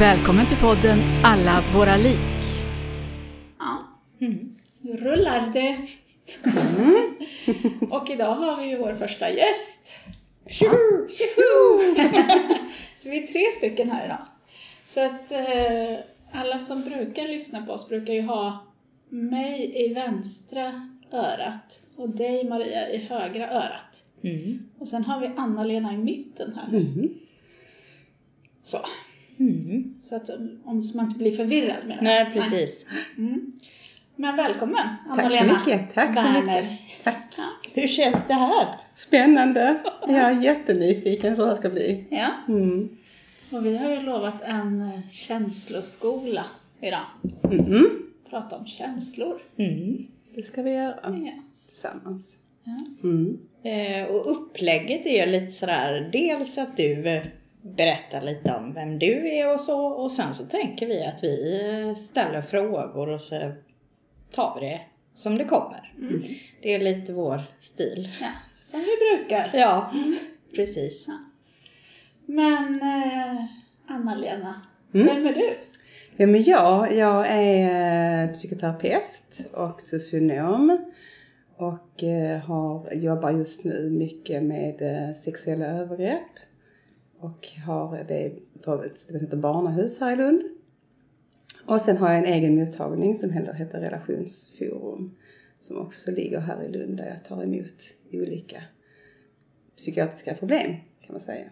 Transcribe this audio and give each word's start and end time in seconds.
Välkommen 0.00 0.46
till 0.46 0.56
podden 0.56 0.98
Alla 1.24 1.64
våra 1.74 1.96
lik. 1.96 2.28
Ja, 3.58 3.78
nu 4.80 4.96
rullar 4.96 5.50
det. 5.52 5.86
och 7.90 8.10
idag 8.10 8.34
har 8.34 8.62
vi 8.62 8.68
ju 8.68 8.78
vår 8.78 8.94
första 8.94 9.30
gäst. 9.30 9.98
Tjoho! 10.46 11.94
Så 12.98 13.10
vi 13.10 13.22
är 13.22 13.26
tre 13.26 13.44
stycken 13.58 13.90
här 13.90 14.04
idag. 14.04 14.26
Så 14.84 15.06
att 15.06 15.32
eh, 15.32 15.98
alla 16.32 16.58
som 16.58 16.82
brukar 16.82 17.28
lyssna 17.28 17.66
på 17.66 17.72
oss 17.72 17.88
brukar 17.88 18.12
ju 18.12 18.22
ha 18.22 18.66
mig 19.08 19.84
i 19.84 19.94
vänstra 19.94 20.88
örat 21.12 21.80
och 21.96 22.08
dig 22.08 22.48
Maria 22.48 22.90
i 22.90 23.06
högra 23.06 23.50
örat. 23.50 24.04
Och 24.78 24.88
sen 24.88 25.04
har 25.04 25.20
vi 25.20 25.30
Anna-Lena 25.36 25.92
i 25.92 25.96
mitten 25.96 26.54
här. 26.56 26.68
Så. 28.62 28.78
Så 30.00 30.16
att 30.16 30.30
om 30.64 30.84
så 30.84 30.96
man 30.96 31.06
inte 31.06 31.18
blir 31.18 31.32
förvirrad 31.36 31.86
med 31.86 31.96
det. 31.98 32.02
Nej, 32.02 32.30
precis. 32.32 32.86
Mm. 33.18 33.52
Men 34.16 34.36
välkommen 34.36 34.76
Tack 35.08 35.20
så 35.32 35.38
Anna-Lena 35.38 35.58
mycket. 35.66 35.94
Tack 35.94 36.16
så 36.16 36.22
Werner. 36.22 36.62
mycket. 36.62 36.78
Tack. 37.04 37.34
Hur 37.74 37.86
känns 37.88 38.26
det 38.28 38.34
här? 38.34 38.66
Spännande. 38.94 39.78
Jag 40.08 40.16
är 40.16 40.30
jättenyfiken 40.42 41.36
hur 41.36 41.46
det 41.46 41.56
ska 41.56 41.68
bli. 41.70 42.04
Ja, 42.10 42.28
Mm. 42.48 42.88
och 43.50 43.66
vi 43.66 43.76
har 43.76 43.90
ju 43.90 44.00
lovat 44.00 44.42
en 44.42 44.80
eh, 44.80 45.00
känsloskola 45.10 46.44
idag. 46.80 47.04
Mm. 47.52 47.86
Prata 48.30 48.56
om 48.56 48.66
känslor. 48.66 49.40
Mm. 49.56 50.06
Det 50.34 50.42
ska 50.42 50.62
vi 50.62 50.70
göra 50.70 50.94
Ja. 51.02 51.32
tillsammans. 51.68 52.36
Ja. 52.64 52.86
Mm. 53.02 53.38
Eh, 53.62 54.14
och 54.14 54.30
upplägget 54.30 55.06
är 55.06 55.26
ju 55.26 55.32
lite 55.32 55.52
sådär, 55.52 56.08
dels 56.12 56.58
att 56.58 56.76
du 56.76 57.22
berättar 57.76 58.22
lite 58.22 58.52
om 58.54 58.74
vem 58.74 58.98
du 58.98 59.28
är 59.28 59.52
och 59.54 59.60
så, 59.60 59.86
och 59.86 60.12
sen 60.12 60.34
så 60.34 60.44
tänker 60.44 60.86
vi 60.86 61.04
att 61.04 61.24
vi 61.24 61.94
ställer 61.96 62.40
frågor 62.40 63.08
och 63.08 63.20
så 63.20 63.52
tar 64.30 64.58
vi 64.60 64.66
det 64.66 64.80
som 65.14 65.38
det 65.38 65.44
kommer. 65.44 65.92
Det 66.62 66.74
är 66.74 66.78
lite 66.78 67.12
vår 67.12 67.42
stil. 67.60 68.08
ja, 68.20 68.28
som 68.60 68.80
vi 68.80 69.16
brukar. 69.18 69.50
Ja, 69.54 69.92
precis. 70.56 71.06
Men 72.26 72.80
eh, 72.82 73.44
Anna-Lena, 73.88 74.54
Mm. 74.94 75.06
vem 75.06 75.26
är 75.26 75.34
du? 75.34 75.50
Vem 76.16 76.34
är 76.34 76.48
jag? 76.48 76.94
Jag 76.94 77.26
är 77.28 78.24
eh, 78.28 78.32
psykoterapeut 78.32 79.46
och 79.52 79.80
socionom. 79.82 80.84
Och 81.56 82.02
eh, 82.04 82.38
har, 82.40 82.92
jobbar 82.94 83.30
just 83.30 83.64
nu 83.64 83.90
mycket 83.90 84.42
med 84.42 84.82
eh, 84.82 85.14
sexuella 85.14 85.66
övergrepp. 85.66 86.20
Och 87.18 87.48
har 87.66 88.04
det 88.08 88.32
på 88.64 88.82
ett 88.84 88.98
som 88.98 89.20
heter 89.20 89.36
Barnahus 89.36 90.00
här 90.00 90.12
i 90.12 90.16
Lund. 90.16 90.42
Och 91.66 91.80
sen 91.80 91.96
har 91.96 92.08
jag 92.08 92.18
en 92.18 92.32
egen 92.34 92.56
mottagning 92.56 93.16
som 93.16 93.30
heter, 93.30 93.52
heter 93.52 93.80
Relationsforum. 93.80 95.16
Som 95.60 95.78
också 95.78 96.10
ligger 96.10 96.40
här 96.40 96.62
i 96.62 96.68
Lund 96.68 96.96
där 96.96 97.08
jag 97.08 97.24
tar 97.24 97.42
emot 97.42 97.82
olika 98.12 98.62
psykiatriska 99.76 100.34
problem 100.34 100.74
kan 101.00 101.12
man 101.12 101.20
säga. 101.20 101.50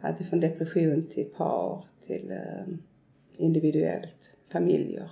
Allt 0.00 0.28
från 0.28 0.40
depression 0.40 1.02
till 1.02 1.24
par 1.24 1.84
till 2.06 2.30
eh, 2.30 2.74
individuellt, 3.36 4.36
familjer. 4.52 5.10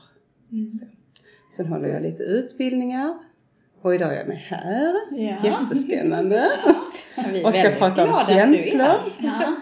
Så. 0.81 0.87
Sen 1.57 1.67
håller 1.67 1.89
jag 1.89 2.03
lite 2.03 2.23
utbildningar. 2.23 3.19
Och 3.81 3.95
idag 3.95 4.13
är 4.13 4.19
jag 4.19 4.29
med 4.29 4.39
här. 4.39 4.95
Ja. 5.11 5.37
Jättespännande. 5.45 6.51
Är 7.15 7.47
Och 7.47 7.55
ska 7.55 7.71
prata 7.71 8.05
om 8.05 8.15
känslor. 8.27 9.13
Ja. 9.19 9.55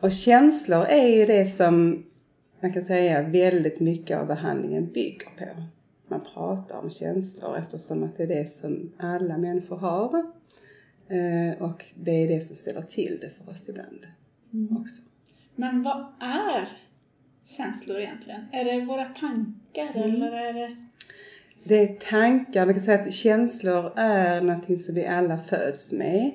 Och 0.00 0.12
känslor 0.12 0.84
är 0.84 1.06
ju 1.06 1.26
det 1.26 1.46
som 1.46 2.04
man 2.60 2.72
kan 2.72 2.84
säga 2.84 3.22
väldigt 3.22 3.80
mycket 3.80 4.18
av 4.18 4.26
behandlingen 4.26 4.92
bygger 4.92 5.28
på. 5.38 5.62
Man 6.08 6.20
pratar 6.34 6.78
om 6.78 6.90
känslor 6.90 7.56
eftersom 7.56 8.02
att 8.02 8.16
det 8.16 8.22
är 8.22 8.26
det 8.26 8.48
som 8.48 8.92
alla 8.96 9.38
människor 9.38 9.76
har. 9.76 10.18
Eh, 11.08 11.62
och 11.62 11.84
det 11.94 12.10
är 12.10 12.28
det 12.28 12.40
som 12.40 12.56
ställer 12.56 12.82
till 12.82 13.18
det 13.20 13.30
för 13.30 13.52
oss 13.52 13.68
ibland 13.68 14.06
också. 14.80 15.02
Men 15.54 15.82
vad 15.82 16.06
är 16.20 16.68
känslor 17.44 17.98
egentligen? 17.98 18.40
Är 18.52 18.64
det 18.64 18.84
våra 18.86 19.04
tankar 19.04 20.04
eller 20.04 20.32
är 20.32 20.52
det... 20.52 20.76
Det 21.64 21.74
är 21.74 22.10
tankar, 22.10 22.64
man 22.64 22.74
kan 22.74 22.82
säga 22.82 23.00
att 23.00 23.12
känslor 23.12 23.92
är 23.96 24.40
någonting 24.40 24.78
som 24.78 24.94
vi 24.94 25.06
alla 25.06 25.38
föds 25.38 25.92
med. 25.92 26.32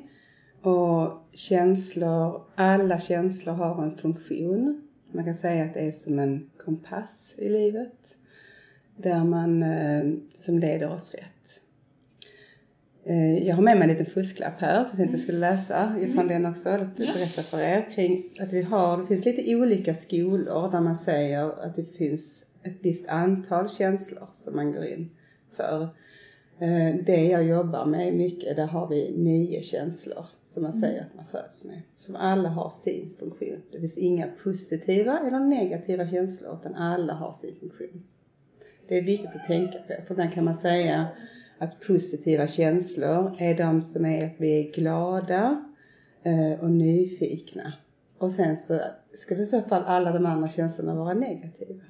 Och 0.62 1.28
känslor, 1.34 2.42
alla 2.56 3.00
känslor 3.00 3.54
har 3.54 3.84
en 3.84 3.92
funktion. 3.92 4.88
Man 5.12 5.26
kan 5.26 5.36
säga 5.36 5.66
att 5.66 5.74
det 5.74 5.80
är 5.80 5.92
som 5.92 6.20
en 6.20 6.50
kompass 6.66 7.36
i 7.38 7.50
livet. 7.50 8.18
Där 8.98 9.24
man, 9.24 9.64
eh, 9.64 10.04
som 10.34 10.60
leder 10.60 10.92
oss 10.94 11.14
rätt. 11.14 11.62
Eh, 13.04 13.48
Jag 13.48 13.56
har 13.56 13.64
med 13.64 13.76
mig 13.78 13.84
en 13.84 13.98
liten 13.98 14.14
fusklapp 14.14 14.62
här 14.62 14.84
så 14.84 14.90
jag 14.90 14.98
tänkte 14.98 15.14
jag 15.14 15.22
skulle 15.22 15.40
läsa 15.40 15.96
ifrån 16.00 16.28
den 16.28 16.46
också. 16.46 16.78
Lite 16.78 17.14
berätta 17.14 17.42
för 17.42 17.60
er 17.60 17.90
kring 17.96 18.24
att 18.40 18.54
vi 18.54 18.62
har, 18.62 18.98
det 18.98 19.08
finns 19.08 19.26
lite 19.26 19.56
olika 19.56 19.94
skolor 19.96 20.72
där 20.72 20.82
man 20.82 20.98
säger 20.98 21.64
att 21.66 21.76
det 21.76 21.98
finns 21.98 22.46
ett 22.64 22.78
visst 22.82 23.08
antal 23.08 23.70
känslor 23.70 24.28
som 24.34 24.56
man 24.56 24.72
går 24.72 24.86
in 24.86 25.10
för. 25.54 25.84
Eh, 26.60 26.96
Det 27.06 27.26
jag 27.26 27.44
jobbar 27.44 27.86
med 27.86 28.14
mycket, 28.14 28.56
där 28.56 28.68
har 28.68 28.88
vi 28.88 29.14
nio 29.18 29.62
känslor 29.62 30.26
som 30.52 30.64
man 30.64 30.74
säger 30.74 31.02
att 31.02 31.16
man 31.16 31.26
föds 31.26 31.66
med. 31.66 31.82
Som 31.98 32.16
alla 32.16 32.50
har 32.50 32.70
sin 32.70 33.14
funktion. 33.20 33.62
Det 33.72 33.80
finns 33.80 33.98
inga 33.98 34.28
positiva 34.44 35.20
eller 35.20 35.40
negativa 35.40 36.08
känslor 36.08 36.58
utan 36.60 36.76
alla 36.76 37.14
har 37.14 37.34
sin 37.34 37.56
funktion. 37.56 38.04
Det 38.88 38.98
är 38.98 39.02
viktigt 39.02 39.36
att 39.36 39.48
tänka 39.48 39.80
på 39.80 39.94
för 40.08 40.14
ibland 40.14 40.34
kan 40.34 40.46
man 40.46 40.56
säga 40.56 41.08
att 41.58 41.80
positiva 41.80 42.48
känslor 42.48 43.36
är 43.40 43.58
de 43.58 43.82
som 43.82 44.06
är 44.06 44.26
att 44.26 44.34
vi 44.38 44.60
är 44.60 44.72
glada 44.72 45.66
eh, 46.24 46.60
och 46.60 46.72
nyfikna. 46.72 47.74
Och 48.18 48.32
sen 48.32 48.58
så 48.58 48.82
skulle 49.14 49.42
i 49.42 49.46
så 49.46 49.62
fall 49.62 49.84
alla 49.84 50.12
de 50.12 50.26
andra 50.26 50.48
känslorna 50.48 50.96
vara 50.96 51.14
negativa. 51.14 51.84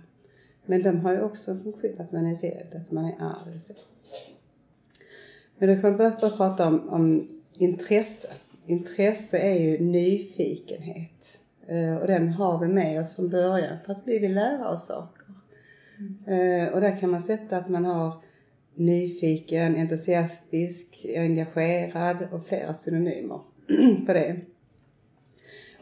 Men 0.66 0.84
de 0.84 1.00
har 1.00 1.12
ju 1.12 1.22
också 1.22 1.52
en 1.52 1.64
funktion 1.64 2.02
att 2.02 2.12
man 2.12 2.26
är 2.26 2.38
rädd, 2.38 2.82
att 2.82 2.92
man 2.92 3.06
är 3.06 3.16
arg 3.20 3.56
och 3.56 3.62
så. 3.62 3.74
Men 5.58 5.70
då 5.70 5.82
kan 5.82 5.90
man 5.90 5.98
börja, 5.98 6.18
börja 6.22 6.38
prata 6.38 6.68
om, 6.68 6.90
om 6.90 7.28
intresse. 7.54 8.28
Intresse 8.72 9.38
är 9.38 9.59
ju 9.59 9.80
nyfikenhet. 9.80 11.40
Eh, 11.68 11.96
och 11.96 12.08
den 12.08 12.30
har 12.30 12.59
vi 12.59 12.68
med 12.68 13.02
oss 13.02 13.16
från 13.16 13.30
början 13.30 13.78
för 13.86 13.92
att 13.92 14.02
vi 14.06 14.20
vill 14.20 14.34
lära 14.34 14.70
oss 14.70 14.86
saker. 14.86 15.28
Eh, 16.28 16.74
och 16.74 16.81
där 16.81 16.98
kan 16.98 17.10
man 17.10 17.22
sätta 17.22 17.58
att 17.58 17.70
man 17.70 17.86
har 17.86 18.14
nyfiken, 18.76 19.76
entusiastisk, 19.76 21.06
engagerad 21.16 22.28
och 22.31 22.46
flera 22.46 22.74
synonymer 22.74 23.40
på 24.06 24.14
det. 24.14 24.40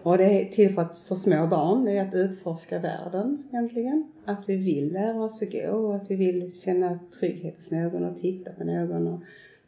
Och 0.04 0.18
det 0.18 0.42
är 0.42 0.46
till 0.46 0.74
för, 0.74 0.82
att, 0.82 1.00
för 1.00 1.16
små 1.16 1.48
barn, 1.48 1.86
det 1.86 1.92
är 1.92 2.08
att 2.08 2.16
utforska 2.16 2.80
världen 2.80 3.44
egentligen. 3.52 4.12
Att 4.26 4.50
vi 4.50 4.56
vill 4.56 4.94
lära 4.94 5.24
oss 5.24 5.42
att 5.42 5.52
gå 5.52 5.72
och 5.72 5.96
att 5.96 6.12
vi 6.12 6.16
vill 6.16 6.62
känna 6.62 7.00
trygghet 7.20 7.56
hos 7.56 7.72
någon 7.72 8.04
och 8.04 8.18
titta 8.18 8.52
på 8.52 8.64
någon 8.64 9.08
och 9.08 9.20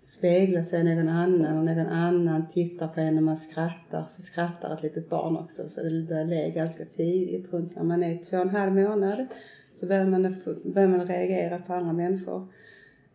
spegla 0.03 0.63
sig 0.63 0.80
i 0.80 0.95
någon 0.95 1.09
annan 1.09 1.57
och 1.57 1.65
någon 1.65 1.88
annan 1.88 2.48
tittar 2.48 2.88
på 2.88 3.00
en 3.00 3.15
när 3.15 3.21
man 3.21 3.38
skrattar 3.38 4.06
så 4.09 4.21
skrattar 4.21 4.74
ett 4.74 4.83
litet 4.83 5.09
barn 5.09 5.38
också 5.38 5.69
så 5.69 5.83
det 5.83 6.03
börjar 6.03 6.25
le 6.25 6.51
ganska 6.51 6.86
tidigt, 6.86 7.53
runt 7.53 7.75
när 7.75 7.83
man 7.83 8.03
är 8.03 8.18
två 8.18 8.38
och 8.38 8.42
en 8.42 8.50
halv 8.50 8.74
månad 8.74 9.27
så 9.74 9.88
börjar 9.88 10.06
man, 10.06 10.36
börjar 10.63 10.88
man 10.88 11.07
reagera 11.07 11.59
på 11.59 11.74
andra 11.74 11.94
människor. 11.94 12.48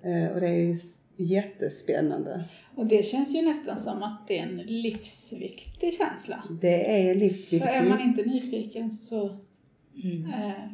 Eh, 0.03 0.33
och 0.33 0.41
det 0.41 0.49
är 0.49 0.61
ju 0.61 0.77
jättespännande. 1.17 2.45
Och 2.75 2.89
det 2.89 3.05
känns 3.05 3.35
ju 3.35 3.43
nästan 3.43 3.77
som 3.77 4.03
att 4.03 4.29
det 4.29 4.39
är 4.39 4.43
en 4.43 4.57
livsviktig 4.57 5.95
känsla. 5.95 6.45
Det 6.61 7.09
är 7.09 7.15
För 7.15 7.21
livsviktigt. 7.21 7.71
är 7.71 7.89
man 7.89 8.01
inte 8.01 8.23
nyfiken 8.23 8.91
så 8.91 9.27
eh, 9.27 9.33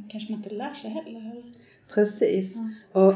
kanske 0.09 0.33
man 0.33 0.39
inte 0.39 0.55
lär 0.55 0.75
sig 0.75 0.91
heller. 0.91 1.31
Eller? 1.31 1.53
Precis. 1.95 2.57
Mm. 2.57 2.75
Och 2.93 3.15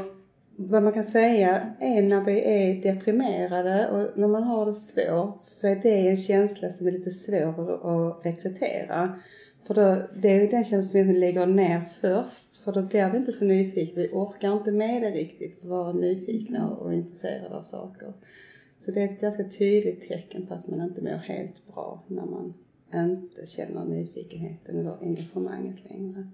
vad 0.69 0.83
man 0.83 0.93
kan 0.93 1.05
säga 1.05 1.75
är 1.81 2.03
när 2.03 2.25
vi 2.25 2.41
är 2.41 2.83
deprimerade 2.83 3.89
och 3.89 4.19
när 4.19 4.29
man 4.29 4.43
har 4.43 4.67
det 4.67 4.75
svårt 4.75 5.41
så 5.41 5.69
är 5.69 5.77
det 5.77 6.09
en 6.09 6.17
känsla 6.17 6.71
som 6.71 6.87
är 6.87 6.91
lite 6.91 7.11
svår 7.11 7.87
att 7.91 8.27
rekrytera. 8.27 9.19
För 9.67 9.75
då, 9.75 10.03
det 10.17 10.29
är 10.29 10.41
ju 10.41 10.47
den 10.47 10.65
känslan 10.65 11.05
som 11.05 11.13
vi 11.13 11.19
lägger 11.19 11.47
ner 11.47 11.83
först 12.01 12.57
för 12.57 12.73
då 12.73 12.83
blir 12.83 13.11
vi 13.11 13.19
inte 13.19 13.33
så 13.33 13.45
nyfikna. 13.45 14.03
Vi 14.03 14.09
orkar 14.13 14.53
inte 14.53 14.73
med 14.73 15.03
det 15.03 15.11
riktigt, 15.11 15.59
att 15.59 15.65
vara 15.65 15.93
nyfikna 15.93 16.71
och 16.71 16.95
intresserade 16.95 17.55
av 17.55 17.63
saker. 17.63 18.13
Så 18.79 18.91
det 18.91 19.01
är 19.01 19.05
ett 19.05 19.21
ganska 19.21 19.45
tydligt 19.45 20.09
tecken 20.09 20.47
på 20.47 20.55
att 20.55 20.69
man 20.69 20.81
inte 20.81 21.03
mår 21.03 21.11
helt 21.11 21.67
bra 21.75 22.03
när 22.07 22.27
man 22.27 22.55
inte 22.95 23.47
känner 23.47 23.85
nyfikenheten 23.85 24.79
eller 24.79 24.97
engagemanget 25.03 25.91
längre. 25.91 26.29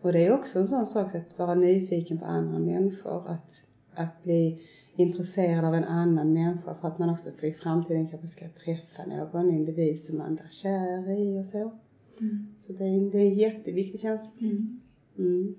Och 0.00 0.12
det 0.12 0.26
är 0.26 0.32
också 0.32 0.58
en 0.58 0.68
sån 0.68 0.86
sak 0.86 1.14
att 1.14 1.38
vara 1.38 1.54
nyfiken 1.54 2.18
på 2.18 2.24
andra 2.24 2.58
människor, 2.58 3.30
att, 3.30 3.64
att 3.94 4.22
bli 4.22 4.62
intresserad 4.96 5.64
av 5.64 5.74
en 5.74 5.84
annan 5.84 6.32
människa 6.32 6.74
för 6.74 6.88
att 6.88 6.98
man 6.98 7.10
också 7.10 7.30
i 7.42 7.52
framtiden 7.52 8.08
kanske 8.08 8.28
ska 8.28 8.48
träffa 8.48 9.06
någon 9.06 9.50
individ 9.50 10.00
som 10.00 10.18
man 10.18 10.34
blir 10.34 10.48
kär 10.48 11.10
i 11.10 11.40
och 11.40 11.46
så. 11.46 11.72
Mm. 12.20 12.54
Så 12.60 12.72
det 12.72 12.84
är, 12.84 13.10
det 13.10 13.18
är 13.18 13.26
en 13.26 13.34
jätteviktig 13.34 14.00
känsla. 14.00 14.32
Mm. 14.40 14.80
Mm. 15.18 15.54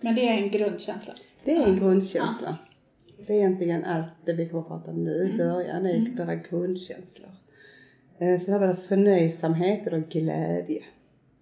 Men 0.00 0.14
det 0.14 0.28
är 0.28 0.42
en 0.42 0.50
grundkänsla. 0.50 1.14
Det 1.44 1.56
är 1.56 1.66
en 1.66 1.76
grundkänsla. 1.76 2.58
Det 3.26 3.32
är 3.32 3.36
egentligen 3.36 3.84
allt 3.84 4.08
det 4.24 4.32
vi 4.32 4.48
kommer 4.48 4.62
att 4.62 4.68
prata 4.68 4.90
om 4.90 5.04
nu 5.04 5.30
i 5.34 5.36
början, 5.36 5.82
det 5.82 5.90
är 5.90 6.16
bara 6.16 6.34
grundkänslor. 6.34 7.30
Sen 8.18 8.54
har 8.54 8.68
vi 8.68 8.74
förnöjsamhet 8.74 9.86
och 9.86 10.08
glädje. 10.08 10.82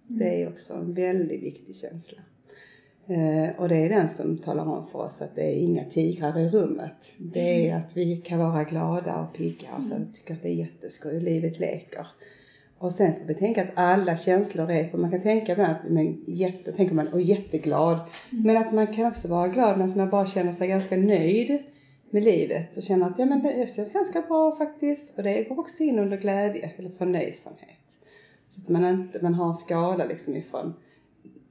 Det 0.07 0.41
är 0.41 0.49
också 0.49 0.73
en 0.73 0.93
väldigt 0.93 1.43
viktig 1.43 1.75
känsla. 1.75 2.19
Eh, 3.07 3.49
Och 3.57 3.69
det 3.69 3.75
är 3.75 3.89
den 3.89 4.09
som 4.09 4.37
talar 4.37 4.65
om 4.65 4.85
för 4.85 4.99
oss 4.99 5.21
att 5.21 5.35
det 5.35 5.41
är 5.41 5.59
inga 5.59 5.83
tigrar 5.85 6.39
i 6.39 6.49
rummet. 6.49 7.13
Det 7.17 7.69
är 7.69 7.75
att 7.75 7.97
vi 7.97 8.17
kan 8.17 8.39
vara 8.39 8.63
glada 8.63 9.15
och 9.15 9.33
pigga 9.37 9.67
och 9.77 9.85
så 9.85 9.95
tycker 10.13 10.33
att 10.33 10.41
det 10.41 10.49
är 10.49 10.53
jätteskoj, 10.53 11.19
livet 11.19 11.59
leker. 11.59 12.07
Och 12.77 12.93
sen 12.93 13.13
får 13.13 13.25
vi 13.27 13.33
tänka 13.33 13.63
att 13.63 13.69
alla 13.75 14.17
känslor 14.17 14.71
är, 14.71 14.87
för 14.89 14.97
man 14.97 15.11
kan 15.11 15.21
tänka 15.21 15.51
ibland 15.51 15.71
att 15.71 15.89
men 15.89 16.23
jätte, 16.27 16.71
tänker 16.71 16.95
man, 16.95 17.07
och 17.07 17.21
jätteglad. 17.21 17.99
Men 18.29 18.57
att 18.57 18.73
man 18.73 18.87
kan 18.87 19.05
också 19.05 19.27
vara 19.27 19.47
glad 19.47 19.77
men 19.77 19.89
att 19.89 19.95
man 19.95 20.09
bara 20.09 20.25
känner 20.25 20.51
sig 20.51 20.67
ganska 20.67 20.97
nöjd 20.97 21.63
med 22.09 22.23
livet 22.23 22.77
och 22.77 22.83
känner 22.83 23.07
att 23.09 23.19
ja 23.19 23.25
men 23.25 23.43
det 23.43 23.75
känns 23.75 23.93
ganska 23.93 24.21
bra 24.21 24.55
faktiskt. 24.55 25.17
Och 25.17 25.23
det 25.23 25.43
går 25.43 25.59
också 25.59 25.83
in 25.83 25.99
under 25.99 26.17
glädje 26.17 26.71
eller 26.77 26.89
förnöjsamhet. 26.89 27.69
Så 28.47 28.61
att 28.61 28.69
man 28.69 28.85
inte, 28.85 29.19
man 29.21 29.33
har 29.33 29.47
en 29.47 29.53
skala 29.53 30.05
liksom 30.05 30.35
ifrån 30.35 30.73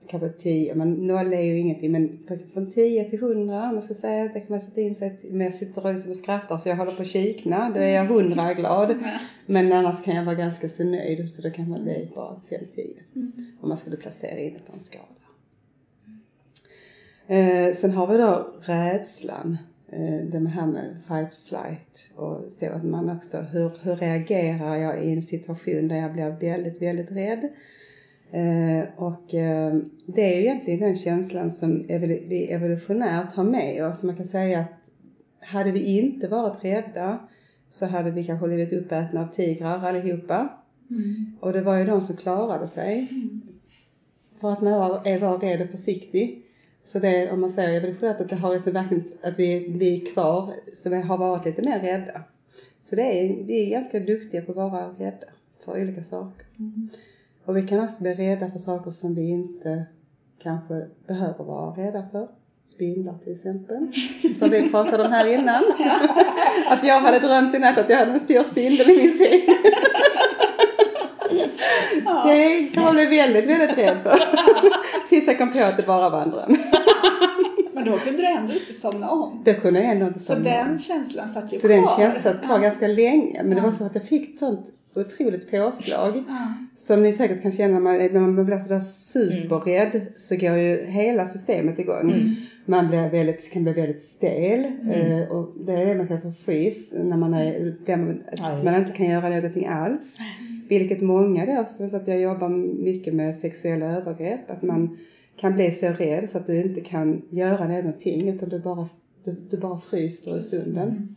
kanske 0.08 0.28
10, 0.28 0.74
men 0.74 0.92
noll 0.92 1.32
är 1.32 1.40
ju 1.40 1.58
ingenting, 1.58 1.92
men 1.92 2.18
från 2.52 2.70
10 2.70 3.10
till 3.10 3.18
100 3.18 3.68
om 3.68 3.74
man 3.74 3.82
ska 3.82 3.94
säga, 3.94 4.22
det 4.22 4.40
kan 4.40 4.46
man 4.48 4.60
sätta 4.60 4.80
in 4.80 4.94
sig, 4.94 5.18
men 5.22 5.40
jag 5.40 5.54
sitter 5.54 5.86
och 5.86 6.10
och 6.10 6.16
skrattar 6.16 6.58
så 6.58 6.68
jag 6.68 6.76
håller 6.76 6.92
på 6.92 7.02
att 7.02 7.08
kikna, 7.08 7.70
då 7.70 7.80
är 7.80 7.94
jag 7.94 8.04
100 8.04 8.54
glad. 8.54 8.94
Men 9.46 9.72
annars 9.72 10.04
kan 10.04 10.16
jag 10.16 10.24
vara 10.24 10.34
ganska 10.34 10.68
så 10.68 10.84
nöjd, 10.84 11.30
så 11.30 11.42
då 11.42 11.50
kan 11.50 11.68
man, 11.68 11.88
är 11.88 12.06
bara 12.14 12.40
5-10. 12.50 12.98
Om 13.60 13.68
man 13.68 13.76
skulle 13.76 13.96
placera 13.96 14.38
in 14.38 14.54
det 14.54 14.60
på 14.60 14.72
en 14.72 14.80
skala. 14.80 15.04
Eh, 17.26 17.72
sen 17.72 17.90
har 17.90 18.06
vi 18.06 18.16
då 18.16 18.54
rädslan. 18.60 19.58
Eh, 19.88 20.26
det 20.26 20.48
här 20.48 20.66
med 20.66 20.96
fight 21.08 21.34
flight 21.34 22.10
och 22.14 22.52
så 22.52 22.66
att 22.66 22.84
man 22.84 23.10
också, 23.10 23.40
hur, 23.40 23.72
hur 23.82 23.96
reagerar 23.96 24.76
jag 24.76 25.04
i 25.04 25.12
en 25.12 25.22
situation 25.22 25.88
där 25.88 25.96
jag 25.96 26.12
blir 26.12 26.50
väldigt, 26.50 26.82
väldigt 26.82 27.10
rädd? 27.10 27.48
Eh, 28.30 28.84
och 28.96 29.34
eh, 29.34 29.74
det 30.06 30.34
är 30.34 30.36
ju 30.36 30.42
egentligen 30.42 30.80
den 30.80 30.96
känslan 30.96 31.52
som 31.52 31.86
vi 31.86 32.46
evolutionärt 32.50 33.32
har 33.32 33.44
med 33.44 33.86
oss. 33.86 34.04
Man 34.04 34.16
kan 34.16 34.26
säga 34.26 34.60
att 34.60 34.90
hade 35.40 35.70
vi 35.70 35.98
inte 35.98 36.28
varit 36.28 36.64
rädda 36.64 37.18
så 37.68 37.86
hade 37.86 38.10
vi 38.10 38.24
kanske 38.24 38.46
blivit 38.46 38.72
uppätna 38.72 39.20
av 39.20 39.26
tigrar 39.26 39.86
allihopa. 39.86 40.48
Och 41.40 41.52
det 41.52 41.60
var 41.60 41.76
ju 41.78 41.84
de 41.84 42.00
som 42.00 42.16
klarade 42.16 42.68
sig. 42.68 43.08
För 44.40 44.52
att 44.52 44.62
man 44.62 44.72
är 45.04 45.18
var 45.18 45.38
rädd 45.38 45.62
och 45.62 45.70
försiktig. 45.70 46.42
Så 46.84 46.98
det, 46.98 47.30
om 47.30 47.40
man 47.40 47.50
säger 47.50 47.78
evolutionärt 47.78 48.20
att 48.20 48.28
det 48.28 48.36
har 48.36 48.52
liksom 48.52 48.72
verkligen, 48.72 49.04
att 49.22 49.38
vi, 49.38 49.68
vi 49.68 50.02
är 50.02 50.12
kvar 50.12 50.54
som 50.74 51.02
har 51.02 51.18
varit 51.18 51.44
lite 51.44 51.62
mer 51.62 51.80
rädda. 51.80 52.22
Så 52.80 52.96
det 52.96 53.02
är, 53.02 53.44
vi 53.44 53.66
är 53.66 53.70
ganska 53.70 54.00
duktiga 54.00 54.42
på 54.42 54.52
att 54.52 54.56
vara 54.56 54.88
rädda 54.88 55.26
för 55.64 55.82
olika 55.82 56.02
saker. 56.02 56.46
Och 57.44 57.56
vi 57.56 57.62
kan 57.68 57.80
också 57.84 58.02
bli 58.02 58.14
rädda 58.14 58.50
för 58.50 58.58
saker 58.58 58.90
som 58.90 59.14
vi 59.14 59.28
inte 59.30 59.84
kanske 60.42 60.86
behöver 61.06 61.44
vara 61.44 61.70
rädda 61.70 62.06
för. 62.12 62.28
Spindlar 62.64 63.14
till 63.18 63.32
exempel. 63.32 63.86
Som 64.38 64.50
vi 64.50 64.70
pratade 64.70 65.04
om 65.04 65.12
här 65.12 65.26
innan. 65.26 65.62
Att 66.68 66.84
jag 66.84 67.00
hade 67.00 67.18
drömt 67.18 67.54
i 67.54 67.58
natt 67.58 67.78
att 67.78 67.90
jag 67.90 67.96
hade 67.96 68.12
en 68.12 68.20
stor 68.20 68.42
spindel 68.42 68.90
i 68.90 68.96
min 68.96 69.12
säng. 69.12 69.40
Det 72.24 72.68
kan 72.74 72.82
man 72.84 72.94
bli 72.94 73.06
väldigt, 73.06 73.46
väldigt 73.46 73.78
rädd 73.78 73.96
för. 74.02 74.18
Tills 75.08 75.26
jag 75.26 75.38
kom 75.38 75.52
på 75.52 75.58
att 75.58 75.76
det 75.76 75.86
bara 75.86 76.10
var 76.10 76.22
en 76.22 76.30
dröm. 76.30 76.56
Men 77.72 77.84
då 77.84 77.98
kunde 77.98 78.22
du 78.22 78.26
ändå 78.26 78.52
inte 78.52 78.72
somna 78.72 79.10
om. 79.10 79.42
Då 79.44 79.54
kunde 79.54 79.80
jag 79.82 79.90
ändå 79.92 80.06
inte 80.06 80.18
Så 80.18 80.32
somna. 80.34 80.50
den 80.50 80.78
känslan 80.78 81.28
satt 81.28 81.52
ju 81.52 81.58
Så 81.58 81.66
kvar. 81.68 81.76
den 81.76 81.86
känslan 81.86 82.34
satt 82.34 82.42
kvar 82.44 82.58
ganska 82.58 82.86
länge. 82.86 83.42
Men 83.42 83.54
det 83.54 83.60
var 83.60 83.68
också 83.68 83.84
att 83.84 83.94
jag 83.94 84.04
fick 84.04 84.30
ett 84.30 84.38
sånt 84.38 84.72
otroligt 84.94 85.50
påslag. 85.50 86.24
Ja. 86.28 86.54
Som 86.74 87.02
ni 87.02 87.12
säkert 87.12 87.42
kan 87.42 87.52
känna 87.52 87.74
när 87.74 87.80
man, 87.80 87.96
när 87.96 88.20
man 88.20 88.44
blir 88.44 88.58
sådär 88.58 88.80
superrädd 88.80 90.06
så 90.16 90.36
går 90.36 90.56
ju 90.56 90.84
hela 90.86 91.26
systemet 91.26 91.78
igång. 91.78 92.36
Man 92.66 92.88
blir 92.88 93.10
väldigt, 93.10 93.52
kan 93.52 93.62
bli 93.62 93.72
väldigt 93.72 94.02
stel 94.02 94.64
eh, 94.64 95.30
och 95.30 95.54
det 95.66 95.72
är 95.72 95.86
det 95.86 95.94
man 95.94 96.08
kallar 96.08 96.20
för 96.20 96.30
freeze 96.30 97.02
när 97.02 97.16
man 97.16 97.34
är, 97.34 97.74
där 97.86 97.96
man, 97.96 98.22
Ja, 98.36 98.60
man 98.64 98.74
inte 98.74 98.92
kan 98.92 99.06
göra 99.06 99.28
någonting 99.28 99.66
alls. 99.66 100.18
Vilket 100.68 101.00
många 101.00 101.46
då, 101.46 101.64
så 101.66 101.96
att 101.96 102.08
jag 102.08 102.20
jobbar 102.20 102.48
mycket 102.84 103.14
med 103.14 103.36
sexuella 103.36 103.86
övergrepp, 103.86 104.50
att 104.50 104.62
man 104.62 104.98
kan 105.36 105.54
bli 105.54 105.70
så 105.70 105.88
rädd 105.88 106.28
så 106.28 106.38
att 106.38 106.46
du 106.46 106.60
inte 106.60 106.80
kan 106.80 107.22
göra 107.30 107.68
någonting 107.68 108.28
utan 108.28 108.48
du 108.48 108.58
bara, 108.58 108.86
du, 109.24 109.36
du 109.50 109.56
bara 109.56 109.78
fryser 109.78 110.38
i 110.38 110.42
stunden. 110.42 111.16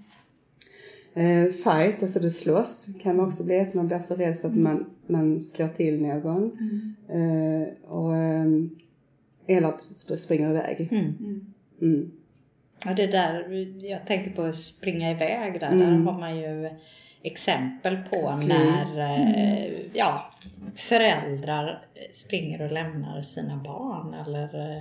Eh, 1.14 1.46
fight, 1.52 2.04
alltså 2.04 2.20
du 2.20 2.30
slåss, 2.30 2.88
kan 3.02 3.16
man 3.18 3.26
också 3.26 3.44
bli 3.44 3.60
att 3.60 3.74
man 3.74 3.88
blir 3.88 4.00
så 4.00 4.16
rädd 4.16 4.38
så 4.38 4.48
att 4.48 4.56
man, 4.56 4.86
man 5.08 5.42
slår 5.42 5.68
till 5.68 6.02
någon. 6.02 6.52
Eh, 7.10 7.92
och, 7.92 8.16
ehm, 8.16 8.70
eller 9.48 9.68
att 9.68 9.78
du 9.90 10.14
sp- 10.14 10.18
springer 10.18 10.50
iväg. 10.50 10.88
Mm. 10.92 11.14
Mm. 11.82 12.12
Ja, 12.86 12.94
det 12.94 13.08
där, 13.08 13.50
jag 13.86 14.06
tänker 14.06 14.32
på 14.32 14.42
att 14.42 14.56
springa 14.56 15.12
iväg 15.12 15.54
där. 15.54 15.60
Där 15.76 15.88
Mm. 15.88 16.08
har 16.08 16.20
man 16.20 16.38
ju 16.40 16.70
exempel 17.22 17.98
på 18.10 18.38
Fly. 18.40 18.48
när 18.48 19.00
eh, 19.00 19.72
ja, 19.94 20.32
föräldrar 20.76 21.86
springer 22.12 22.62
och 22.66 22.72
lämnar 22.72 23.22
sina 23.22 23.58
barn 23.58 24.14
eller 24.14 24.78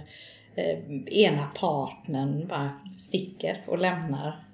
eh, 0.54 0.78
ena 1.08 1.46
partnern 1.60 2.46
bara 2.48 2.70
sticker 2.98 3.64
och 3.66 3.78
lämnar 3.78 4.44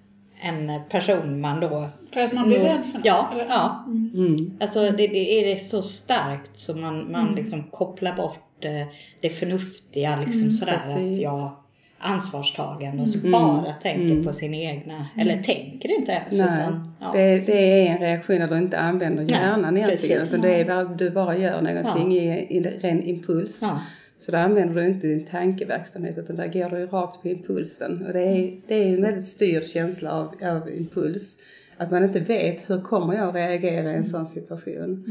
en 0.42 0.80
person 0.90 1.40
man 1.40 1.61
då... 1.61 1.88
För 2.14 2.20
att 2.20 2.32
man 2.32 2.46
blir 2.49 2.58
Nå- 2.58 2.64
rädd 2.64 2.87
för 2.87 2.99
något? 2.99 3.04
Ja, 3.06 3.28
eller? 3.32 3.44
ja. 3.49 3.84
Mm. 3.87 4.11
Mm. 4.14 4.50
Alltså 4.61 4.80
det, 4.80 5.06
det 5.06 5.40
är 5.42 5.46
det 5.50 5.56
så 5.61 5.82
starkt 5.82 6.56
så 6.58 6.76
man, 6.76 7.12
man 7.12 7.22
Mm. 7.22 7.34
liksom 7.34 7.62
kopplar 7.62 8.16
bort 8.16 8.64
eh, 8.64 8.87
det 9.20 9.28
förnuftiga 9.28 10.16
liksom 10.26 10.52
sådär 10.52 10.72
att 10.72 10.82
precis. 10.94 11.18
jag 11.22 11.50
ansvarstagande 11.99 13.02
och 13.02 13.08
så 13.08 13.18
Mm. 13.18 13.30
bara 13.32 13.72
tänker 13.72 14.11
Mm. 14.12 14.25
på 14.25 14.32
sin 14.32 14.54
egna, 14.54 15.06
eller 15.18 15.37
tänker 15.37 15.99
inte 15.99 16.12
ens 16.12 16.38
Nej, 16.38 16.49
utan 16.54 16.94
ja. 17.00 17.11
det, 17.12 17.38
det 17.40 17.87
är 17.88 17.92
en 17.92 17.99
reaktion 17.99 18.38
när 18.38 18.49
du 18.49 18.58
inte 18.58 18.78
använder 18.78 19.22
hjärnan 19.22 19.76
egentligen. 19.76 20.18
precis. 20.20 20.34
Utan 20.34 20.49
det 20.50 20.54
är 20.61 20.64
bara, 20.64 20.84
du 20.84 21.11
bara 21.11 21.37
gör 21.37 21.62
någonting 21.62 22.12
i, 22.16 22.56
i 22.56 22.61
ren 22.61 23.02
impuls. 23.02 23.58
Ja. 23.62 23.78
Så 24.23 24.33
då 24.33 24.38
använder 24.38 24.75
du 24.75 24.88
inte 24.88 25.07
din 25.07 25.26
tankeverksamhet 25.26 26.19
utan 26.19 26.37
där 26.37 26.47
går 26.47 26.71
du 26.71 26.79
ju 26.79 26.87
rakt 26.87 27.23
på 27.23 27.29
impulsen. 27.29 28.07
Och 28.07 28.12
det 28.12 28.21
är, 28.23 28.61
det 28.67 28.75
är 28.75 28.95
en 28.95 29.02
väldigt 29.02 29.26
styrd 29.26 29.64
känsla 29.64 30.12
av, 30.12 30.35
av 30.45 30.71
impuls. 30.71 31.38
Att 31.76 31.91
man 31.91 32.05
inte 32.05 32.21
vet 32.21 32.71
hur 32.71 32.81
kommer 32.81 33.14
jag 33.14 33.29
att 33.29 33.35
reagera 33.35 33.93
i 33.93 33.97
en 33.97 34.05
sån 34.07 34.26
situation. 34.26 35.07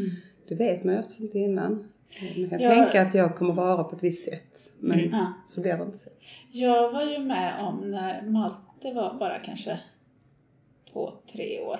Det 0.48 0.56
vet 0.56 0.84
man 0.84 0.94
ju 0.94 1.00
oftast 1.00 1.20
inte 1.20 1.40
innan. 1.40 1.72
Man 2.38 2.50
kan 2.50 2.60
Ja. 2.62 2.70
tänka 2.70 3.02
att 3.02 3.14
jag 3.14 3.36
kommer 3.36 3.54
vara 3.54 3.84
på 3.84 3.96
ett 3.96 4.04
visst 4.04 4.26
sätt. 4.30 4.72
Men 4.80 5.00
Ja. 5.12 5.34
så 5.48 5.62
blir 5.62 5.78
det 5.78 5.84
inte 5.84 5.98
så. 5.98 6.10
Jag 6.52 6.92
var 6.92 7.04
ju 7.04 7.20
med 7.20 7.54
om 7.60 7.92
när 7.92 8.22
Malte 8.22 8.94
var 8.96 9.18
bara 9.20 9.40
kanske 9.40 9.80
två, 10.94 11.10
tre 11.34 11.62
år. 11.62 11.80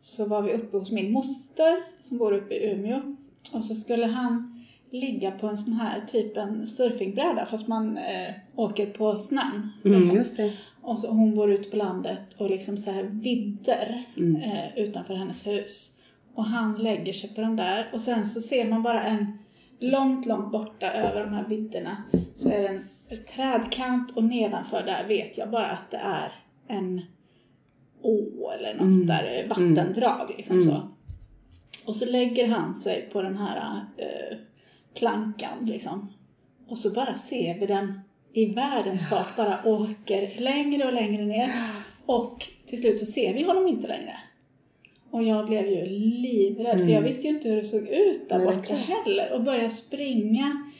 Så 0.00 0.26
var 0.26 0.42
vi 0.42 0.52
uppe 0.52 0.76
hos 0.76 0.90
min 0.90 1.12
moster 1.12 1.82
som 2.00 2.18
bor 2.18 2.32
uppe 2.32 2.54
i 2.54 2.72
Umeå. 2.72 3.16
Och 3.52 3.64
så 3.64 3.74
skulle 3.74 4.06
han 4.06 4.55
ligga 4.90 5.30
på 5.30 5.46
en 5.46 5.56
sån 5.56 5.72
här 5.72 6.00
typ 6.06 6.36
en 6.36 6.66
surfingbräda 6.66 7.46
fast 7.46 7.68
man 7.68 7.98
eh, 7.98 8.34
åker 8.56 8.86
på 8.86 9.18
snön. 9.18 9.72
Mm, 9.84 10.00
liksom. 10.00 10.50
Och 10.82 10.98
så 10.98 11.10
hon 11.10 11.34
bor 11.34 11.50
ute 11.52 11.70
på 11.70 11.76
landet 11.76 12.34
och 12.38 12.50
liksom 12.50 12.78
så 12.78 12.90
här 12.90 13.02
vidder 13.02 14.02
Mm. 14.16 14.36
eh, 14.42 14.78
utanför 14.78 15.14
hennes 15.14 15.46
hus. 15.46 15.92
Och 16.34 16.44
han 16.44 16.74
lägger 16.74 17.12
sig 17.12 17.34
på 17.34 17.40
den 17.40 17.56
där 17.56 17.90
och 17.92 18.00
sen 18.00 18.24
så 18.26 18.40
ser 18.40 18.68
man 18.68 18.82
bara 18.82 19.02
en 19.02 19.38
långt, 19.78 20.26
långt 20.26 20.52
borta 20.52 20.92
över 20.92 21.20
de 21.24 21.32
här 21.34 21.44
vidderna 21.48 22.02
så 22.34 22.48
är 22.50 22.62
det 22.62 22.68
en 22.68 23.24
trädkant 23.24 24.16
och 24.16 24.24
nedanför 24.24 24.82
där 24.86 25.04
vet 25.08 25.38
jag 25.38 25.50
bara 25.50 25.66
att 25.66 25.90
det 25.90 25.96
är 25.96 26.32
en 26.68 27.02
å 28.02 28.50
eller 28.50 28.74
något 28.74 29.06
där 29.06 29.40
eh, 29.42 29.48
vattendrag. 29.48 30.34
Liksom 30.36 30.62
så. 30.62 30.88
Och 31.86 31.96
så 31.96 32.06
lägger 32.06 32.48
han 32.48 32.74
sig 32.74 33.08
på 33.12 33.22
den 33.22 33.36
här 33.38 33.80
eh, 33.96 34.38
plankan 34.96 35.64
liksom. 35.64 36.12
Och 36.68 36.78
så 36.78 36.92
bara 36.92 37.14
ser 37.14 37.58
vi 37.58 37.66
den 37.66 38.00
i 38.32 38.46
världens 38.46 39.08
fart 39.08 39.36
bara 39.36 39.64
åker 39.64 40.40
längre 40.40 40.86
och 40.86 40.92
längre 40.92 41.24
ner. 41.24 41.52
Och 42.06 42.46
till 42.66 42.78
slut 42.78 42.98
så 42.98 43.04
ser 43.04 43.34
vi 43.34 43.42
honom 43.42 43.66
inte 43.66 43.88
längre. 43.88 44.16
Och 45.10 45.22
jag 45.22 45.46
blev 45.46 45.66
ju 45.66 45.86
livrädd 46.00 46.78
för 46.78 46.88
jag 46.88 47.02
visste 47.02 47.26
ju 47.26 47.34
inte 47.34 47.48
hur 47.48 47.56
det 47.56 47.64
såg 47.64 47.88
ut 47.88 48.28
där 48.28 48.38
Nej, 48.38 48.46
borta 48.46 48.74
heller. 48.74 49.32
Och 49.32 49.44
började 49.44 49.70
springa 49.70 50.72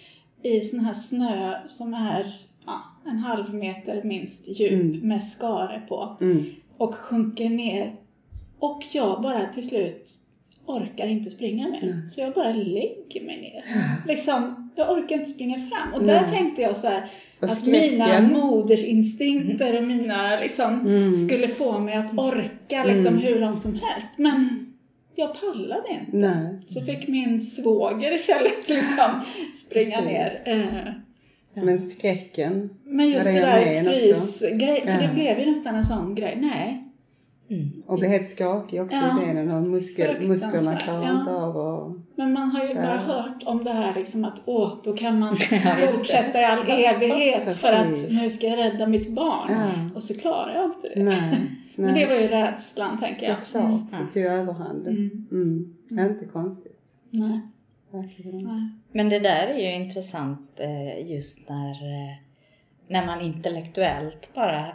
i 0.43 0.61
sån 0.61 0.81
här 0.81 0.93
snö 0.93 1.67
som 1.67 1.95
är 1.95 2.27
ja, 2.67 2.83
en 3.07 3.19
halv 3.19 3.55
meter 3.55 4.03
minst 4.05 4.61
djup 4.61 5.03
med 5.03 5.23
skare 5.23 5.83
på. 5.89 6.17
Mm. 6.21 6.45
Och 6.77 6.95
sjunker 6.95 7.51
ner. 7.51 7.97
Och 8.59 8.85
jag 8.93 9.23
bara 9.23 9.47
till 9.47 9.69
slut 9.69 10.11
orkar 10.67 11.07
inte 11.07 11.31
springa 11.31 11.69
mer. 11.69 12.09
Så 12.09 12.21
jag 12.21 12.33
bara 12.33 12.53
lägger 12.53 13.27
mig 13.27 13.41
ner. 13.41 13.65
Liksom, 14.09 14.71
jag 14.77 14.91
orkar 14.91 15.17
inte 15.17 15.31
springa 15.31 15.59
fram. 15.59 15.95
Och 15.95 16.03
där 16.05 16.21
Nej. 16.21 16.31
tänkte 16.31 16.63
jag 16.63 16.77
så 16.77 16.87
här, 16.89 17.11
att 17.41 17.67
mina 17.67 18.21
modersinstinkter 18.21 19.77
och 19.79 19.85
mina 19.89 20.37
liksom, 20.41 20.81
skulle 21.29 21.49
få 21.49 21.79
mig 21.79 21.95
att 21.95 22.19
orka 22.19 22.85
liksom, 22.85 23.19
hur 23.19 23.41
långt 23.41 23.61
som 23.61 23.73
helst. 23.73 24.13
Men 24.17 24.67
jag 25.15 25.41
pallade 25.41 25.89
inte. 26.01 26.17
Nej. 26.17 26.59
Så 26.67 26.81
fick 26.85 27.09
min 27.09 27.41
svåger 27.41 28.15
istället 28.17 28.69
liksom 28.69 29.21
springa 29.55 30.01
ner. 30.01 30.25
Precis. 30.25 30.47
Eh, 30.47 30.93
Men 31.65 31.79
skräcken. 31.79 32.71
Men 32.85 33.09
just 33.11 33.27
det 33.27 33.33
det 33.33 33.39
är 33.39 33.47
där 33.47 33.65
med 33.67 33.77
en 33.77 33.87
också. 33.89 34.01
frysgrej, 34.01 34.81
för 34.87 34.93
Ja. 34.93 35.01
det 35.09 35.15
blev 35.15 35.39
ju 35.41 35.47
nästan 35.47 35.75
en 35.75 35.85
sån 35.85 36.15
grej. 36.15 36.39
Nej, 36.41 36.83
Och 37.87 37.99
bli 37.99 38.09
helt 38.09 38.29
skakig 38.29 38.83
också 38.83 38.97
Ja. 38.97 39.23
i 39.23 39.27
benen 39.27 39.51
och 39.51 39.63
muskel, 39.63 40.29
musklerna 40.29 40.77
klarar 40.77 41.03
ja. 41.03 41.19
inte 41.19 41.31
av 41.31 41.57
och... 41.57 41.97
men 42.17 42.33
man 42.33 42.51
har 42.51 42.65
ju 42.69 42.75
bara 42.75 42.85
Ja. 43.07 43.13
hört 43.15 43.43
om 43.45 43.65
det 43.65 43.73
här 43.73 43.95
liksom 43.95 44.25
att 44.25 44.43
åh, 44.45 44.73
då 44.85 44.93
kan 44.93 45.19
man 45.19 45.37
fortsätta 45.97 46.41
i 46.41 46.45
all 46.45 46.69
evighet 46.69 47.55
för 47.55 47.73
att 47.73 48.11
nu 48.11 48.31
ska 48.31 48.47
jag 48.47 48.59
rädda 48.59 48.87
mitt 48.87 49.11
barn. 49.11 49.49
Ja. 49.51 49.71
Och 49.95 50.03
så 50.03 50.15
klarar 50.15 50.55
jag 50.55 50.65
inte 50.65 50.89
det. 50.95 51.03
Nej. 51.03 51.51
Men 51.77 51.95
det 51.95 52.07
var 52.07 52.15
ju 52.15 52.29
rädslan, 52.29 52.99
tänker 52.99 53.29
jag. 53.29 53.37
Såklart, 53.45 53.91
så 53.91 54.13
tog 54.13 54.23
överhanden. 54.23 55.27
Mm. 55.31 55.75
Inte 56.11 56.25
konstigt. 56.25 56.81
Nej, 57.11 57.41
Verkligen. 57.91 58.37
nej. 58.39 58.71
Men 58.93 59.09
det 59.09 59.19
där 59.19 59.47
är 59.47 59.59
ju 59.59 59.85
intressant 59.85 60.51
eh, 60.57 61.11
just 61.11 61.49
när, 61.49 61.71
eh, 61.71 62.17
när 62.89 63.07
man 63.07 63.21
intellektuellt 63.21 64.29
bara 64.35 64.67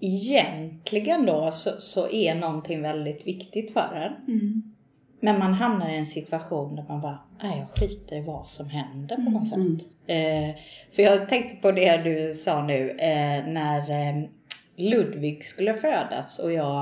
egentligen 0.00 1.26
då 1.26 1.50
så, 1.52 1.70
så 1.78 2.10
är 2.10 2.34
någonting 2.34 2.82
väldigt 2.82 3.26
viktigt 3.26 3.72
för 3.72 3.94
en. 3.94 4.34
Mm. 4.34 4.72
Men 5.20 5.38
man 5.38 5.54
hamnar 5.54 5.90
i 5.90 5.96
en 5.96 6.06
situation 6.06 6.76
där 6.76 6.84
man 6.88 7.00
bara, 7.00 7.18
nej 7.42 7.58
jag 7.58 7.70
skiter 7.70 8.16
i 8.16 8.20
vad 8.20 8.48
som 8.48 8.68
händer 8.68 9.16
på 9.16 9.22
något 9.22 9.48
sätt. 9.48 9.86
Eh, 10.06 10.56
för 10.92 11.02
jag 11.02 11.28
tänkte 11.28 11.56
på 11.56 11.72
det 11.72 11.96
du 11.96 12.34
sa 12.34 12.66
nu 12.66 12.90
eh, 12.90 13.46
när 13.46 13.90
eh, 13.90 14.24
Ludvig 14.76 15.44
skulle 15.44 15.74
födas 15.74 16.38
och 16.38 16.52
jag 16.52 16.80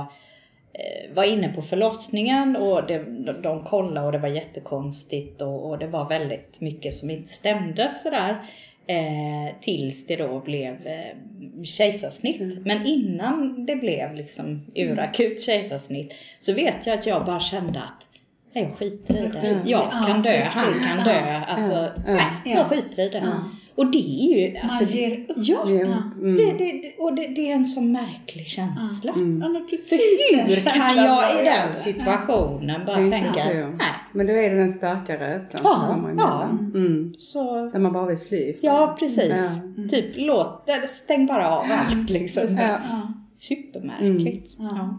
eh, 0.73 1.15
var 1.15 1.25
inne 1.25 1.49
på 1.49 1.63
förlossningen 1.63 2.57
och 2.57 2.87
det, 2.87 2.99
de, 2.99 3.43
de 3.43 3.65
kollade 3.65 4.07
och 4.07 4.13
det 4.13 4.19
var 4.19 4.29
jättekonstigt 4.29 5.43
och, 5.43 5.69
och 5.69 5.79
det 5.79 5.87
var 5.87 6.09
väldigt 6.09 6.61
mycket 6.61 6.95
som 6.95 7.11
inte 7.11 7.33
stämde 7.33 7.89
sådär. 7.89 8.51
Eh, 8.87 9.55
tills 9.61 10.07
det 10.07 10.17
då 10.17 10.41
blev 10.41 10.87
eh, 10.87 11.65
kejsarsnitt. 11.65 12.41
Men 12.67 12.87
innan 12.87 13.67
det 13.67 13.77
blev 13.77 14.15
liksom 14.15 14.67
urakut 14.75 15.43
kejsarsnitt 15.43 16.15
så 16.41 16.53
vet 16.55 16.87
jag 16.87 16.99
att 16.99 17.07
jag 17.07 17.25
bara 17.25 17.41
kände 17.41 17.79
att 17.79 18.07
nej, 18.53 18.65
jag 18.65 18.79
skiter 18.79 19.15
i 19.15 19.29
det. 19.41 19.49
Jag 19.65 19.89
Ja, 19.93 20.05
kan 20.07 20.23
dö, 20.23 20.41
han 20.45 20.81
kan 20.81 21.05
dö. 21.05 21.41
Alltså, 21.47 21.89
nej, 22.07 22.21
Ja. 22.45 22.51
jag 22.51 22.67
skiter 22.67 23.03
i 23.03 23.09
det. 23.09 23.35
Och 23.77 23.87
det 23.91 23.99
är 23.99 24.39
ju... 24.39 24.57
Alltså, 24.59 24.97
ger 24.97 25.21
upp. 25.29 25.37
Ja. 25.37 25.71
Ja. 25.71 26.03
Mm. 26.21 26.37
det, 26.37 26.53
det, 26.53 26.95
och 26.99 27.15
det, 27.15 27.27
det 27.27 27.51
är 27.51 27.55
en 27.55 27.67
sån 27.67 27.93
märklig 27.93 28.47
känsla. 28.47 29.13
Ja, 29.41 29.67
precis 29.71 29.89
För 29.89 29.97
hur 29.97 30.65
kan 30.65 31.05
jag 31.05 31.41
i 31.41 31.45
den 31.45 31.75
situationen 31.77 32.81
bara 32.87 32.97
Tänka 32.97 33.17
tänka, 33.17 33.41
så. 33.41 33.55
nej. 33.55 33.95
Men 34.13 34.27
då 34.27 34.33
är 34.33 34.51
det 34.51 34.57
den 34.57 34.71
starka 34.71 35.19
rädslan 35.21 35.61
Ja, 35.65 35.71
som 35.89 35.95
kommer 35.95 36.09
ja. 36.09 36.13
emellan. 36.43 36.73
Mm. 36.75 37.15
Så, 37.19 37.71
Där 37.73 37.79
man 37.79 37.93
bara 37.93 38.07
vill 38.07 38.19
fly 38.19 38.53
från. 38.53 38.61
ja, 38.63 38.97
precis. 38.99 39.59
Ja. 39.77 39.89
Typ, 39.89 40.05
låt, 40.17 40.69
stäng 40.87 41.27
bara 41.27 41.51
av 41.51 41.65
allt 41.71 42.11
liksom. 42.11 42.43
Ja. 42.59 42.63
Ja. 42.89 43.13
Supermärkligt. 43.35 44.59
Mm. 44.59 44.77
Ja. 44.77 44.99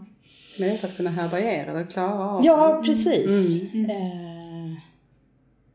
Men 0.58 0.68
det 0.68 0.74
är 0.74 0.78
för 0.78 0.88
att 0.88 0.96
kunna 0.96 1.10
härbärgera 1.10 1.72
det 1.72 1.80
och 1.80 1.90
klara 1.90 2.28
av 2.30 2.44
Ja, 2.44 2.76
det. 2.76 2.86
precis. 2.86 3.62
Mm. 3.74 3.90
Eh, 3.90 4.76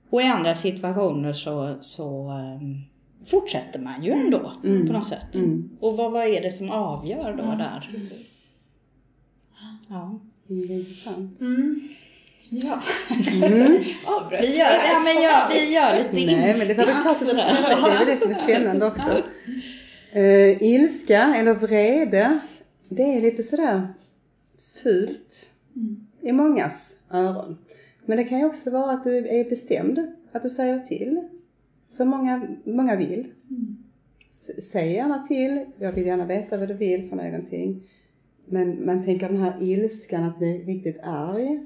och 0.10 0.22
i 0.22 0.26
andra 0.26 0.56
situationer 0.56 1.34
så, 1.34 1.76
så 1.80 2.30
ehm, 2.30 2.82
fortsätter 3.26 3.80
man 3.80 4.04
ju 4.04 4.12
ändå 4.12 4.54
på 4.62 4.94
något 4.94 5.08
sätt. 5.08 5.36
Mm. 5.36 5.70
Och 5.80 5.98
vad, 5.98 6.12
vad 6.12 6.28
är 6.28 6.42
det 6.42 6.52
som 6.52 6.70
avgör 6.70 7.34
då 7.38 7.44
där? 7.44 7.90
Precis. 7.92 8.50
Ja. 9.90 10.20
Mm, 10.50 10.68
det 10.68 10.74
är 10.74 10.78
intressant. 10.78 11.42
Mm. 11.42 11.90
Ja. 12.50 12.82
Mm. 13.32 13.84
Avbröt 14.06 14.44
Vi, 14.44 14.58
gör, 14.58 14.66
ja, 14.66 15.00
men 15.06 15.24
jag, 15.24 15.50
vi 15.50 15.74
gör 15.74 15.98
lite 15.98 16.32
Nej, 16.36 16.56
men 16.58 16.68
det 16.68 16.74
var 16.74 16.86
väl 16.86 17.02
klart 17.02 17.22
att 17.22 17.28
det 17.28 17.42
är 17.42 18.00
väl 18.00 18.08
det 18.08 18.18
som 18.18 18.32
är 18.32 18.36
spännande 18.50 18.86
också. 18.86 19.24
Uh, 20.16 20.64
ilska 20.64 21.36
eller 21.36 21.54
vrede, 21.54 22.40
det 22.90 23.04
är 23.04 23.22
lite 23.22 23.44
sådär 23.44 23.94
fult 24.84 25.50
i 26.22 26.32
mångas 26.32 26.96
öron. 27.12 27.58
Men 28.06 28.18
det 28.18 28.24
kan 28.24 28.40
ju 28.40 28.46
också 28.46 28.70
vara 28.72 28.92
att 28.92 29.04
du 29.04 29.28
är 29.28 29.50
bestämd, 29.50 30.16
att 30.32 30.42
du 30.42 30.50
säger 30.50 30.80
till. 30.80 31.22
Som 31.92 32.08
många, 32.08 32.48
många 32.64 32.96
vill. 32.96 33.28
S- 34.30 34.72
Säg 34.72 34.92
gärna 34.94 35.20
till, 35.24 35.66
jag 35.78 35.92
vill 35.94 36.06
gärna 36.06 36.26
veta 36.26 36.58
vad 36.58 36.68
du 36.68 36.74
vill 36.74 37.10
för 37.10 37.16
någonting. 37.16 37.84
Men 38.46 38.86
man 38.86 39.04
tänker 39.04 39.28
den 39.30 39.38
här 39.38 39.58
ilskan, 39.64 40.24
att 40.24 40.38
bli 40.38 40.64
riktigt 40.64 41.00
arg. 41.04 41.66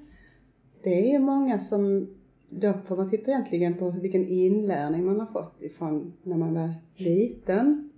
Det 0.84 1.10
är 1.10 1.12
ju 1.14 1.20
många 1.20 1.60
som, 1.60 2.08
då 2.50 2.74
får 2.86 2.98
man 2.98 3.10
titta 3.10 3.32
egentligen 3.32 3.74
på 3.78 3.90
vilken 3.90 4.26
inlärning 4.28 5.06
man 5.06 5.20
har 5.20 5.28
fått 5.28 5.62
ifrån 5.62 6.14
när 6.24 6.38
man 6.38 6.54
var 6.54 6.74
liten. 6.96 7.90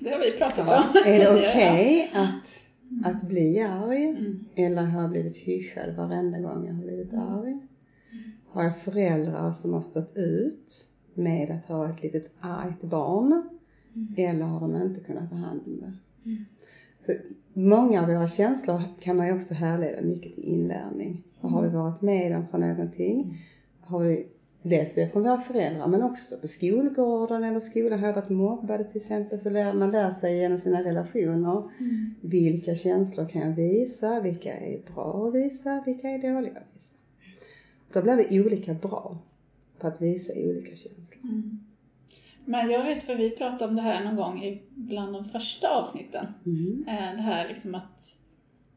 Det 0.00 0.10
har 0.10 0.18
vi 0.20 0.30
pratat 0.38 0.58
om 0.58 1.00
Är 1.06 1.18
det 1.18 1.30
okej 1.48 2.10
att, 2.14 2.68
att 3.04 3.22
bli 3.28 3.60
arg? 3.60 4.16
Eller 4.54 4.82
har 4.82 5.00
jag 5.02 5.10
blivit 5.10 5.36
hyschad 5.36 5.96
varenda 5.96 6.38
gång 6.38 6.66
jag 6.66 6.74
har 6.74 6.82
blivit 6.82 7.12
arg? 7.14 7.58
Har 8.48 8.62
jag 8.64 8.78
föräldrar 8.78 9.52
som 9.52 9.72
har 9.72 9.80
stått 9.80 10.12
ut 10.16 10.86
med 11.14 11.50
att 11.50 11.64
ha 11.64 11.90
ett 11.90 12.02
litet 12.02 12.30
argt 12.40 12.82
barn? 12.82 13.48
Eller 14.16 14.44
har 14.44 14.60
de 14.60 14.82
inte 14.82 15.00
kunnat 15.00 15.30
ta 15.30 15.36
hand 15.36 15.60
om 15.66 15.80
det? 15.80 15.92
Så 17.00 17.12
många 17.52 18.02
av 18.02 18.08
våra 18.08 18.28
känslor 18.28 18.82
kan 19.00 19.16
man 19.16 19.26
ju 19.26 19.32
också 19.32 19.54
härleda 19.54 20.02
mycket 20.02 20.34
till 20.34 20.44
inlärning. 20.44 21.22
Vad 21.40 21.52
har 21.52 21.62
vi 21.62 21.68
varit 21.68 22.02
med 22.02 22.36
om 22.36 22.46
för 22.48 22.58
någonting? 22.58 23.38
Har 23.80 24.00
vi 24.00 24.26
Dels 24.62 24.98
vi 24.98 25.06
från 25.06 25.22
våra 25.22 25.40
föräldrar 25.40 25.86
men 25.86 26.02
också 26.02 26.36
på 26.36 26.48
skolgården 26.48 27.44
eller 27.44 27.60
skolan. 27.60 27.98
Har 27.98 28.06
jag 28.06 28.14
varit 28.14 28.28
mobbad 28.28 28.88
till 28.88 28.96
exempel 28.96 29.40
så 29.40 29.50
lär 29.50 29.72
man 29.72 29.90
lär 29.90 30.10
sig 30.10 30.38
genom 30.38 30.58
sina 30.58 30.84
relationer. 30.84 31.62
Vilka 32.20 32.74
känslor 32.74 33.28
kan 33.28 33.42
jag 33.42 33.50
visa? 33.50 34.20
Vilka 34.20 34.56
är 34.56 34.80
bra 34.94 35.28
att 35.28 35.34
visa? 35.34 35.82
Vilka 35.86 36.08
är 36.08 36.34
dåliga 36.34 36.52
att 36.52 36.74
visa? 36.74 36.94
Då 37.92 38.02
blir 38.02 38.16
vi 38.16 38.40
olika 38.40 38.74
bra 38.74 39.18
på 39.80 39.86
att 39.86 40.02
visa 40.02 40.32
olika 40.36 40.76
känslor. 40.76 41.22
Men 42.44 42.70
jag 42.70 42.84
vet 42.84 43.02
för 43.02 43.14
vi 43.14 43.30
pratade 43.30 43.64
om 43.70 43.76
det 43.76 43.82
här 43.82 44.04
någon 44.04 44.16
gång 44.16 44.44
i 44.44 44.62
bland 44.74 45.12
de 45.12 45.24
första 45.24 45.68
avsnitten. 45.68 46.26
Mm. 46.46 46.84
Eh, 46.88 47.16
Det 47.16 47.22
här 47.22 47.48
liksom 47.48 47.74
att 47.74 48.16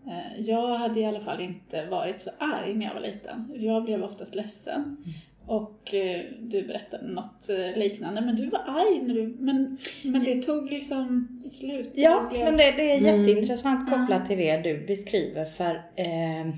eh, 0.07 0.41
jag 0.41 0.77
hade 0.77 0.99
i 0.99 1.05
alla 1.05 1.19
fall 1.21 1.41
inte 1.41 1.85
varit 1.85 2.21
så 2.21 2.29
arg 2.37 2.73
när 2.75 2.85
jag 2.85 2.93
var 2.93 3.01
liten. 3.01 3.51
Jag 3.55 3.83
blev 3.83 4.03
oftast 4.03 4.35
ledsen. 4.35 4.97
Och 5.45 5.93
eh, 5.93 6.21
du 6.39 6.63
berättade 6.67 7.07
något 7.07 7.49
liknande. 7.75 8.21
Men 8.21 8.35
du 8.35 8.49
var 8.49 8.59
arg 8.59 9.01
när 9.03 9.13
du... 9.13 9.35
Men, 9.39 9.77
men 10.03 10.23
det 10.23 10.41
tog 10.41 10.71
liksom 10.71 11.27
slut. 11.43 11.91
Ja, 11.95 12.27
blev- 12.29 12.43
men 12.45 12.57
det, 12.57 12.73
det 12.77 12.91
är 12.91 12.97
Mm. 12.97 13.19
jätteintressant 13.25 13.89
kopplat 13.89 14.25
till 14.25 14.37
det 14.37 14.57
du 14.57 14.85
beskriver. 14.87 15.45
För 15.45 15.75
eh, 15.95 16.53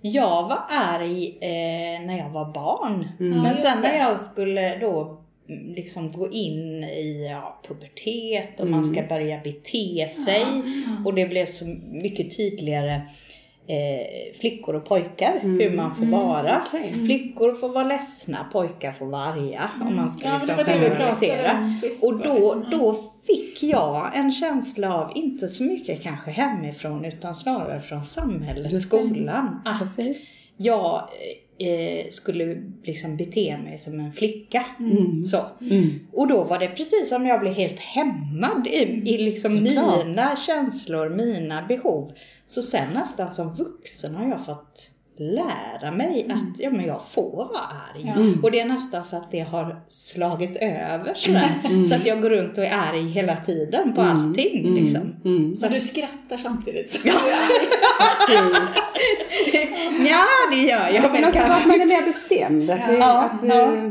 jag 0.00 0.42
var 0.48 0.62
arg 0.68 1.38
eh, 1.40 2.06
när 2.06 2.18
jag 2.18 2.30
var 2.30 2.52
barn. 2.52 3.08
Mm. 3.20 3.42
Men 3.42 3.54
sen 3.54 3.80
när 3.82 3.98
jag 3.98 4.20
skulle 4.20 4.78
då 4.78 5.20
mm, 5.48 5.74
liksom 5.74 6.12
gå 6.12 6.30
in 6.30 6.84
i 6.84 7.26
ja, 7.30 7.60
pubertet 7.68 8.60
och 8.60 8.66
man 8.66 8.80
Mm. 8.82 8.94
ska 8.94 9.02
börja 9.02 9.40
bete 9.44 10.08
sig. 10.08 10.44
Och 11.04 11.14
det 11.14 11.26
blev 11.26 11.46
så 11.46 11.64
mycket 11.90 12.36
tydligare 12.36 13.00
eh, 13.70 14.38
flickor 14.40 14.74
och 14.74 14.84
pojkar, 14.84 15.40
hur 15.42 15.76
man 15.76 15.94
får 15.94 16.06
vara. 16.06 16.62
okej. 16.66 16.94
Flickor 16.94 17.54
får 17.54 17.68
vara 17.68 17.84
ledsna, 17.84 18.46
pojkar 18.52 18.92
får 18.92 19.06
vara 19.06 19.22
arga. 19.24 19.70
Om 19.88 19.96
man 19.96 20.10
ska 20.10 20.28
Ja, 20.28 20.34
liksom 20.34 20.56
det 20.56 20.64
generalisera. 20.64 21.58
om 21.58 21.74
sist, 21.74 22.04
Och 22.04 22.18
då, 22.18 22.34
liksom, 22.34 22.64
då 22.70 22.94
fick 23.26 23.62
jag 23.62 24.16
en 24.16 24.32
känsla 24.32 24.94
av, 24.94 25.12
inte 25.14 25.48
så 25.48 25.62
mycket 25.62 26.02
kanske 26.02 26.30
hemifrån, 26.30 27.04
utan 27.04 27.34
snarare 27.34 27.80
från 27.80 28.02
samhället, 28.02 28.72
Just 28.72 28.86
skolan. 28.88 29.62
Att 29.64 29.78
Precis. 29.78 30.28
jag 30.56 31.08
eh, 31.60 32.06
skulle 32.10 32.62
liksom 32.84 33.16
bete 33.16 33.58
mig 33.64 33.78
som 33.78 34.00
en 34.00 34.12
flicka. 34.12 34.64
Så. 35.30 35.44
Mm. 35.70 35.90
Och 36.12 36.28
då 36.28 36.44
var 36.44 36.58
det 36.58 36.68
precis 36.68 37.08
som 37.08 37.26
jag 37.26 37.40
blev 37.40 37.54
helt 37.54 37.78
hämmad 37.80 38.66
i, 38.66 38.82
i 39.14 39.18
liksom 39.18 39.66
Såklart. 39.66 40.06
mina 40.06 40.36
känslor, 40.36 41.08
mina 41.08 41.62
behov. 41.62 42.12
Så 42.46 42.62
sen 42.62 42.88
nästan 42.94 43.32
som 43.32 43.54
vuxen 43.54 44.14
har 44.14 44.28
jag 44.28 44.44
fått 44.46 44.86
lära 45.18 45.92
mig 45.92 46.26
att 46.30 46.58
ja, 46.60 46.70
men 46.70 46.84
jag 46.86 47.02
får 47.10 47.30
vara 47.36 47.58
arg. 47.58 48.04
Ja. 48.16 48.34
Och 48.42 48.50
det 48.50 48.60
är 48.60 48.64
nästan 48.64 49.04
så 49.04 49.16
att 49.16 49.30
det 49.30 49.40
har 49.40 49.80
slagit 49.88 50.56
över 50.56 51.14
sådär. 51.14 51.84
Så 51.88 51.94
att 51.94 52.06
jag 52.06 52.22
går 52.22 52.30
runt 52.30 52.58
och 52.58 52.64
är 52.64 52.72
arg 52.72 53.08
hela 53.10 53.36
tiden 53.36 53.94
på 53.94 54.00
allting. 54.00 54.74
Liksom. 54.74 55.14
Mm. 55.24 55.54
Så 55.56 55.68
du 55.68 55.80
skrattar 55.80 56.36
samtidigt 56.36 56.90
som 56.90 57.00
Ja. 57.04 57.12
du 57.24 57.30
är 57.30 57.36
arg. 57.36 57.68
Precis. 58.26 58.82
Ja, 60.10 60.24
det 60.50 60.56
gör 60.56 60.88
jag. 60.94 61.12
Men 61.12 61.24
också 61.24 61.40
att 61.40 61.66
man 61.66 61.80
är 61.80 61.86
mer 61.86 62.06
bestämd. 62.06 62.70
Att 62.70 62.86
det, 62.88 62.96
Ja, 62.96 63.22
att, 63.22 63.48
ja. 63.48 63.74
eh, 63.76 63.90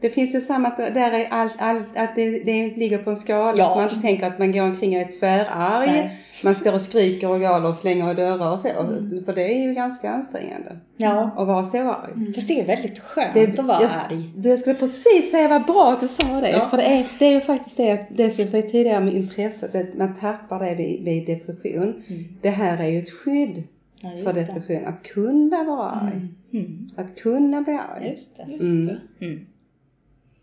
det 0.00 0.10
finns 0.10 0.34
ju 0.34 0.40
samma, 0.40 0.68
där 0.76 1.12
är 1.12 1.26
allt, 1.30 1.54
allt 1.58 1.86
att 1.96 2.14
det, 2.16 2.30
det 2.30 2.76
ligger 2.76 2.98
på 2.98 3.10
en 3.10 3.16
skala. 3.16 3.58
Ja. 3.58 3.68
Så 3.70 3.74
man 3.76 3.88
inte 3.88 4.00
tänker 4.00 4.26
att 4.26 4.38
man 4.38 4.52
går 4.52 4.62
omkring 4.62 4.96
och 4.96 5.02
är 5.02 5.18
tvärarg. 5.20 5.86
Nej. 5.86 6.16
Man 6.42 6.54
står 6.54 6.74
och 6.74 6.80
skriker 6.80 7.30
och 7.30 7.40
galer 7.40 7.68
och 7.68 7.74
slänger 7.74 8.10
i 8.10 8.14
dörrar 8.14 8.52
och 8.52 8.58
så. 8.60 8.68
Mm. 8.68 9.24
För 9.24 9.32
det 9.32 9.42
är 9.54 9.62
ju 9.68 9.74
ganska 9.74 10.10
ansträngande. 10.10 10.78
Ja. 10.96 11.30
Att 11.36 11.46
vara 11.46 11.64
så 11.64 11.78
arg. 11.78 12.32
Fast 12.34 12.48
det 12.48 12.60
är 12.60 12.66
väldigt 12.66 12.98
skönt 12.98 13.34
Det- 13.34 13.58
att 13.58 13.58
vara 13.66 13.82
jag, 13.82 13.90
arg. 14.10 14.22
Du, 14.36 14.48
jag 14.48 14.58
skulle 14.58 14.74
precis 14.74 15.30
säga 15.30 15.48
vad 15.48 15.64
bra 15.64 15.92
att 15.92 16.00
du 16.00 16.08
sa 16.08 16.40
det. 16.40 16.50
Ja. 16.50 16.68
För 16.70 16.76
det 16.76 16.82
är, 16.82 17.06
det 17.18 17.26
är 17.26 17.32
ju 17.32 17.40
faktiskt 17.40 17.76
det, 17.76 18.06
det 18.10 18.30
som 18.30 18.42
jag 18.42 18.50
sa 18.50 18.62
tidigare 18.70 19.00
med 19.00 19.14
intresset, 19.14 19.74
att 19.74 19.94
man 19.98 20.14
tappar 20.14 20.64
det 20.64 20.74
vid, 20.74 21.04
vid 21.04 21.26
depression. 21.26 22.02
Det 22.42 22.50
här 22.50 22.78
är 22.78 22.86
ju 22.88 22.98
ett 22.98 23.10
skydd 23.10 23.50
Mm. 23.50 23.64
Ja, 24.02 24.10
för 24.24 24.32
det. 24.32 24.40
depression. 24.44 24.86
Att 24.86 25.02
kunna 25.02 25.64
vara 25.64 25.90
arg. 25.90 26.28
Mm. 26.52 26.86
Att 26.96 27.16
kunna 27.18 27.62
bli 27.62 27.72
arg. 27.72 28.10
Just 28.10 28.36
det. 28.36 28.46
Just 28.52 28.62
Mm. 28.62 28.86
det. 28.86 29.26
Mm. 29.26 29.46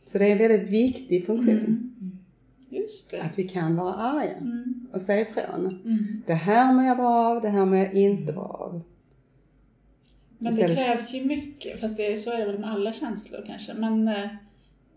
Så 0.05 0.17
det 0.17 0.25
är 0.27 0.31
en 0.31 0.38
väldigt 0.38 0.69
viktig 0.69 1.25
funktion. 1.25 1.91
Just 2.69 3.09
det. 3.12 3.21
Att 3.21 3.39
vi 3.39 3.43
kan 3.43 3.75
vara 3.75 3.93
arga 3.93 4.31
Mm. 4.38 4.88
och 4.93 5.01
säga 5.01 5.21
ifrån. 5.21 5.79
Mm. 5.85 6.21
Det 6.27 6.33
här 6.33 6.74
mår 6.74 6.83
jag 6.85 6.97
bra 6.97 7.09
av, 7.29 7.41
det 7.41 7.50
här 7.50 7.65
mår 7.65 7.77
jag 7.77 7.93
inte 7.93 8.33
bra 8.33 8.43
av. 8.43 8.81
Men 10.38 10.55
det 10.55 10.62
Istället- 10.62 10.77
krävs 10.85 11.13
ju 11.13 11.25
mycket, 11.25 11.79
fast 11.79 11.97
det, 11.97 12.13
är- 12.13 12.17
så 12.17 12.31
är 12.31 12.38
det 12.38 12.45
väl 12.45 12.59
med 12.59 12.71
alla 12.71 12.93
känslor 12.93 13.43
kanske. 13.47 13.74
Men 13.74 14.07
eh, 14.07 14.27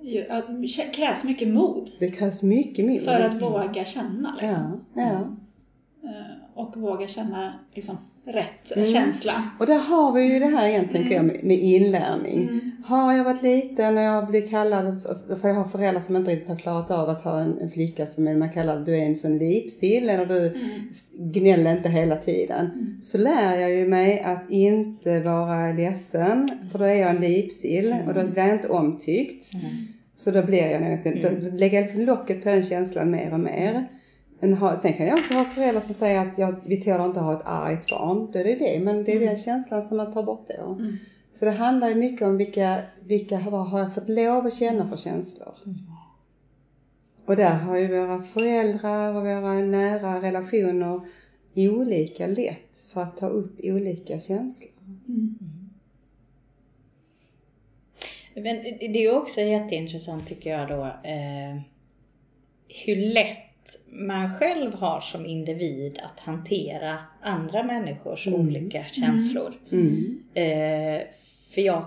det 0.00 0.94
krävs 0.94 1.24
mycket 1.24 1.48
mod 1.48 1.90
Det 1.98 2.08
krävs 2.08 2.42
mycket 2.42 2.84
mer. 2.86 3.00
för 3.00 3.20
att 3.20 3.42
våga 3.42 3.84
känna. 3.84 4.32
Liksom. 4.40 4.80
Ja, 4.94 5.02
ja. 5.02 5.36
Eh, 6.08 6.36
Och 6.54 6.76
våga 6.76 7.06
känna 7.08 7.52
liksom, 7.74 7.96
rätt 8.32 8.76
Mm. 8.76 8.88
känsla. 8.88 9.50
Och 9.58 9.66
där 9.66 9.78
har 9.78 10.12
vi 10.12 10.22
ju 10.22 10.38
det 10.38 10.46
här 10.46 10.68
igen, 10.68 10.88
tänker 10.92 11.14
jag, 11.14 11.24
med, 11.24 11.58
inlärning. 11.58 12.42
Mm. 12.42 12.60
Har 12.84 13.12
jag 13.12 13.24
varit 13.24 13.42
liten 13.42 13.96
och 13.96 14.02
jag 14.02 14.26
blir 14.26 14.46
kallad, 14.46 15.02
för 15.40 15.48
jag 15.48 15.54
har 15.54 15.64
föräldrar 15.64 16.00
som 16.00 16.16
inte 16.16 16.30
riktigt 16.30 16.48
har 16.48 16.56
klarat 16.56 16.90
av 16.90 17.08
att 17.08 17.22
ha 17.22 17.40
en, 17.40 17.58
en 17.60 17.70
flicka 17.70 18.06
som 18.06 18.28
är, 18.28 18.36
man 18.36 18.50
kallar 18.52 18.80
du 18.80 18.94
är 18.98 19.06
en 19.06 19.16
sån 19.16 19.38
lipsill 19.38 20.08
eller 20.08 20.26
du 20.26 20.54
gnäller 21.18 21.76
inte 21.76 21.88
hela 21.88 22.16
tiden. 22.16 22.98
Så 23.02 23.18
lär 23.18 23.60
jag 23.60 23.72
ju 23.72 23.88
mig 23.88 24.20
att 24.20 24.50
inte 24.50 25.20
vara 25.20 25.72
ledsen, 25.72 26.48
för 26.72 26.78
då 26.78 26.84
är 26.84 26.94
jag 26.94 27.10
en 27.10 27.20
lipsill 27.20 27.94
och 28.06 28.14
då 28.14 28.26
blir 28.26 28.42
jag 28.42 28.52
inte 28.54 28.68
omtyckt. 28.68 29.50
Så 30.14 30.30
då 30.30 30.42
blir 30.42 30.66
jag 30.66 30.82
nog, 30.82 31.22
då 31.22 31.56
lägger 31.56 31.78
jag 31.78 31.82
liksom 31.82 32.02
locket 32.02 32.42
på 32.42 32.48
den 32.48 32.62
känslan 32.62 33.10
mer 33.10 33.32
och 33.32 33.40
mer. 33.40 33.88
Men 34.40 34.54
ha, 34.54 34.80
sen 34.80 34.92
kan 34.92 35.06
jag 35.06 35.18
också 35.18 35.34
ha 35.34 35.44
föräldrar 35.44 35.80
som 35.80 35.94
säger 35.94 36.26
att 36.26 36.38
jag, 36.38 36.56
vi 36.64 36.82
tål 36.82 37.00
inte 37.00 37.20
ha 37.20 37.32
ett 37.32 37.46
argt 37.46 37.90
barn. 37.90 38.30
Då 38.32 38.38
är 38.38 38.44
det 38.44 38.54
det, 38.54 38.80
men 38.80 39.04
det 39.04 39.12
är 39.12 39.20
den 39.20 39.36
känslan 39.36 39.82
som 39.82 39.96
man 39.96 40.12
tar 40.12 40.22
bort 40.22 40.48
då. 40.58 40.72
Mm. 40.72 40.96
Så 41.32 41.44
det 41.44 41.50
handlar 41.50 41.88
ju 41.88 41.94
mycket 41.94 42.28
om 42.28 42.36
vilka, 42.36 42.82
vilka 43.00 43.38
vad 43.50 43.68
har 43.68 43.78
jag 43.78 43.94
fått 43.94 44.08
lov 44.08 44.46
att 44.46 44.54
känna 44.54 44.88
för 44.88 44.96
känslor. 44.96 45.54
Och 47.24 47.36
där 47.36 47.54
har 47.54 47.76
ju 47.76 48.00
våra 48.00 48.22
föräldrar 48.22 49.14
och 49.14 49.22
våra 49.22 49.54
nära 49.54 50.22
relationer 50.22 51.00
olika 51.54 52.26
lätt 52.26 52.84
för 52.92 53.02
att 53.02 53.16
ta 53.16 53.26
upp 53.26 53.60
olika 53.62 54.20
känslor. 54.20 54.70
Men 58.34 58.62
det 58.62 59.04
är 59.04 59.16
också 59.16 59.40
jätteintressant 59.40 60.26
tycker 60.26 60.50
jag 60.50 60.68
då 60.68 60.84
eh, 60.84 61.60
hur 62.84 62.96
lätt 62.96 63.47
man 63.90 64.34
själv 64.38 64.74
har 64.74 65.00
som 65.00 65.26
individ 65.26 65.98
att 66.04 66.20
hantera 66.20 66.98
andra 67.22 67.62
människors 67.62 68.26
olika 68.26 68.84
känslor. 68.84 69.52
Mm. 69.72 70.18
Eh, 70.34 71.02
för 71.54 71.60
jag 71.60 71.84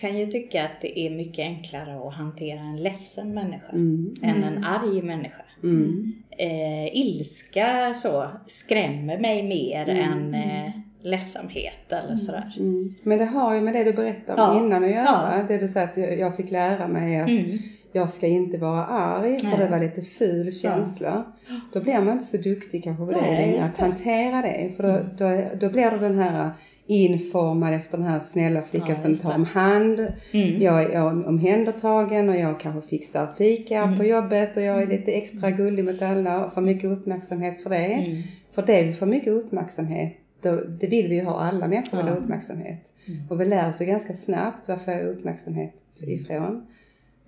kan 0.00 0.18
ju 0.18 0.26
tycka 0.26 0.64
att 0.64 0.80
det 0.80 1.00
är 1.00 1.10
mycket 1.10 1.38
enklare 1.44 2.08
att 2.08 2.14
hantera 2.14 2.60
en 2.60 2.76
ledsen 2.82 3.34
människa 3.34 3.72
Mm. 3.72 4.14
än 4.22 4.44
en 4.44 4.64
arg 4.64 5.02
människa. 5.02 5.42
Mm. 5.62 6.12
Eh, 6.30 6.96
ilska 6.96 7.94
så 7.94 8.28
skrämmer 8.46 9.18
mig 9.18 9.42
mer 9.42 9.88
än 9.88 10.34
eh, 10.34 10.70
ledsamhet 11.02 11.92
eller 11.92 12.16
sådär. 12.16 12.52
Mm. 12.58 12.94
Men 13.02 13.18
det 13.18 13.24
har 13.24 13.54
ju 13.54 13.60
med 13.60 13.74
det 13.74 13.84
du 13.84 13.92
berättade 13.92 14.42
om 14.42 14.56
Ja. 14.56 14.64
innan 14.64 14.84
att 14.84 14.90
göra. 14.90 15.36
Ja. 15.38 15.44
Det 15.48 15.58
du 15.58 15.68
sa 15.68 15.80
att 15.80 15.96
jag 15.96 16.36
fick 16.36 16.50
lära 16.50 16.88
mig 16.88 17.20
att 17.20 17.28
Mm. 17.28 17.58
Jag 17.94 18.10
ska 18.10 18.26
inte 18.26 18.58
vara 18.58 18.84
arg 18.86 19.38
för 19.38 19.46
Nej. 19.46 19.58
det 19.58 19.68
var 19.68 19.80
lite 19.80 20.02
ful 20.02 20.52
känsla. 20.52 21.24
Då 21.72 21.80
blir 21.80 22.00
man 22.00 22.12
inte 22.12 22.24
så 22.24 22.36
duktig 22.36 22.84
kanske 22.84 23.04
på 23.06 23.10
det 23.12 23.20
längre, 23.20 23.62
att 23.64 23.78
hantera 23.78 24.42
det. 24.42 24.72
För 24.76 24.82
då, 24.82 24.98
då, 25.18 25.42
då 25.60 25.72
blir 25.72 25.90
det 25.90 25.98
den 25.98 26.18
här 26.18 26.50
informad 26.86 27.74
efter 27.74 27.98
den 27.98 28.06
här 28.06 28.18
snälla 28.18 28.62
flickan 28.62 28.88
Ja, 28.88 28.94
som 28.94 29.16
tar 29.16 29.34
om 29.34 29.44
hand. 29.44 29.98
Mm. 30.32 30.62
Jag 30.62 30.82
är 30.82 31.02
om- 31.06 31.24
omhändertagen 31.24 32.28
och 32.28 32.36
jag 32.36 32.60
kanske 32.60 32.88
fixar 32.88 33.34
fika 33.38 33.78
Mm. 33.82 33.98
på 33.98 34.04
jobbet 34.04 34.56
och 34.56 34.62
jag 34.62 34.82
är 34.82 34.86
lite 34.86 35.12
extra 35.12 35.50
gullig 35.50 35.84
mot 35.84 36.02
alla 36.02 36.44
och 36.46 36.54
får 36.54 36.60
mycket 36.60 36.90
uppmärksamhet 36.90 37.62
för 37.62 37.70
det. 37.70 37.76
Mm. 37.76 38.22
För 38.54 38.62
det 38.66 38.82
vi 38.82 38.92
får 38.92 39.06
mycket 39.06 39.32
uppmärksamhet, 39.32 40.12
då, 40.42 40.56
det 40.80 40.86
vill 40.86 41.08
vi 41.08 41.14
ju 41.14 41.24
ha, 41.24 41.40
alla 41.40 41.68
människor 41.68 41.96
vill 41.96 42.06
ha 42.06 42.14
Ja. 42.14 42.20
uppmärksamhet. 42.20 42.92
Och 43.30 43.40
vi 43.40 43.44
lär 43.44 43.68
oss 43.68 43.80
ju 43.82 43.84
ganska 43.84 44.14
snabbt 44.14 44.68
vad 44.68 44.80
får 44.82 44.92
jag 44.94 45.02
uppmärksamhet 45.06 45.74
ifrån. 46.00 46.66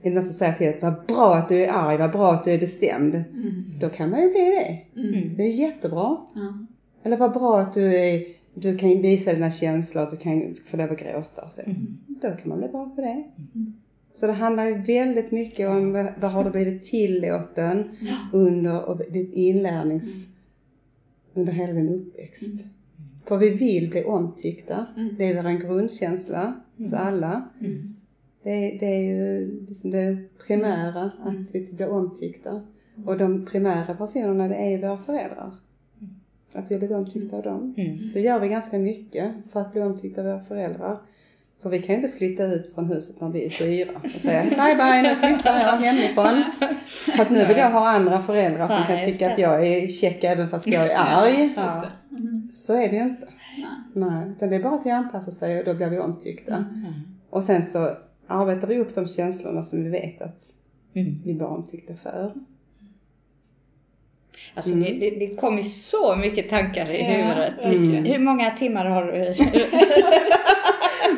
Är 0.02 0.10
det 0.10 0.14
någon 0.14 0.24
som 0.24 0.34
säger 0.34 0.52
till 0.52 0.68
att 0.68 0.82
vad 0.82 1.06
bra 1.06 1.34
att 1.34 1.48
du 1.48 1.64
är 1.64 1.68
arg, 1.72 1.98
vad 1.98 2.12
bra 2.12 2.32
att 2.32 2.44
du 2.44 2.50
är 2.50 2.58
bestämd. 2.58 3.24
Då 3.80 3.88
kan 3.88 4.10
man 4.10 4.20
ju 4.22 4.30
bli 4.30 4.40
det. 4.40 5.00
Mm. 5.00 5.36
Det 5.36 5.42
är 5.42 5.52
jättebra. 5.52 6.16
Ja. 6.34 6.66
Eller 7.02 7.16
vad 7.16 7.32
bra 7.32 7.60
att 7.60 7.74
du, 7.74 7.98
är, 7.98 8.24
du 8.54 8.78
kan 8.78 8.88
visa 8.88 9.32
dina 9.32 9.50
känslor, 9.50 10.02
att 10.02 10.10
du 10.10 10.16
kan 10.16 10.56
få 10.64 10.76
lov 10.76 10.90
att 10.90 10.98
gråta 10.98 11.42
och 11.42 11.52
så. 11.52 11.62
Då 12.06 12.30
kan 12.30 12.48
man 12.48 12.58
bli 12.58 12.68
bra 12.68 12.92
på 12.94 13.00
det. 13.00 13.24
Så 14.12 14.26
det 14.26 14.32
handlar 14.32 14.64
ju 14.64 14.74
väldigt 14.82 15.30
mycket 15.30 15.68
om 15.68 15.92
vad, 15.92 16.06
vad 16.20 16.30
har 16.30 16.44
du 16.44 16.50
blivit 16.50 16.84
tillåten 16.84 17.96
under 18.32 18.84
och 18.84 18.98
ditt 19.10 19.34
inlärnings... 19.34 20.28
Under 21.34 21.52
hela 21.52 21.72
din 21.72 21.88
uppväxt. 21.88 22.64
För 23.24 23.36
vi 23.36 23.50
vill 23.50 23.90
bli 23.90 24.04
omtyckta. 24.04 24.86
Det 25.18 25.24
är 25.24 25.42
vår 25.42 25.60
grundkänsla 25.60 26.60
hos 26.78 26.92
alla. 26.92 27.48
Det, 28.46 28.52
är- 28.52 28.78
det 28.80 28.86
är 28.86 29.00
ju 29.02 29.46
liksom 29.68 29.90
det 29.90 30.16
primära, 30.46 31.02
att 31.24 31.54
vi 31.54 31.72
blir 31.76 31.88
omtyckta. 31.88 32.60
Och 33.06 33.18
de 33.18 33.46
primära 33.46 33.94
personerna, 33.94 34.48
det 34.48 34.54
är 34.54 34.68
ju 34.70 34.78
våra 34.80 34.98
föräldrar. 34.98 35.50
Att 36.54 36.70
vi 36.70 36.78
blir 36.78 36.92
omtyckta 36.92 37.36
av 37.36 37.42
dem. 37.42 37.74
Mm. 37.76 37.98
Då 38.14 38.20
gör 38.20 38.40
vi 38.40 38.48
ganska 38.48 38.78
mycket 38.78 39.32
för 39.52 39.60
att 39.60 39.72
bli 39.72 39.82
omtyckta 39.82 40.20
av 40.20 40.26
våra 40.26 40.40
föräldrar. 40.40 40.98
För 41.62 41.70
vi 41.70 41.78
kan 41.78 41.94
ju 41.96 42.02
inte 42.06 42.16
flytta 42.18 42.44
ut 42.44 42.74
från 42.74 42.84
huset 42.86 43.20
när 43.20 43.28
vi 43.28 43.46
är 43.46 43.50
fyra 43.50 43.90
och 44.04 44.10
säga 44.10 44.42
bye 44.50 44.74
bye, 44.74 45.02
nu 45.02 45.08
flyttar 45.08 45.60
jag 45.60 45.76
hemifrån. 45.76 46.44
För 46.86 47.22
att 47.22 47.30
nu 47.30 47.44
vill 47.46 47.56
jag 47.56 47.70
ha 47.70 47.88
andra 47.88 48.22
föräldrar 48.22 48.68
som 48.68 48.76
Nej, 48.88 48.96
kan 49.04 49.12
tycka 49.12 49.26
det. 49.26 49.32
att 49.32 49.38
jag 49.38 49.66
är 49.66 49.88
check 49.88 50.24
även 50.24 50.48
fast 50.48 50.66
jag 50.68 50.86
är 50.90 50.96
arg. 50.98 51.54
Det. 51.56 52.16
Mm. 52.16 52.48
Så 52.52 52.74
är 52.76 52.88
det 52.90 52.96
ju 52.96 53.02
inte. 53.02 53.28
Nej, 53.94 54.28
utan 54.36 54.48
det 54.50 54.56
är 54.56 54.62
bara 54.62 54.74
att 54.74 54.86
anpassa 54.86 55.30
sig 55.30 55.58
och 55.58 55.64
då 55.64 55.74
blir 55.74 55.90
vi 55.90 55.98
omtyckta. 55.98 56.54
Mm. 56.56 56.92
Och 57.30 57.42
sen 57.42 57.62
så 57.62 57.96
arbetar 58.26 58.66
vi 58.68 58.78
upp 58.78 58.94
de 58.94 59.08
känslorna 59.08 59.62
som 59.62 59.84
vi 59.84 59.90
vet 59.90 60.22
att 60.22 60.52
Mm. 60.94 61.20
vi 61.24 61.32
var 61.38 61.46
omtyckta 61.46 61.94
för. 62.02 62.32
Alltså 64.54 64.72
Mm. 64.72 64.84
det, 65.00 65.10
det, 65.10 65.26
det 65.26 65.36
kommer 65.36 65.62
så 65.62 66.16
mycket 66.16 66.50
tankar 66.50 66.90
i 66.90 67.00
Ja, 67.00 67.06
huvudet. 67.06 67.54
verkligen. 67.58 68.04
Hur 68.04 68.18
många 68.18 68.50
timmar 68.50 68.84
har 68.84 69.04
du? 69.04 69.34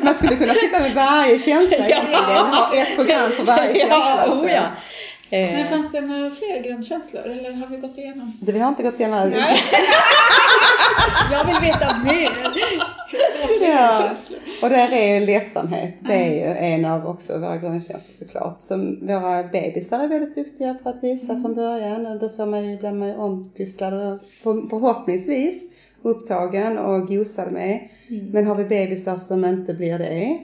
Man 0.03 0.15
skulle 0.15 0.35
kunna 0.35 0.53
sitta 0.53 0.79
med 0.79 0.91
varje 0.95 1.39
känsla 1.39 1.77
egentligen. 1.77 2.23
Ha 2.53 2.75
ett 2.75 2.95
program 2.95 3.31
för 3.31 3.43
varje 3.43 3.75
känsla. 3.79 4.23
ja, 4.27 4.33
oh 4.41 4.51
ja. 4.51 4.63
Eh, 5.29 5.53
Men 5.53 5.67
fanns 5.67 5.91
det 5.91 6.01
några 6.01 6.31
fler 6.31 6.63
grundkänslor 6.63 7.23
eller 7.25 7.51
har 7.51 7.67
vi 7.67 7.77
gått 7.77 7.97
igenom? 7.97 8.33
Det, 8.41 8.51
vi 8.51 8.59
har 8.59 8.69
inte 8.69 8.83
gått 8.83 8.99
igenom. 8.99 9.29
Nej. 9.29 9.57
Jag 11.31 11.45
vill 11.45 11.55
veta 11.61 11.97
mer. 12.03 12.29
Ja. 13.61 14.09
Och 14.61 14.69
där 14.69 14.93
är 14.93 15.19
ju 15.19 15.25
ledsamhet. 15.25 15.93
Det 15.99 16.13
är 16.13 16.31
ju 16.33 16.57
en 16.73 16.85
av 16.85 17.07
också 17.07 17.37
våra 17.37 17.57
grundkänslor 17.57 18.13
såklart. 18.27 18.59
Som 18.59 19.07
våra 19.07 19.43
bebisar 19.43 19.99
är 19.99 20.07
väldigt 20.07 20.35
duktiga 20.35 20.73
på 20.83 20.89
att 20.89 21.03
visa 21.03 21.41
från 21.41 21.55
början. 21.55 22.05
Och 22.05 22.19
då 22.19 22.29
får 22.29 22.45
man 22.45 22.69
ju, 22.69 22.77
blir 22.77 22.91
man 22.91 23.07
ju 23.07 23.15
ompysslad 23.15 23.93
och 23.93 24.19
för- 24.43 24.69
förhoppningsvis 24.69 25.71
upptagen 26.01 26.77
och 26.77 27.07
gosad 27.07 27.51
med. 27.51 27.89
Men 28.31 28.47
har 28.47 28.55
vi 28.55 28.63
bebisar 28.65 29.17
som 29.17 29.45
inte 29.45 29.73
blir 29.73 29.97
det 29.97 30.39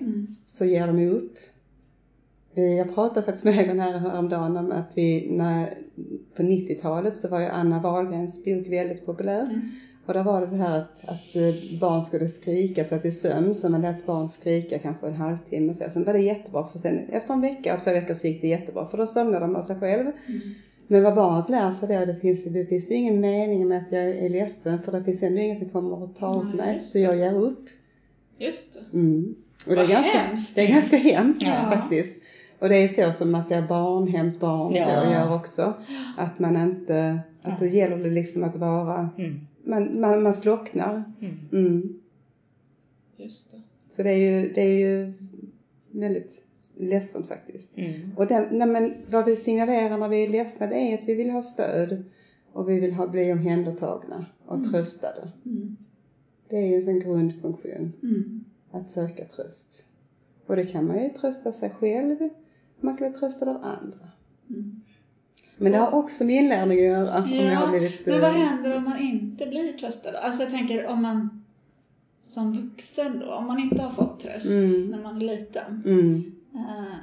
så 0.45 0.65
ger 0.65 0.87
de 0.87 1.07
upp. 1.07 1.33
Jag 2.55 2.95
pratade 2.95 3.25
faktiskt 3.25 3.45
med 3.45 3.67
någon 3.67 3.79
här 3.79 3.99
häromdagen 3.99 4.57
om 4.57 4.71
att 4.71 4.91
vi, 4.95 5.27
när, 5.31 5.73
på 6.35 6.43
90-talet 6.43 7.17
så 7.17 7.27
var 7.27 7.39
ju 7.39 7.45
Anna 7.45 7.79
Wahlgrens 7.79 8.45
bok 8.45 8.67
väldigt 8.67 9.05
populär. 9.05 9.61
Och 10.05 10.13
där 10.13 10.23
var 10.23 10.41
det 10.41 10.47
det 10.47 10.57
här 10.57 10.79
att, 10.79 11.03
att 11.03 11.35
eh, 11.35 11.79
barn 11.79 12.03
skulle 12.03 12.27
skrika 12.27 12.85
sig 12.85 13.01
till 13.01 13.19
sömn, 13.19 13.53
så 13.53 13.69
man 13.69 13.81
lät 13.81 14.05
barn 14.05 14.29
skrika 14.29 14.79
kanske 14.79 15.07
en 15.07 15.13
halvtimme. 15.13 15.73
Så 15.73 15.83
sen 15.93 16.03
var 16.03 16.13
det 16.13 16.19
jättebra, 16.19 16.67
för 16.67 16.79
sen 16.79 17.09
efter 17.09 17.33
en 17.33 17.41
vecka, 17.41 17.81
två 17.83 17.91
veckor 17.91 18.13
så 18.13 18.27
gick 18.27 18.41
det 18.41 18.47
jättebra, 18.47 18.87
för 18.87 18.97
då 18.97 19.07
somnade 19.07 19.39
de 19.39 19.55
av 19.55 19.61
sig 19.61 19.79
själv. 19.79 20.11
Men 20.87 21.03
vad 21.03 21.15
barnet 21.15 21.49
lär 21.49 21.71
sig 21.71 21.87
då, 21.87 22.05
det 22.05 22.15
finns, 22.15 22.45
det 22.45 22.65
finns 22.65 22.91
ju 22.91 22.95
ingen 22.95 23.19
mening 23.19 23.67
med 23.67 23.81
att 23.81 23.91
jag 23.91 24.03
är 24.03 24.29
ledsen, 24.29 24.79
för 24.79 24.91
det 24.91 25.03
finns 25.03 25.23
ändå 25.23 25.41
ingen 25.41 25.55
som 25.55 25.69
kommer 25.69 26.03
att 26.03 26.15
ta 26.15 26.35
åt 26.35 26.55
mig, 26.55 26.83
så 26.83 26.99
jag 26.99 27.17
ger 27.17 27.33
upp. 27.33 27.69
Just 28.37 28.73
det. 28.73 28.97
Mm. 28.97 29.35
Och 29.67 29.75
det 29.75 29.81
är, 29.81 29.87
ganska, 29.87 30.17
hemskt. 30.17 30.55
det 30.55 30.61
är 30.61 30.73
ganska 30.73 30.97
hemskt 30.97 31.43
Ja. 31.43 31.71
faktiskt. 31.71 32.13
Och 32.65 32.69
det 32.69 32.75
är 32.77 32.87
så 32.87 33.13
som 33.13 33.31
man 33.31 33.43
ser 33.43 33.61
barnhemsbarn 33.67 34.73
Ja. 34.75 34.83
så 34.83 35.11
gör 35.11 35.35
också. 35.35 35.73
Att 36.17 36.39
man 36.39 36.57
inte, 36.57 37.19
att 37.41 37.59
det 37.59 37.67
gäller 37.67 37.97
det 37.97 38.09
liksom 38.09 38.43
att 38.43 38.55
vara, 38.55 39.09
Mm. 39.17 39.39
man, 39.63 39.99
man, 40.01 40.23
man 40.23 40.33
slocknar. 40.33 41.03
Mm. 41.21 41.35
Mm. 41.51 41.99
Just 43.17 43.51
det. 43.51 43.61
Så 43.89 44.03
det 44.03 44.09
är 44.09 44.17
ju, 44.41 44.53
det 44.53 44.61
är 44.61 44.77
ju 44.79 45.13
väldigt 45.91 46.43
ledsamt 46.77 47.27
faktiskt. 47.27 47.77
Mm. 47.77 48.11
Och 48.17 48.27
den, 48.27 48.47
nej 48.51 48.67
men, 48.67 48.93
vad 49.09 49.25
vi 49.25 49.35
signalerar 49.35 49.97
när 49.97 50.07
vi 50.07 50.23
är 50.23 50.29
ledsna 50.29 50.67
det 50.67 50.75
är 50.75 50.97
att 50.97 51.07
vi 51.09 51.13
vill 51.13 51.29
ha 51.29 51.41
stöd 51.41 52.03
och 52.53 52.69
vi 52.69 52.79
vill 52.79 52.93
ha, 52.93 53.07
bli 53.07 53.31
omhändertagna 53.31 54.25
och 54.45 54.63
tröstade. 54.63 55.31
Mm. 55.45 55.77
Det 56.49 56.55
är 56.57 56.67
ju 56.67 56.75
en 56.75 56.83
sån 56.83 56.99
grundfunktion. 56.99 57.93
Mm. 58.03 58.45
att 58.71 58.89
söka 58.89 59.25
tröst. 59.25 59.85
Och 60.47 60.55
det 60.55 60.63
kan 60.63 60.87
man 60.87 61.03
ju 61.03 61.09
trösta 61.09 61.51
sig 61.51 61.69
själv, 61.69 62.29
man 62.85 62.97
kan 62.97 63.11
bli 63.11 63.19
tröstad 63.19 63.49
av 63.49 63.55
andra. 63.57 64.07
Mm. 64.49 64.81
Men 65.57 65.71
det 65.71 65.77
har 65.77 65.91
också 65.93 66.23
med 66.23 66.35
inlärning 66.35 66.77
att 66.77 66.83
göra. 66.83 67.23
om 67.23 67.29
jag 67.33 67.55
har 67.55 67.65
Ja, 67.65 67.69
blivit, 67.79 68.05
men 68.05 68.21
vad 68.21 68.29
eh, 68.31 68.37
händer 68.37 68.77
om 68.77 68.83
man 68.83 68.99
inte 68.99 69.45
blir 69.45 69.71
tröstad? 69.73 70.17
Alltså 70.19 70.41
jag 70.41 70.51
tänker 70.51 70.87
om 70.87 71.01
man 71.01 71.43
som 72.21 72.53
vuxen 72.61 73.19
då, 73.19 73.33
om 73.33 73.47
man 73.47 73.59
inte 73.59 73.81
har 73.81 73.89
fått 73.91 74.19
tröst 74.19 74.45
Mm. 74.45 74.87
när 74.91 75.03
man 75.03 75.15
är 75.15 75.21
liten. 75.25 75.83
Mm, 75.85 76.31
Eh, 76.55 76.95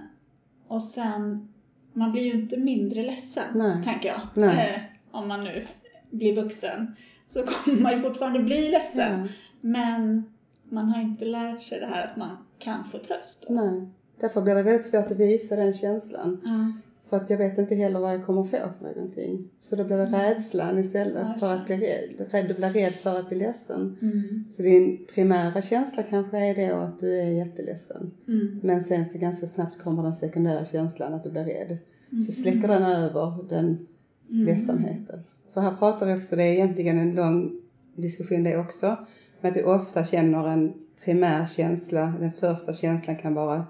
och 0.68 0.82
sen, 0.82 1.48
man 1.92 2.12
blir 2.12 2.22
ju 2.22 2.32
inte 2.32 2.56
mindre 2.56 3.02
ledsen, 3.02 3.44
Nej. 3.54 3.84
tänker 3.84 4.08
jag. 4.08 4.48
Eh, 4.58 4.80
om 5.10 5.28
man 5.28 5.44
nu 5.44 5.64
blir 6.10 6.34
vuxen. 6.42 6.96
Så 7.26 7.42
kommer 7.42 7.80
man 7.80 7.92
ju 7.92 8.00
fortfarande 8.02 8.38
bli 8.42 8.68
ledsen. 8.70 9.20
ja, 9.22 9.28
Men 9.60 10.24
man 10.68 10.88
har 10.88 11.02
inte 11.02 11.24
lärt 11.24 11.62
sig 11.62 11.80
det 11.80 11.86
här 11.86 12.04
att 12.10 12.16
man 12.16 12.30
kan 12.58 12.84
få 12.84 12.98
tröst. 12.98 13.44
Då. 13.48 13.54
nej. 13.54 13.88
Därför 14.20 14.42
blir 14.42 14.54
det 14.54 14.62
väldigt 14.62 14.86
svårt 14.86 15.10
att 15.10 15.20
visa 15.20 15.56
den 15.56 15.72
känslan. 15.74 16.40
Ja. 16.44 16.72
För 17.12 17.16
att 17.16 17.30
jag 17.30 17.38
vet 17.38 17.58
inte 17.58 17.74
heller 17.74 18.00
vad 18.00 18.14
jag 18.14 18.24
kommer 18.24 18.44
få 18.44 18.56
för 18.78 18.94
någonting. 18.94 19.48
Så 19.58 19.76
då 19.76 19.84
blir 19.84 19.96
det 19.96 20.04
rädslan 20.04 20.78
istället 20.78 21.26
Ja, 21.28 21.38
för 21.38 21.54
att 21.54 21.66
bli 21.66 21.76
rädd. 21.76 22.48
Du 22.48 22.54
blir 22.54 22.72
rädd 22.72 22.92
för 22.92 23.20
att 23.20 23.28
bli 23.28 23.38
ledsen. 23.38 23.96
Mm. 24.02 24.44
Så 24.50 24.62
din 24.62 25.06
primära 25.14 25.62
känsla 25.62 26.02
kanske 26.02 26.38
är 26.38 26.68
då 26.70 26.76
att 26.76 26.98
du 26.98 27.20
är 27.20 27.30
jätteledsen. 27.30 28.10
Mm. 28.28 28.60
Men 28.62 28.82
sen 28.82 29.06
så 29.06 29.18
ganska 29.18 29.46
snabbt 29.46 29.78
kommer 29.78 30.02
den 30.02 30.14
sekundära 30.14 30.64
känslan 30.64 31.14
att 31.14 31.24
du 31.24 31.30
blir 31.30 31.44
rädd. 31.44 31.78
Mm. 32.12 32.22
Så 32.22 32.32
släcker 32.32 32.68
den 32.68 32.82
över 32.82 33.48
den 33.48 33.86
ledsamheten. 34.28 35.20
För 35.54 35.60
här 35.60 35.76
pratar 35.76 36.06
vi 36.06 36.14
också, 36.14 36.36
det 36.36 36.42
är 36.42 36.52
egentligen 36.52 36.98
en 36.98 37.14
lång 37.14 37.60
diskussion 37.96 38.44
det 38.44 38.56
också, 38.56 38.96
men 39.40 39.48
att 39.48 39.54
du 39.54 39.64
ofta 39.64 40.04
känner 40.04 40.48
en 40.48 40.72
primär 41.04 41.46
känsla. 41.46 42.14
Den 42.20 42.32
första 42.32 42.72
känslan 42.72 43.16
kan 43.16 43.34
vara 43.34 43.66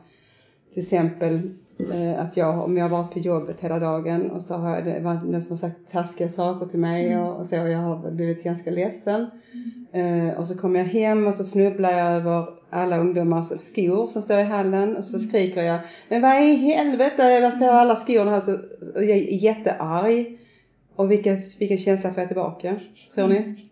till 0.72 0.82
exempel 0.82 1.50
eh, 1.92 2.20
att 2.20 2.36
jag, 2.36 2.64
om 2.64 2.76
jag 2.76 2.88
varit 2.88 3.12
på 3.12 3.18
jobbet 3.18 3.60
hela 3.60 3.78
dagen 3.78 4.30
och 4.30 4.42
så 4.42 4.54
har 4.54 4.74
jag, 4.74 4.84
det 4.84 5.00
varit 5.00 5.22
någon 5.24 5.42
som 5.42 5.52
har 5.52 5.58
sagt 5.58 5.92
taskiga 5.92 6.28
saker 6.28 6.66
till 6.66 6.78
mig 6.78 7.18
och, 7.18 7.40
och 7.40 7.46
så, 7.46 7.62
och 7.62 7.70
jag 7.70 7.78
har 7.78 8.10
blivit 8.10 8.44
ganska 8.44 8.70
ledsen. 8.70 9.26
Eh, 9.92 10.38
och 10.38 10.46
så 10.46 10.58
kommer 10.58 10.80
jag 10.80 10.86
hem 10.86 11.26
och 11.26 11.34
så 11.34 11.44
snubblar 11.44 11.92
jag 11.92 12.16
över 12.16 12.48
alla 12.70 12.98
ungdomars 12.98 13.60
skor 13.60 14.06
som 14.06 14.22
står 14.22 14.38
i 14.38 14.42
hallen 14.42 14.96
och 14.96 15.04
så 15.04 15.18
skriker 15.18 15.62
jag 15.62 15.80
Men 16.08 16.22
vad 16.22 16.42
i 16.42 16.54
helvete, 16.54 17.40
var 17.40 17.50
står 17.50 17.66
alla 17.66 17.96
skorna 17.96 18.30
här? 18.30 18.40
Så, 18.40 18.52
och 18.94 19.04
jag 19.04 19.16
är 19.16 19.42
jättearg. 19.42 20.38
Och 20.96 21.10
vilken, 21.10 21.42
vilken 21.58 21.78
känsla 21.78 22.12
får 22.12 22.20
jag 22.20 22.28
tillbaka? 22.28 22.76
Tror 23.14 23.28
ni? 23.28 23.68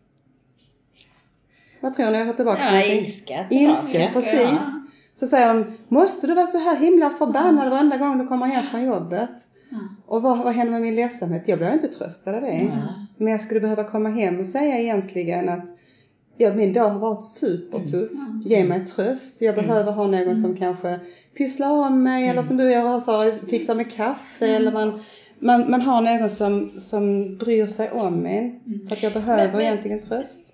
Vad 1.81 1.95
tror 1.95 2.11
ni 2.11 2.19
jag 2.19 2.27
får 2.27 2.35
tillbaka? 2.35 2.61
Ja, 2.63 2.85
ilska. 2.85 3.47
Ilska, 3.51 3.99
precis. 3.99 4.81
Så 5.15 5.27
säger 5.27 5.55
de, 5.55 5.65
måste 5.89 6.27
du 6.27 6.35
vara 6.35 6.47
så 6.47 6.59
här 6.59 6.77
himla 6.77 7.11
förbannad 7.11 7.71
varenda 7.71 7.97
gång 7.97 8.19
du 8.19 8.27
kommer 8.27 8.47
hem 8.47 8.63
från 8.65 8.85
jobbet? 8.85 9.31
Ja. 9.71 9.79
Och 10.07 10.23
vad, 10.23 10.39
vad 10.39 10.53
händer 10.55 10.73
med 10.73 10.83
min 10.83 10.95
ledsamhet? 10.95 11.49
Jag 11.49 11.59
blir 11.59 11.73
inte 11.73 11.89
tröstad 11.89 12.35
av 12.37 12.41
det. 12.43 12.73
Men 13.17 13.33
jag 13.33 13.41
skulle 13.41 13.61
behöva 13.61 13.85
komma 13.85 14.09
hem 14.09 14.41
och 14.41 14.47
säga 14.47 14.79
egentligen 14.79 15.49
att 15.49 15.65
ja, 16.37 16.55
min 16.55 16.73
dag 16.73 16.91
har 16.91 16.99
varit 16.99 17.25
supertuff. 17.25 18.11
Ge 18.45 18.65
mig 18.65 18.87
tröst. 18.87 19.41
Jag 19.43 19.55
behöver 19.55 19.93
ha 19.93 20.07
någon 20.07 20.37
som 20.37 20.57
kanske 20.57 21.01
pysslar 21.37 21.71
om 21.71 22.03
mig 22.03 22.29
eller 22.29 22.43
som 22.43 22.57
du 22.57 22.73
gör, 22.73 23.01
sa, 23.01 23.31
fixar 23.51 23.75
med 23.75 23.93
kaffe 23.93 24.47
eller 24.47 24.73
man, 24.73 25.01
man, 25.39 25.71
man 25.71 25.81
har 25.81 26.01
någon 26.01 26.31
som, 26.31 26.71
som 26.81 27.37
bryr 27.37 27.67
sig 27.67 27.91
om 27.91 28.27
en. 28.27 28.61
För 28.89 28.97
att 28.97 29.03
jag 29.03 29.13
behöver 29.13 29.43
Men- 29.47 29.53
men- 29.53 29.61
egentligen 29.61 30.01
tröst. 30.01 30.50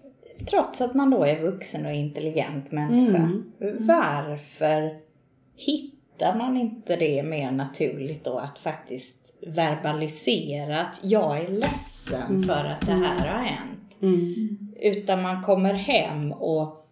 Trots 0.50 0.80
att 0.80 0.94
man 0.94 1.10
då 1.10 1.24
är 1.24 1.40
vuxen 1.40 1.86
och 1.86 1.92
intelligent 1.92 2.72
människa. 2.72 3.16
Mm. 3.16 3.52
Varför 3.78 4.90
hittar 5.56 6.38
man 6.38 6.56
inte 6.56 6.96
det 6.96 7.22
mer 7.22 7.50
naturligt 7.50 8.24
då 8.24 8.38
att 8.38 8.58
faktiskt 8.58 9.32
verbalisera 9.46 10.80
att 10.80 11.00
jag 11.02 11.38
är 11.38 11.48
ledsen 11.48 12.42
för 12.42 12.64
att 12.64 12.86
det 12.86 12.92
här 12.92 13.28
har 13.28 13.44
hänt. 13.44 13.96
Mm. 14.02 14.58
Utan 14.80 15.22
man 15.22 15.42
kommer 15.42 15.74
hem 15.74 16.32
och 16.32 16.86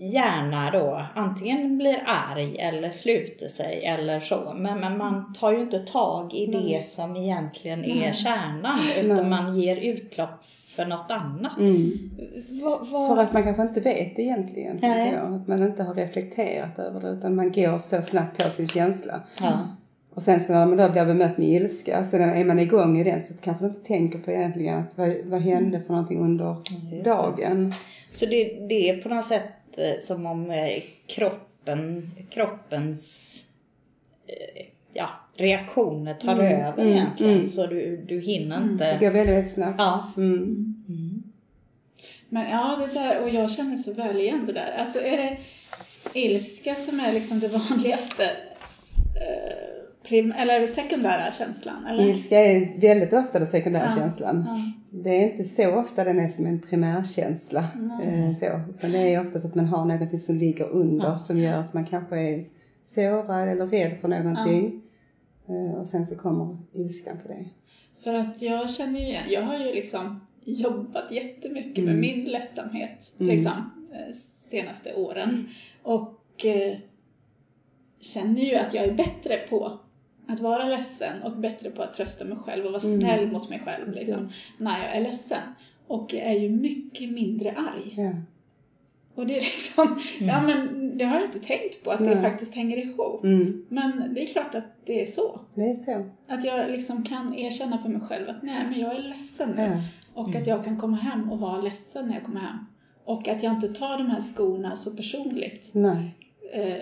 gärna 0.00 0.70
då 0.70 1.04
antingen 1.14 1.78
blir 1.78 2.02
arg 2.06 2.56
eller 2.58 2.90
sluter 2.90 3.48
sig 3.48 3.84
eller 3.84 4.20
så. 4.20 4.52
Men, 4.56 4.80
men 4.80 4.98
man 4.98 5.32
tar 5.32 5.52
ju 5.52 5.60
inte 5.60 5.78
tag 5.78 6.34
i 6.34 6.46
det 6.46 6.84
som 6.84 7.16
egentligen 7.16 7.84
är 7.84 8.12
kärnan. 8.12 8.90
Utan 8.90 9.28
man 9.28 9.60
ger 9.60 9.76
utlopp 9.76 10.44
för 10.82 10.88
något 10.88 11.10
annat. 11.10 11.58
Mm. 11.58 12.10
Vad- 12.62 12.86
vad- 12.88 13.08
För 13.16 13.22
att 13.22 13.32
man 13.32 13.42
kanske 13.42 13.62
inte 13.62 13.80
vet 13.80 14.18
egentligen. 14.18 14.78
Nej. 14.82 14.94
tänker 15.02 15.16
jag. 15.24 15.34
Att 15.34 15.48
man 15.48 15.62
inte 15.62 15.82
har 15.82 15.94
reflekterat 15.94 16.78
över 16.78 17.00
det 17.00 17.08
utan 17.08 17.34
man 17.36 17.52
går 17.52 17.78
så 17.78 18.02
snabbt 18.02 18.44
på 18.44 18.50
sin 18.50 18.68
känsla. 18.68 19.20
Ja. 19.40 19.68
Och 20.14 20.22
sen 20.22 20.40
så 20.40 20.52
när 20.52 20.66
man 20.66 20.76
då 20.78 20.88
blir 20.88 21.04
bemött 21.04 21.38
med 21.38 21.48
ilska, 21.48 22.04
så 22.04 22.16
är 22.16 22.44
man 22.44 22.58
igång 22.58 22.98
i 22.98 23.04
den 23.04 23.20
så 23.20 23.34
kanske 23.40 23.64
man 23.64 23.70
inte 23.74 23.86
tänker 23.86 24.18
på 24.18 24.30
egentligen 24.30 24.78
att 24.78 24.98
vad, 24.98 25.14
vad 25.24 25.40
hände 25.40 25.80
för 25.80 25.92
någonting 25.92 26.20
under 26.20 26.56
just 26.70 26.90
det. 26.90 27.02
dagen. 27.10 27.74
Så 28.10 28.26
det, 28.26 28.44
det 28.68 28.88
är 28.90 29.02
på 29.02 29.08
något 29.08 29.24
sätt 29.24 29.42
eh, 29.76 30.02
som 30.06 30.26
om 30.26 30.50
eh, 30.50 30.82
kroppen, 31.06 32.10
kroppens 32.30 33.44
eh, 34.26 34.66
ja, 34.92 35.08
reaktioner 35.40 36.14
tar 36.14 36.34
över 36.36 36.82
mm, 36.82 36.92
egentligen. 36.92 37.34
mm. 37.34 37.46
Så 37.46 37.66
du, 37.66 38.04
du 38.08 38.20
hinner 38.20 38.60
Det 38.60 38.72
inte... 38.72 38.96
går 39.00 39.10
väldigt, 39.10 39.52
snabbt. 39.52 39.74
Ja. 39.78 40.08
Mm. 40.16 40.74
Mm. 40.88 41.22
Men 42.28 42.50
ja, 42.50 42.78
det 42.86 43.00
där, 43.00 43.22
och 43.22 43.28
jag 43.30 43.50
känner 43.50 43.76
så 43.76 43.92
väl 43.92 44.16
igen 44.20 44.42
det 44.46 44.52
där. 44.52 44.74
Alltså 44.78 44.98
är 44.98 45.16
det 45.16 45.36
ilska 46.14 46.74
som 46.74 47.00
är 47.00 47.12
liksom 47.12 47.40
det 47.40 47.48
vanligaste, 47.70 48.24
eh, 48.24 50.08
prim, 50.08 50.32
eller 50.38 50.66
sekundära 50.66 51.32
känslan? 51.38 51.86
Eller? 51.86 52.04
Ilska 52.04 52.38
är 52.40 52.80
väldigt 52.80 53.12
ofta 53.12 53.38
den 53.38 53.46
sekundära 53.46 53.86
Ja. 53.90 53.96
känslan. 54.00 54.44
Ja. 54.46 54.72
Det 55.02 55.10
är 55.10 55.30
inte 55.30 55.44
så 55.44 55.74
ofta 55.80 56.04
den 56.04 56.18
är 56.18 56.28
som 56.28 56.46
en 56.46 56.60
primärkänsla. 56.60 57.64
Eh, 58.04 58.32
så. 58.32 58.60
Utan 58.78 58.92
det 58.92 58.98
är 59.14 59.20
oftast 59.20 59.44
att 59.44 59.54
man 59.54 59.66
har 59.66 59.84
någonting 59.84 60.20
som 60.20 60.36
ligger 60.36 60.68
under 60.68 61.06
Ja. 61.08 61.18
som 61.18 61.38
gör 61.38 61.58
att 61.60 61.74
man 61.74 61.84
kanske 61.86 62.16
är 62.20 62.44
sårad 62.84 63.48
eller 63.48 63.66
rädd 63.66 63.92
för 64.00 64.08
någonting. 64.08 64.82
Eh, 65.50 65.74
och 65.80 65.86
sen 65.86 66.06
så 66.06 66.16
kommer 66.16 66.58
ilskan 66.72 67.16
på 67.22 67.28
det. 67.28 67.44
För 68.04 68.14
att 68.14 68.42
jag 68.42 68.70
känner 68.70 69.00
ju 69.00 69.06
igen, 69.06 69.24
jag 69.30 69.42
har 69.42 69.58
ju 69.58 69.64
liksom 69.74 70.20
jobbat 70.44 71.12
jättemycket 71.12 71.84
med 71.84 71.94
Mm. 71.94 72.00
min 72.00 72.24
ledsamhet 72.24 73.14
Mm. 73.20 73.34
liksom, 73.36 73.86
eh, 73.92 74.14
senaste 74.50 74.94
åren. 74.94 75.48
Och 75.82 76.44
eh, 76.46 76.76
känner 78.00 78.42
ju 78.42 78.54
att 78.56 78.74
jag 78.74 78.84
är 78.84 78.94
bättre 78.94 79.36
på 79.36 79.78
att 80.26 80.40
vara 80.40 80.64
ledsen 80.64 81.22
och 81.22 81.36
bättre 81.36 81.70
på 81.70 81.82
att 81.82 81.94
trösta 81.94 82.24
mig 82.24 82.36
själv 82.38 82.64
och 82.64 82.70
vara 82.72 82.80
snäll 82.80 83.32
mot 83.32 83.48
mig 83.48 83.62
själv 83.64 83.88
liksom, 83.88 84.14
Mm. 84.18 84.28
När 84.58 84.78
jag 84.86 84.96
är 84.96 85.00
ledsen. 85.00 85.42
Och 85.86 86.14
jag 86.14 86.22
är 86.22 86.38
ju 86.40 86.48
mycket 86.50 87.12
mindre 87.12 87.52
arg. 87.52 87.94
Ja. 87.96 88.12
Och 89.14 89.26
det 89.26 89.36
är 89.36 89.40
liksom, 89.40 89.98
ja 90.20 90.42
men 90.42 90.79
det 90.98 91.04
har 91.04 91.14
jag 91.16 91.24
inte 91.24 91.38
tänkt 91.38 91.84
på 91.84 91.90
att 91.90 91.98
det 91.98 92.04
Nej. 92.14 92.22
faktiskt 92.22 92.54
hänger 92.54 92.76
ihop. 92.76 93.24
Mm. 93.24 93.66
Men 93.68 94.14
det 94.14 94.22
är 94.22 94.32
klart 94.32 94.54
att 94.54 94.64
det 94.86 95.02
är 95.02 95.06
så. 95.06 95.40
Det 95.54 95.70
är 95.70 95.74
så. 95.74 96.06
Att 96.28 96.44
jag 96.44 96.70
liksom 96.70 97.04
kan 97.04 97.34
erkänna 97.34 97.78
för 97.78 97.88
mig 97.88 98.00
själv 98.00 98.28
att 98.28 98.42
nej 98.42 98.56
men 98.70 98.80
jag 98.80 98.96
är 98.96 99.02
ledsen 99.02 99.50
nu. 99.56 99.62
Ja. 99.62 99.82
Och 100.14 100.34
att 100.36 100.46
jag 100.46 100.64
kan 100.64 100.76
komma 100.76 100.96
hem 100.96 101.30
och 101.32 101.38
vara 101.38 101.60
ledsen 101.60 102.06
när 102.06 102.14
jag 102.14 102.24
kommer 102.24 102.40
hem. 102.40 102.56
Och 103.04 103.28
att 103.28 103.42
jag 103.42 103.52
inte 103.52 103.68
tar 103.68 103.98
de 103.98 104.10
här 104.10 104.20
skorna 104.20 104.76
så 104.76 104.90
personligt. 104.90 105.70
Nej. 105.74 106.14
Eh, 106.52 106.76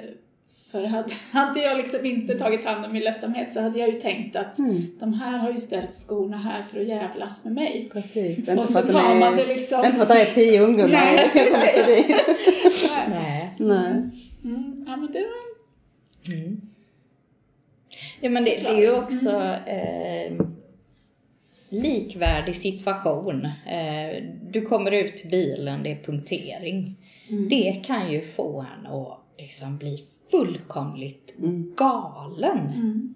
för 0.70 0.84
hade, 0.84 1.08
hade 1.30 1.60
jag 1.60 1.76
liksom 1.76 2.06
inte 2.06 2.34
tagit 2.38 2.64
hand 2.64 2.84
om 2.86 2.92
min 2.92 3.02
ledsamhet 3.02 3.52
så 3.52 3.60
hade 3.60 3.78
jag 3.78 3.88
ju 3.88 4.00
tänkt 4.00 4.36
att 4.36 4.58
Mm. 4.58 4.86
de 4.98 5.12
här 5.14 5.38
har 5.38 5.50
ju 5.50 5.58
ställt 5.58 5.94
skorna 5.94 6.36
här 6.36 6.62
för 6.62 6.80
att 6.80 6.86
jävlas 6.86 7.44
med 7.44 7.52
mig. 7.52 7.88
Precis. 7.92 8.48
Och 8.48 8.66
så 8.68 8.72
för 8.72 8.80
att 8.80 8.90
tar 8.92 9.14
är- 9.14 9.20
man 9.20 9.36
det 9.36 9.46
liksom... 9.46 9.78
Inte 9.84 9.92
för 9.92 10.02
att 10.02 10.08
det 10.08 10.22
är 10.22 10.32
tio 10.32 10.60
ungdomar. 10.62 10.88
Nej, 10.90 11.30
precis. 11.34 12.06
Nej. 12.90 13.08
Nej. 13.10 13.37
Nej. 13.58 14.10
Mm, 14.44 14.84
ja 14.86 14.96
men 14.96 15.12
det 15.12 15.18
var... 15.18 16.34
Mm. 16.34 16.60
Ja 18.20 18.30
men 18.30 18.44
det, 18.44 18.50
det 18.50 18.68
är 18.68 18.80
ju 18.80 18.92
också 18.92 19.30
eh, 19.66 20.46
likvärdig 21.68 22.56
situation. 22.56 23.44
Eh, 23.66 24.24
du 24.50 24.62
kommer 24.62 24.92
ut 24.92 25.16
till 25.16 25.30
bilen, 25.30 25.82
det 25.82 25.92
är 25.92 26.02
punktering. 26.02 26.96
Det 27.50 27.82
kan 27.86 28.12
ju 28.12 28.20
få 28.20 28.60
en 28.60 28.86
att 28.86 29.18
liksom 29.38 29.78
bli 29.78 30.04
fullkomligt 30.30 31.34
galen. 31.76 33.14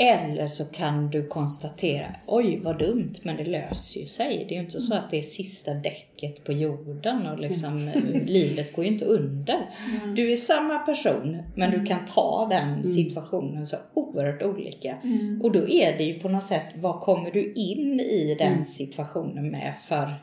Mm. 0.00 0.30
Eller 0.30 0.46
så 0.46 0.64
kan 0.64 1.10
du 1.10 1.26
konstatera, 1.26 2.06
oj 2.26 2.60
vad 2.64 2.78
dumt, 2.78 3.12
men 3.22 3.36
det 3.36 3.44
löser 3.44 4.00
ju 4.00 4.06
sig. 4.06 4.44
Det 4.48 4.54
är 4.54 4.58
ju 4.58 4.64
inte 4.64 4.80
så 4.80 4.94
att 4.94 5.10
det 5.10 5.18
är 5.18 5.22
sista 5.22 5.74
däcket 5.74 6.44
på 6.44 6.52
jorden 6.52 7.26
och 7.26 7.38
liksom, 7.38 7.88
eh, 7.88 8.24
livet 8.26 8.72
går 8.76 8.84
ju 8.84 8.90
inte 8.90 9.04
under. 9.04 9.70
Du 10.16 10.32
är 10.32 10.36
samma 10.36 10.78
person, 10.78 11.42
men 11.54 11.70
du 11.70 11.84
kan 11.84 11.98
ta 12.14 12.48
den 12.50 12.94
situationen 12.94 13.66
så 13.66 13.76
oerhört 13.94 14.42
olika. 14.42 14.96
Mm. 15.02 15.40
Och 15.42 15.52
då 15.52 15.68
är 15.68 15.98
det 15.98 16.04
ju 16.04 16.20
på 16.20 16.28
något 16.28 16.44
sätt, 16.44 16.66
vad 16.74 17.00
kommer 17.00 17.30
du 17.30 17.52
in 17.52 18.00
i 18.00 18.36
den 18.38 18.64
situationen 18.64 19.50
med 19.50 19.74
för 19.88 20.14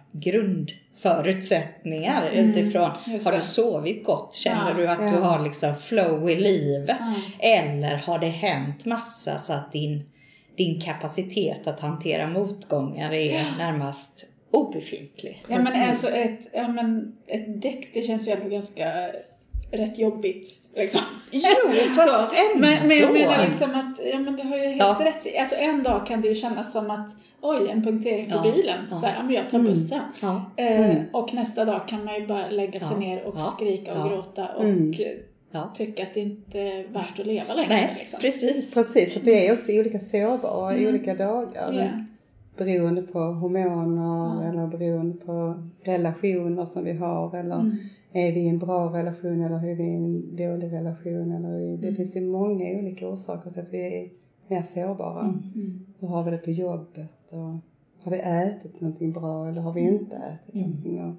grundförutsättningar 1.02 2.30
utifrån, 2.34 2.90
just 3.06 3.26
har 3.26 3.36
du 3.36 3.42
sovit 3.42 4.04
gott? 4.06 4.34
Känner 4.34 4.70
Ja, 4.70 4.74
du 4.78 4.88
att 4.88 5.00
ja. 5.00 5.12
du 5.12 5.18
har 5.18 5.44
liksom 5.44 5.76
flow 5.76 6.30
i 6.30 6.36
livet? 6.36 6.98
Ja. 7.00 7.14
Eller 7.40 7.96
har 7.96 8.20
det 8.20 8.28
hänt 8.28 8.86
massa 8.86 9.38
så 9.38 9.54
att 9.54 9.72
din, 9.72 10.10
din 10.58 10.82
kapacitet 10.82 11.68
att 11.68 11.80
hantera 11.80 12.28
motgångar 12.28 13.14
är 13.14 13.44
närmast 13.58 14.26
obefintlig? 14.52 15.44
Ja 15.48 15.60
men 15.64 15.90
alltså 15.90 16.10
ett, 16.10 16.50
ja, 16.54 16.68
men 16.68 17.16
ett 17.28 17.62
däck 17.62 17.90
det 17.94 18.02
känns 18.02 18.28
ju 18.28 18.32
ändå 18.32 18.50
ganska 18.50 18.92
rätt 19.72 20.00
jobbigt 20.00 20.50
liksom. 20.76 21.02
Jo, 21.32 21.42
fast 21.96 22.10
Så, 22.10 22.16
ändå. 22.26 22.60
men, 22.68 22.88
men 22.88 22.98
jag 22.98 23.14
menar 23.14 23.46
liksom 23.46 23.72
att, 23.76 24.00
ja 24.12 24.20
men 24.20 24.36
du 24.36 24.44
har 24.44 24.58
ju 24.58 24.64
helt 24.68 24.80
Ja. 24.80 24.98
rätt 25.06 25.26
i. 25.26 25.38
Alltså 25.38 25.56
en 25.56 25.84
dag 25.84 26.06
kan 26.08 26.22
det 26.22 26.28
ju 26.28 26.36
kännas 26.36 26.72
som 26.72 26.92
att 26.92 27.10
oj, 27.42 27.70
en 27.70 27.84
punktering 27.84 28.26
på 28.30 28.36
Ja, 28.46 28.52
bilen. 28.54 28.80
ja. 28.92 29.00
Så 29.00 29.06
här, 29.06 29.16
ja 29.18 29.24
men 29.24 29.34
jag 29.36 29.50
tar 29.50 29.60
bussen. 29.60 30.02
Ja. 30.22 30.52
Eh, 30.56 30.96
Och 31.14 31.34
nästa 31.34 31.66
dag 31.66 31.88
kan 31.88 32.06
man 32.06 32.16
ju 32.16 32.28
bara 32.28 32.50
lägga 32.50 32.80
sig 32.80 32.98
ner 32.98 33.24
och 33.26 33.40
skrika 33.40 33.94
och 34.04 34.10
gråta 34.10 34.48
och 34.58 34.64
Mm. 34.64 34.94
eh, 35.54 35.74
tycka 35.74 36.04
att 36.04 36.14
det 36.14 36.20
inte 36.20 36.60
är 36.60 36.88
värt 36.94 37.20
att 37.20 37.26
leva 37.26 37.54
längre. 37.54 37.70
Nej, 37.70 37.96
liksom. 38.00 38.20
precis. 38.20 38.74
Precis, 38.74 39.18
att 39.18 39.24
vi 39.24 39.48
är 39.48 39.54
också 39.54 39.72
olika 39.72 40.00
sårbara 40.00 40.78
i 40.78 40.88
olika 40.88 41.16
dagar. 41.16 41.74
Ja. 41.74 42.04
Beroende 42.58 43.02
på 43.02 43.20
hormoner 43.20 44.50
eller 44.50 44.68
beroende 44.68 45.18
på 45.26 45.64
relationer 45.84 46.66
som 46.66 46.84
vi 46.84 46.94
har. 46.94 47.36
Eller 47.38 47.56
Mm. 47.56 47.78
Är 48.14 48.32
vi 48.32 48.40
i 48.40 48.48
en 48.48 48.60
bra 48.60 48.94
relation 48.98 49.42
eller 49.42 49.56
är 49.72 49.76
vi 49.76 49.84
i 49.84 49.94
en 49.96 50.36
dålig 50.36 50.74
relation? 50.74 51.32
Eller 51.32 51.50
är 51.50 51.60
vi, 51.60 51.68
Mm. 51.70 51.82
det 51.82 51.94
finns 51.96 52.16
ju 52.16 52.22
många 52.22 52.66
olika 52.80 53.08
orsaker 53.08 53.52
till 53.52 53.62
att 53.62 53.74
vi 53.74 53.80
är 54.02 54.10
mer 54.48 54.64
sårbara. 54.64 55.22
Mm. 55.22 55.86
Hur 56.00 56.08
har 56.08 56.24
vi 56.24 56.32
det 56.32 56.38
på 56.38 56.52
jobbet? 56.52 57.32
Och 57.32 57.56
har 58.04 58.12
vi 58.12 58.18
ätit 58.18 58.82
någonting 58.82 59.12
bra 59.14 59.48
eller 59.48 59.62
har 59.62 59.74
vi 59.74 59.82
inte 59.82 60.16
ätit 60.16 60.56
någonting? 60.56 61.02
Och 61.04 61.16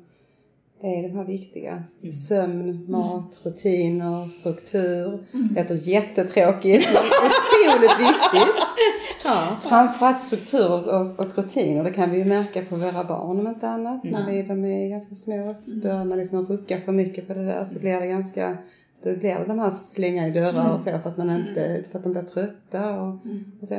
det 0.80 0.86
är 0.98 1.02
de 1.08 1.14
här 1.16 1.24
viktiga. 1.24 1.84
Sömn, 2.28 2.84
mat, 2.90 3.40
rutiner, 3.44 4.28
struktur. 4.28 5.26
Det 5.54 5.60
låter 5.62 5.88
jättetråkigt 5.88 6.88
men 6.94 7.02
otroligt 7.02 7.98
viktigt. 8.00 8.54
Ja. 9.28 9.56
Framförallt 9.62 10.20
struktur 10.20 10.70
och, 10.88 11.20
och 11.20 11.38
rutiner. 11.38 11.84
Det 11.84 11.90
kan 11.90 12.10
vi 12.10 12.18
ju 12.18 12.24
märka 12.24 12.62
på 12.64 12.76
våra 12.76 13.04
barn 13.04 13.38
om 13.40 13.46
inte 13.46 13.68
annat. 13.68 14.04
När 14.04 14.26
vi, 14.30 14.42
de 14.42 14.64
är 14.64 14.88
ganska 14.88 15.14
små. 15.14 15.54
Så 15.62 15.74
börjar 15.76 16.04
man 16.04 16.18
liksom 16.18 16.46
rucka 16.46 16.80
för 16.80 16.92
mycket 16.92 17.26
på 17.26 17.34
det 17.34 17.44
där 17.44 17.64
så 17.64 17.78
blir 17.78 18.00
det 18.00 18.06
ganska 18.06 18.58
då 19.02 19.16
blir 19.16 19.34
det 19.34 19.44
de 19.46 19.58
här 19.58 19.70
slänga 19.70 20.28
i 20.28 20.30
dörrar 20.30 20.70
och 20.74 20.80
så 20.80 20.90
för 20.90 21.08
att 21.08 21.16
man 21.16 21.30
inte, 21.30 21.84
för 21.90 21.98
att 21.98 22.04
de 22.04 22.12
blir 22.12 22.22
trötta 22.22 23.00
och, 23.00 23.14
och 23.60 23.68
så. 23.68 23.74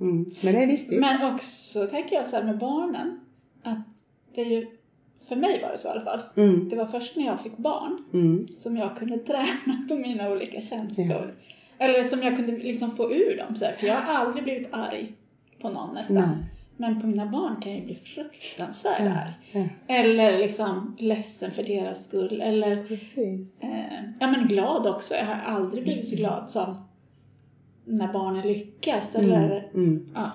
Mm. 0.00 0.26
Men 0.40 0.54
det 0.54 0.62
är 0.62 0.66
viktigt. 0.66 1.00
Men 1.00 1.34
också 1.34 1.86
tänker 1.86 2.16
jag 2.16 2.26
så 2.26 2.36
här 2.36 2.44
med 2.44 2.58
barnen, 2.58 3.20
att 3.62 3.78
det 4.34 4.40
är 4.40 4.46
ju, 4.46 4.66
för 5.28 5.36
mig 5.36 5.62
var 5.62 5.70
det 5.70 5.78
så 5.78 5.88
i 5.88 5.90
alla 5.90 6.04
fall, 6.04 6.20
Mm. 6.36 6.68
det 6.68 6.76
var 6.76 6.86
först 6.86 7.16
när 7.16 7.26
jag 7.26 7.40
fick 7.40 7.56
barn 7.56 8.04
Mm. 8.12 8.48
som 8.48 8.76
jag 8.76 8.96
kunde 8.96 9.18
träna 9.18 9.86
på 9.88 9.94
mina 9.94 10.30
olika 10.30 10.60
känslor. 10.60 11.34
Eller 11.78 12.02
som 12.04 12.22
jag 12.22 12.36
kunde 12.36 12.52
liksom 12.52 12.90
få 12.90 13.12
ur 13.12 13.36
dem. 13.36 13.56
Så 13.56 13.64
här. 13.64 13.72
För 13.72 13.86
jag 13.86 13.94
har 14.00 14.14
aldrig 14.14 14.44
blivit 14.44 14.68
arg 14.72 15.12
på 15.60 15.68
någon 15.68 15.94
nästan. 15.94 16.16
Nej. 16.16 16.26
Men 16.76 17.00
på 17.00 17.06
mina 17.06 17.26
barn 17.26 17.60
kan 17.60 17.72
jag 17.72 17.80
ju 17.80 17.86
bli 17.86 17.94
fruktansvärd 17.94 19.00
arg. 19.00 19.32
Ja, 19.52 19.64
Eller 19.94 20.38
liksom 20.38 20.96
ledsen 20.98 21.50
för 21.50 21.62
deras 21.62 22.04
skull. 22.04 22.40
Eller 22.40 22.84
precis. 22.84 23.62
eh, 23.62 24.02
ja, 24.20 24.26
men 24.26 24.48
glad 24.48 24.86
också. 24.86 25.14
Jag 25.14 25.26
har 25.26 25.34
aldrig 25.54 25.82
blivit 25.84 26.06
så 26.08 26.16
glad 26.16 26.48
som 26.48 26.76
när 27.84 28.12
barnen 28.12 28.46
lyckas. 28.46 29.14
Eller, 29.14 29.70
Mm. 29.74 30.06
ja. 30.14 30.30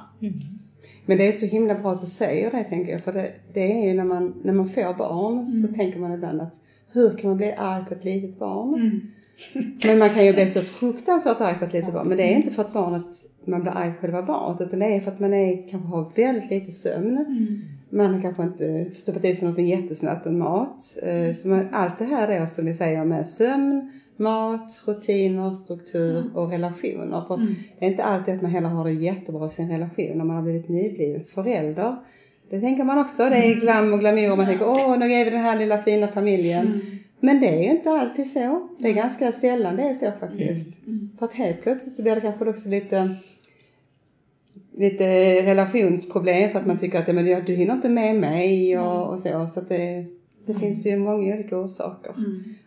Men 1.06 1.18
det 1.18 1.28
är 1.28 1.32
så 1.32 1.46
himla 1.46 1.76
bra 1.76 1.92
att 1.92 2.02
du 2.02 2.08
säger 2.08 2.52
det 2.52 2.64
tänker 2.64 2.92
jag. 2.92 3.04
För 3.04 3.14
det, 3.14 3.32
det 3.54 3.72
är 3.84 3.88
ju 3.88 3.94
när 3.94 4.04
man, 4.04 4.42
när 4.44 4.54
man 4.54 4.70
får 4.70 4.98
barn 4.98 5.46
så 5.46 5.68
tänker 5.74 6.00
man 6.00 6.12
ibland 6.14 6.42
att 6.42 6.54
hur 6.94 7.18
kan 7.18 7.30
man 7.30 7.38
bli 7.38 7.52
arg 7.58 7.86
på 7.86 7.94
ett 7.94 8.04
litet 8.04 8.40
barn? 8.40 8.74
Mm. 8.74 9.02
Men 9.86 10.00
man 10.00 10.10
kan 10.10 10.26
ju 10.26 10.34
bli 10.34 10.48
så 10.48 10.62
fruktansvärt 10.62 11.42
arg 11.42 11.56
på 11.60 11.66
ett 11.66 11.74
litet 11.74 11.94
barn. 11.94 12.08
Men 12.08 12.18
det 12.18 12.24
är 12.24 12.36
inte 12.36 12.52
för 12.52 12.62
att 12.62 12.74
barnet, 12.74 13.06
man 13.46 13.62
blir 13.62 13.72
arg 13.72 13.94
på 13.94 14.02
själva 14.02 14.24
barnet. 14.24 14.62
Utan 14.62 14.80
det 14.80 14.86
är 14.86 15.00
för 15.00 15.12
att 15.12 15.20
man 15.20 15.34
är, 15.34 15.70
kanske 15.70 15.88
har 15.88 16.12
väldigt 16.16 16.52
lite 16.52 16.72
sömn. 16.72 17.18
Mm. 17.18 17.62
Man 17.90 18.14
har 18.14 18.22
kanske 18.22 18.44
inte 18.44 18.90
stoppat 18.94 19.26
i 19.26 19.36
sig 19.36 19.48
något 19.50 19.60
jättesnabbt 19.60 20.26
och 20.26 20.34
mat. 20.34 20.98
Eh, 21.04 21.34
Så 21.34 21.48
man, 21.48 21.68
allt 21.72 22.00
det 22.00 22.06
här 22.06 22.40
då 22.40 22.48
som 22.48 22.66
vi 22.66 22.74
säger 22.74 23.06
med 23.06 23.28
sömn, 23.28 23.92
mat, 24.18 24.84
rutiner, 24.86 25.54
struktur 25.54 26.24
och 26.34 26.50
relationer. 26.52 27.24
För 27.28 27.38
det 27.80 27.86
är 27.86 27.90
inte 27.90 28.04
alltid 28.04 28.36
att 28.36 28.42
man 28.42 28.52
heller 28.52 28.70
har 28.70 28.84
det 28.84 28.92
jättebra 28.92 29.48
i 29.48 29.50
sin 29.50 29.70
relation 29.70 30.18
när 30.18 30.26
man 30.26 30.36
har 30.36 30.44
blivit 30.44 30.70
nybliven 30.70 31.26
förälder. 31.26 31.96
Det 32.50 32.60
tänker 32.62 32.84
man 32.84 32.98
också. 32.98 33.24
Det 33.30 33.38
är 33.38 33.56
glam 33.56 33.94
och 33.94 34.00
glamour. 34.00 34.36
Man 34.36 34.46
tänker 34.46 34.66
åh, 34.68 35.00
nu 35.00 35.12
är 35.12 35.26
vi 35.26 35.32
den 35.32 35.42
här 35.42 35.58
lilla 35.58 35.78
fina 35.78 36.08
familjen. 36.08 36.82
Men 37.20 37.40
det 37.40 37.48
är 37.48 37.64
ju 37.64 37.70
inte 37.70 37.92
alltid 37.92 38.32
så. 38.32 38.70
Det 38.78 38.90
är 38.90 38.94
ganska 38.94 39.32
sällan 39.32 39.76
det 39.76 39.84
är 39.84 39.94
så 39.94 40.12
faktiskt. 40.20 40.80
För 41.20 41.26
att 41.26 41.34
helt 41.34 41.62
plötsligt 41.62 41.96
så 41.96 42.02
blir 42.02 42.16
det 42.16 42.22
kanske 42.22 42.50
också 42.50 42.70
lite 42.70 43.16
lite 44.80 45.06
relationsproblem 45.46 46.50
för 46.50 46.60
att 46.60 46.66
man 46.66 46.78
tycker 46.78 47.00
att 47.00 47.16
men 47.16 47.46
du, 47.46 47.54
hinner 47.54 47.74
inte 47.74 47.90
med 47.90 48.16
mig 48.16 48.80
och, 48.80 49.14
och 49.14 49.20
så. 49.20 49.48
Så 49.48 49.62
det, 49.62 50.06
det 50.46 50.54
finns 50.54 50.86
ju 50.86 50.98
många 50.98 51.34
olika 51.34 51.58
orsaker. 51.58 52.14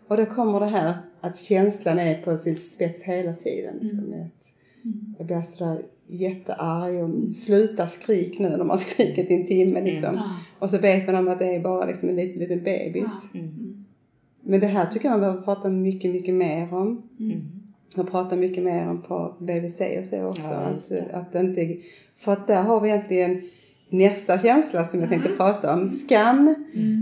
Och 0.09 0.17
då 0.17 0.27
kommer 0.27 0.61
det 0.61 0.67
här 0.67 0.95
att 1.21 1.38
känslan 1.38 1.99
är 1.99 2.23
på 2.23 2.37
sin 2.37 2.57
spets 2.57 3.03
hela 3.03 3.33
tiden. 3.33 3.75
Liksom, 3.81 4.05
med 4.05 4.21
att 4.21 4.53
Jag 5.19 5.27
blir 5.27 5.43
sådär 5.43 5.83
jättearg 6.07 7.05
och 7.05 7.35
sluta 7.35 7.87
skrik 7.87 8.38
nu 8.38 8.49
när 8.49 8.65
man 8.65 8.79
skrikit 8.79 9.31
i 9.31 9.35
en 9.35 9.47
timme 9.47 9.81
liksom. 9.81 10.15
Ja. 10.15 10.31
Och 10.59 10.71
så 10.71 10.79
vet 10.79 11.07
man 11.07 11.15
om 11.15 11.29
att 11.29 11.38
det 11.38 11.55
är 11.55 11.61
bara 11.61 11.87
liksom 11.87 12.09
en 12.09 12.17
liten, 12.17 12.38
liten 12.38 12.62
bebis. 12.62 13.11
Ja. 13.33 13.41
Men 14.43 14.61
det 14.61 14.67
här 14.67 14.87
tycker 14.87 15.09
jag 15.09 15.13
man 15.13 15.21
behöver 15.21 15.43
prata 15.43 15.69
mycket, 15.69 16.11
mycket 16.11 16.35
mer 16.35 16.75
om. 16.75 17.03
Mm. 17.21 17.43
Och 17.97 18.11
prata 18.11 18.37
mycket 18.37 18.65
mer 18.65 18.89
om 18.89 19.03
på 19.03 19.35
BVC 19.39 19.81
och 20.01 20.07
så 20.07 20.27
också. 20.27 20.43
Ja, 20.43 21.11
att, 21.11 21.35
att 21.35 21.35
inte, 21.35 21.77
för 22.17 22.33
att 22.33 22.47
där 22.47 22.63
har 22.63 22.81
vi 22.81 22.89
egentligen 22.89 23.43
nästa 23.89 24.39
känsla 24.39 24.85
som 24.85 25.01
jag 25.01 25.09
tänkte 25.09 25.33
prata 25.37 25.75
om. 25.75 25.89
Skam. 25.89 26.49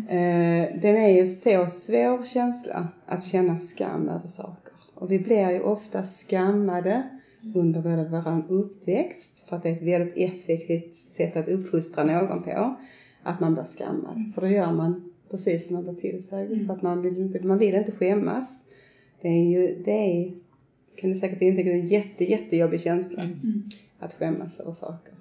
Eh, 0.09 0.81
den 0.83 0.97
är 0.97 1.09
ju 1.09 1.27
så 1.27 1.67
svår 1.67 2.25
känsla 2.25 2.89
att 3.07 3.25
känna 3.25 3.57
skam 3.57 4.09
över 4.09 4.29
saker. 4.29 4.75
Och 4.95 5.11
vi 5.11 5.19
blir 5.19 5.51
ju 5.51 5.61
ofta 5.61 6.03
skammade 6.03 7.03
under 7.55 7.83
både 7.83 8.09
vår 8.09 8.55
uppväxt, 8.55 9.49
för 9.49 9.57
att 9.57 9.63
det 9.63 9.69
är 9.69 9.75
ett 9.75 9.83
väldigt 9.83 10.19
effektivt 10.19 10.97
sätt 10.97 11.37
att 11.37 11.49
uppfostra 11.49 12.05
någon 12.05 12.43
på, 12.43 12.77
att 13.23 13.41
man 13.41 13.55
blir 13.55 13.65
skammad. 13.65 14.33
För 14.35 14.41
då 14.41 14.47
gör 14.47 14.73
man 14.73 15.10
precis 15.31 15.67
som 15.67 15.75
man 15.75 15.85
blir 15.85 15.95
tillsagd, 15.95 16.67
för 16.67 16.75
att 16.75 16.83
man 16.83 17.03
vill 17.03 17.19
inte, 17.19 17.47
man 17.47 17.59
vill 17.59 17.75
inte 17.75 17.93
skämmas. 17.93 18.63
Det 19.23 19.29
är 19.29 19.45
ju, 19.45 19.83
det 19.85 19.91
är 19.91 20.33
kan 20.97 21.11
ni 21.11 21.17
säkert 21.17 21.43
intyga 21.43 21.61
att 21.61 21.67
det 21.67 21.73
är 21.73 21.81
en 21.81 21.87
jätte, 21.87 22.25
jättejobbig 22.25 22.81
känsla. 22.81 23.23
Mm. 23.23 23.63
Att 23.99 24.15
skämmas 24.15 24.61
över 24.61 24.73
saker. 24.73 25.15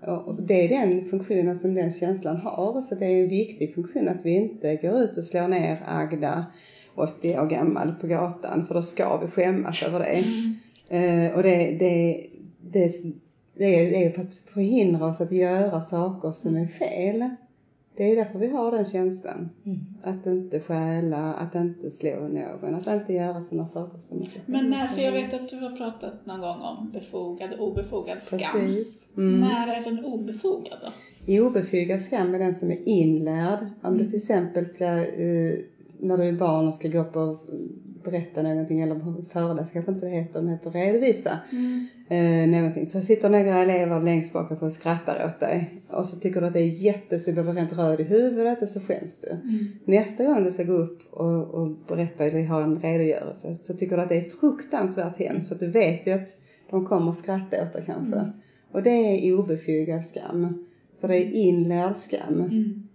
Och 0.00 0.42
det 0.42 0.64
är 0.64 0.68
den 0.68 1.04
funktionen 1.04 1.56
som 1.56 1.74
den 1.74 1.92
känslan 1.92 2.36
har. 2.36 2.82
Så 2.82 2.94
det 2.94 3.06
är 3.06 3.22
en 3.22 3.28
viktig 3.28 3.74
funktion 3.74 4.08
att 4.08 4.26
vi 4.26 4.30
inte 4.30 4.76
går 4.76 4.98
ut 4.98 5.16
och 5.16 5.24
slår 5.24 5.48
ner 5.48 5.82
Agda, 5.86 6.46
80 6.94 7.38
år 7.38 7.46
gammal, 7.46 7.94
på 8.00 8.06
gatan. 8.06 8.66
För 8.66 8.74
då 8.74 8.82
ska 8.82 9.16
vi 9.16 9.26
skämmas 9.26 9.82
över 9.82 9.98
det. 9.98 10.24
Eh, 10.96 11.34
och 11.34 11.42
det, 11.42 11.76
det, 11.78 12.26
det, 12.60 12.92
det 13.54 14.04
är 14.04 14.10
för 14.10 14.22
att 14.22 14.34
förhindra 14.34 15.06
oss 15.06 15.20
att 15.20 15.32
göra 15.32 15.80
saker 15.80 16.32
som 16.32 16.56
är 16.56 16.66
fel. 16.66 17.30
Det 17.96 18.12
är 18.12 18.16
därför 18.16 18.38
vi 18.38 18.48
har 18.48 18.70
den 18.70 18.84
känslan. 18.84 19.48
Att 20.02 20.26
inte 20.26 20.60
stjäla, 20.60 21.34
att 21.34 21.54
inte 21.54 21.90
slå 21.90 22.28
någon, 22.28 22.74
att 22.74 22.86
inte 22.86 23.12
göra 23.12 23.42
sådana 23.42 23.66
saker 23.66 23.98
som 23.98 24.24
så 24.24 24.38
Men 24.46 24.70
när, 24.70 24.86
för 24.86 25.02
jag 25.02 25.12
vet 25.12 25.34
att 25.34 25.48
du 25.48 25.56
har 25.56 25.76
pratat 25.76 26.26
någon 26.26 26.40
gång 26.40 26.60
om 26.60 26.90
befogad 26.92 27.54
och 27.58 27.68
obefogad 27.68 28.22
skam. 28.22 28.40
Precis. 28.52 29.08
Mm. 29.16 29.40
När 29.40 29.68
är 29.68 29.84
den 29.84 30.04
obefogad 30.04 30.78
då? 30.84 31.46
Obefogad 31.46 32.02
skam 32.02 32.34
är 32.34 32.38
den 32.38 32.54
som 32.54 32.70
är 32.70 32.88
inlärd. 32.88 33.66
Om 33.82 33.98
du 33.98 34.04
till 34.04 34.16
exempel 34.16 34.66
ska, 34.66 34.84
eh, 34.84 35.58
när 36.00 36.18
du 36.18 36.24
är 36.24 36.32
barn 36.32 36.68
och 36.68 36.74
ska 36.74 36.88
gå 36.88 37.00
och 37.00 37.38
berätta 38.10 38.42
någonting 38.42 38.80
eller 38.80 39.22
föreläsa, 39.22 39.72
kanske 39.72 39.92
inte 39.92 40.06
det 40.06 40.12
heter, 40.12 40.42
men 40.42 40.52
heter 40.52 40.70
redovisa 40.70 41.38
eh, 42.08 42.48
någonting. 42.48 42.86
Så 42.86 43.00
sitter 43.00 43.30
några 43.30 43.62
elever 43.62 44.00
längst 44.00 44.32
bak 44.32 44.62
och 44.62 44.72
skrattar 44.72 45.26
åt 45.26 45.40
dig. 45.40 45.82
Och 45.88 46.06
så 46.06 46.16
tycker 46.16 46.40
du 46.40 46.46
att 46.46 46.52
det 46.52 46.60
är 46.60 46.84
jätte, 46.84 47.18
så 47.18 47.32
blir 47.32 47.42
du 47.42 47.52
rent 47.52 47.78
röd 47.78 48.00
i 48.00 48.02
huvudet 48.02 48.62
och 48.62 48.68
så 48.68 48.80
skäms 48.80 49.20
du. 49.20 49.38
Nästa 49.84 50.24
gång 50.24 50.44
du 50.44 50.50
ska 50.50 50.62
gå 50.64 50.72
upp 50.72 51.12
och, 51.12 51.54
och 51.54 51.68
berätta 51.88 52.24
eller 52.24 52.46
ha 52.46 52.62
en 52.62 52.80
redogörelse 52.80 53.54
så 53.54 53.74
tycker 53.74 53.96
du 53.96 54.02
att 54.02 54.08
det 54.08 54.26
är 54.26 54.30
fruktansvärt 54.30 55.18
hemskt 55.18 55.48
för 55.48 55.54
att 55.54 55.60
du 55.60 55.70
vet 55.70 56.06
ju 56.06 56.12
att 56.12 56.36
de 56.70 56.86
kommer 56.86 57.12
skratta 57.12 57.62
åt 57.62 57.72
dig 57.72 57.82
kanske. 57.86 58.32
Och 58.72 58.82
det 58.82 58.90
är 58.90 59.38
obefogad 59.38 60.04
skam. 60.04 60.66
För 61.00 61.08
det 61.08 61.16
är 61.16 61.32
inlärd 61.34 61.96
skam. 61.96 62.50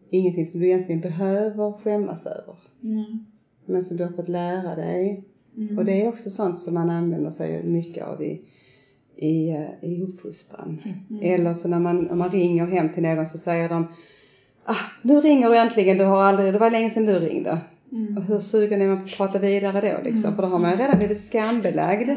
Ingenting 0.10 0.46
som 0.46 0.60
du 0.60 0.68
egentligen 0.68 1.02
behöver 1.02 1.72
skämmas 1.72 2.26
över. 2.26 2.56
Mm. 2.84 3.26
Men 3.72 3.84
som 3.84 3.98
du 3.98 4.04
har 4.04 4.12
fått 4.12 4.30
lära 4.30 4.76
dig. 4.76 5.24
Och 5.78 5.86
det 5.86 6.02
är 6.02 6.08
också 6.08 6.30
sånt 6.30 6.60
som 6.60 6.74
man 6.74 6.90
använder 6.90 7.32
sig 7.32 7.64
mycket 7.64 8.04
av 8.04 8.24
i, 8.24 8.42
i, 9.16 9.50
eh, 9.50 9.90
i 9.90 10.04
uppfostran. 10.04 10.82
Eller 11.22 11.54
så 11.54 11.68
när 11.68 11.80
man, 11.80 12.10
om 12.10 12.18
man 12.18 12.30
ringer 12.30 12.66
hem 12.66 12.90
till 12.90 13.04
någon 13.04 13.26
så 13.26 13.38
säger 13.38 13.70
de 13.70 13.88
ah, 14.66 14.76
nu 15.02 15.22
ringer 15.22 15.50
du 15.50 15.58
äntligen, 15.58 15.98
du 15.98 16.06
har 16.06 16.24
aldrig, 16.24 16.54
det 16.54 16.60
var 16.60 16.70
länge 16.70 16.90
sedan 16.90 17.06
du 17.06 17.20
ringde. 17.20 17.58
Och 18.18 18.24
hur 18.24 18.40
sugen 18.40 18.82
är 18.82 18.88
man 18.88 18.98
på 18.98 19.04
att 19.04 19.18
prata 19.18 19.40
vidare 19.40 19.82
då 19.82 20.04
liksom? 20.04 20.36
För 20.36 20.42
då 20.42 20.48
har 20.48 20.60
man 20.60 20.72
ju 20.72 20.78
redan 20.78 20.98
blivit 20.98 21.20
skambelagd. 21.20 22.10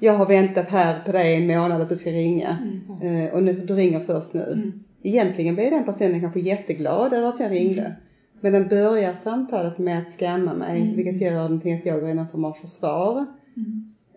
Jag 0.00 0.12
har 0.14 0.26
väntat 0.26 0.68
här 0.68 1.00
på 1.06 1.12
dig 1.12 1.34
en 1.34 1.46
månad 1.46 1.80
att 1.82 1.88
du 1.88 1.96
ska 1.96 2.10
ringa. 2.10 2.58
Eh, 3.02 3.34
och 3.34 3.42
nu, 3.42 3.52
du 3.52 3.74
ringer 3.74 4.00
först 4.00 4.32
nu. 4.34 4.72
Egentligen 5.02 5.54
blir 5.54 5.70
den 5.70 5.84
personen 5.84 6.20
kanske 6.20 6.40
jätteglad 6.40 7.12
över 7.12 7.28
att 7.28 7.40
jag 7.40 7.50
ringde. 7.50 7.96
Men 8.42 8.52
den 8.52 8.68
börjar 8.68 9.14
samtalet 9.14 9.78
med 9.78 9.98
att 9.98 10.10
skamma 10.10 10.54
mig, 10.54 10.92
vilket 10.96 11.20
gör 11.20 11.60
till 11.60 11.74
att 11.78 11.86
jag 11.86 12.00
går 12.00 12.10
i 12.10 12.14
någon 12.14 12.28
form 12.28 12.44
av 12.44 12.52
försvar. 12.52 13.26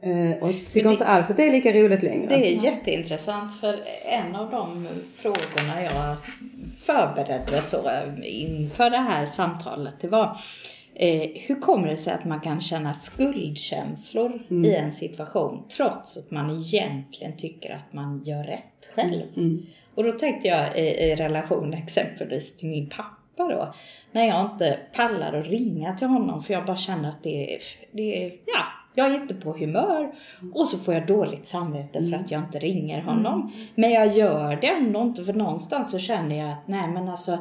Eh, 0.01 0.43
och 0.43 0.49
tycker 0.71 0.83
det- 0.83 0.91
inte 0.91 1.05
alls 1.05 1.29
att 1.29 1.37
det 1.37 1.47
är 1.47 1.51
lika 1.51 1.73
roligt 1.73 2.03
längre. 2.03 2.27
Det 2.29 2.47
är 2.55 2.63
jätteintressant 2.63 3.59
för 3.59 3.79
en 4.05 4.35
av 4.35 4.51
de 4.51 4.87
frågorna 5.15 5.83
jag 5.83 6.15
förberedde 6.77 7.61
så 7.61 7.77
inför 8.23 8.89
det 8.89 8.97
här 8.97 9.25
samtalet 9.25 9.93
det 10.01 10.07
var 10.07 10.37
eh, 10.95 11.29
hur 11.35 11.59
kommer 11.61 11.87
det 11.87 11.97
sig 11.97 12.13
att 12.13 12.25
man 12.25 12.39
kan 12.39 12.61
känna 12.61 12.93
skuldkänslor 12.93 14.41
i 14.65 14.75
en 14.75 14.91
situation 14.91 15.63
trots 15.77 16.17
att 16.17 16.31
man 16.31 16.49
egentligen 16.49 17.37
tycker 17.37 17.75
att 17.75 17.93
man 17.93 18.23
gör 18.25 18.43
rätt 18.43 18.95
själv? 18.95 19.21
Och 19.95 20.03
då 20.03 20.11
tänkte 20.11 20.47
jag 20.47 20.77
i, 20.77 20.81
i 20.81 21.15
relation 21.15 21.73
exempelvis 21.73 22.57
till 22.57 22.69
min 22.69 22.89
pappa 22.89 23.15
då. 23.43 23.73
När 24.11 24.23
jag 24.27 24.51
inte 24.51 24.79
pallar 24.93 25.33
att 25.33 25.47
ringa 25.47 25.97
till 25.97 26.07
honom 26.07 26.41
för 26.41 26.53
jag 26.53 26.65
bara 26.65 26.75
känner 26.75 27.09
att 27.09 27.23
det 27.23 27.55
är, 27.55 27.59
det 27.91 28.25
är 28.25 28.31
ja, 28.45 28.65
jag 28.95 29.11
är 29.11 29.21
inte 29.21 29.35
på 29.35 29.53
humör. 29.53 30.15
Och 30.53 30.67
så 30.67 30.77
får 30.77 30.93
jag 30.93 31.07
dåligt 31.07 31.47
samvete 31.47 32.05
för 32.05 32.15
att 32.15 32.31
jag 32.31 32.41
inte 32.41 32.59
ringer 32.59 33.01
honom. 33.01 33.51
Men 33.75 33.91
jag 33.91 34.07
gör 34.07 34.55
det 34.61 34.67
ändå 34.67 35.01
inte 35.01 35.23
för 35.23 35.33
någonstans 35.33 35.91
så 35.91 35.99
känner 35.99 36.37
jag 36.37 36.51
att 36.51 36.67
nej 36.67 36.87
men 36.87 37.09
alltså 37.09 37.37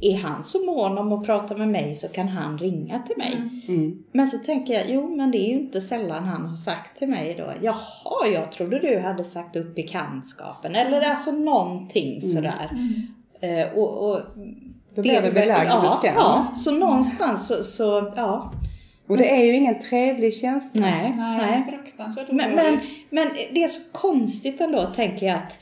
är 0.00 0.16
han 0.16 0.44
så 0.44 0.66
mån 0.66 0.98
om 0.98 1.12
att 1.12 1.26
prata 1.26 1.56
med 1.56 1.68
mig 1.68 1.94
så 1.94 2.08
kan 2.08 2.28
han 2.28 2.58
ringa 2.58 2.98
till 2.98 3.16
mig. 3.16 3.32
Mm. 3.68 4.04
Men 4.12 4.26
så 4.26 4.38
tänker 4.38 4.74
jag, 4.74 4.84
jo 4.88 5.16
men 5.16 5.30
det 5.30 5.38
är 5.38 5.48
ju 5.48 5.60
inte 5.60 5.80
sällan 5.80 6.24
han 6.24 6.46
har 6.46 6.56
sagt 6.56 6.98
till 6.98 7.08
mig 7.08 7.34
då, 7.38 7.52
jaha 7.62 8.26
jag 8.32 8.52
trodde 8.52 8.78
du 8.78 8.98
hade 8.98 9.24
sagt 9.24 9.56
upp 9.56 9.74
bekantskapen. 9.74 10.74
Eller 10.74 11.10
alltså 11.10 11.30
någonting 11.30 12.20
sådär. 12.20 12.70
Eh, 13.40 13.78
och, 13.78 14.10
och 14.10 14.20
Då 14.94 15.02
blir 15.02 15.20
det 15.20 15.30
belagd 15.30 15.70
ja, 15.70 15.98
skam. 16.02 16.14
ja, 16.16 16.52
så 16.56 16.70
någonstans 16.70 17.48
så, 17.48 17.64
så 17.64 18.12
ja. 18.16 18.52
Och 19.08 19.16
det 19.16 19.30
är 19.30 19.44
ju 19.44 19.56
ingen 19.56 19.80
trevlig 19.80 20.34
känsla. 20.34 20.86
Nej, 20.86 21.14
Nej, 21.16 21.38
nej. 21.38 21.64
fruktansvärt 21.70 22.30
Men, 22.30 22.54
men, 22.54 22.78
men 23.10 23.28
det 23.52 23.62
är 23.62 23.68
så 23.68 23.80
konstigt 23.92 24.60
ändå, 24.60 24.86
tänker 24.94 25.26
jag 25.26 25.36
att 25.36 25.58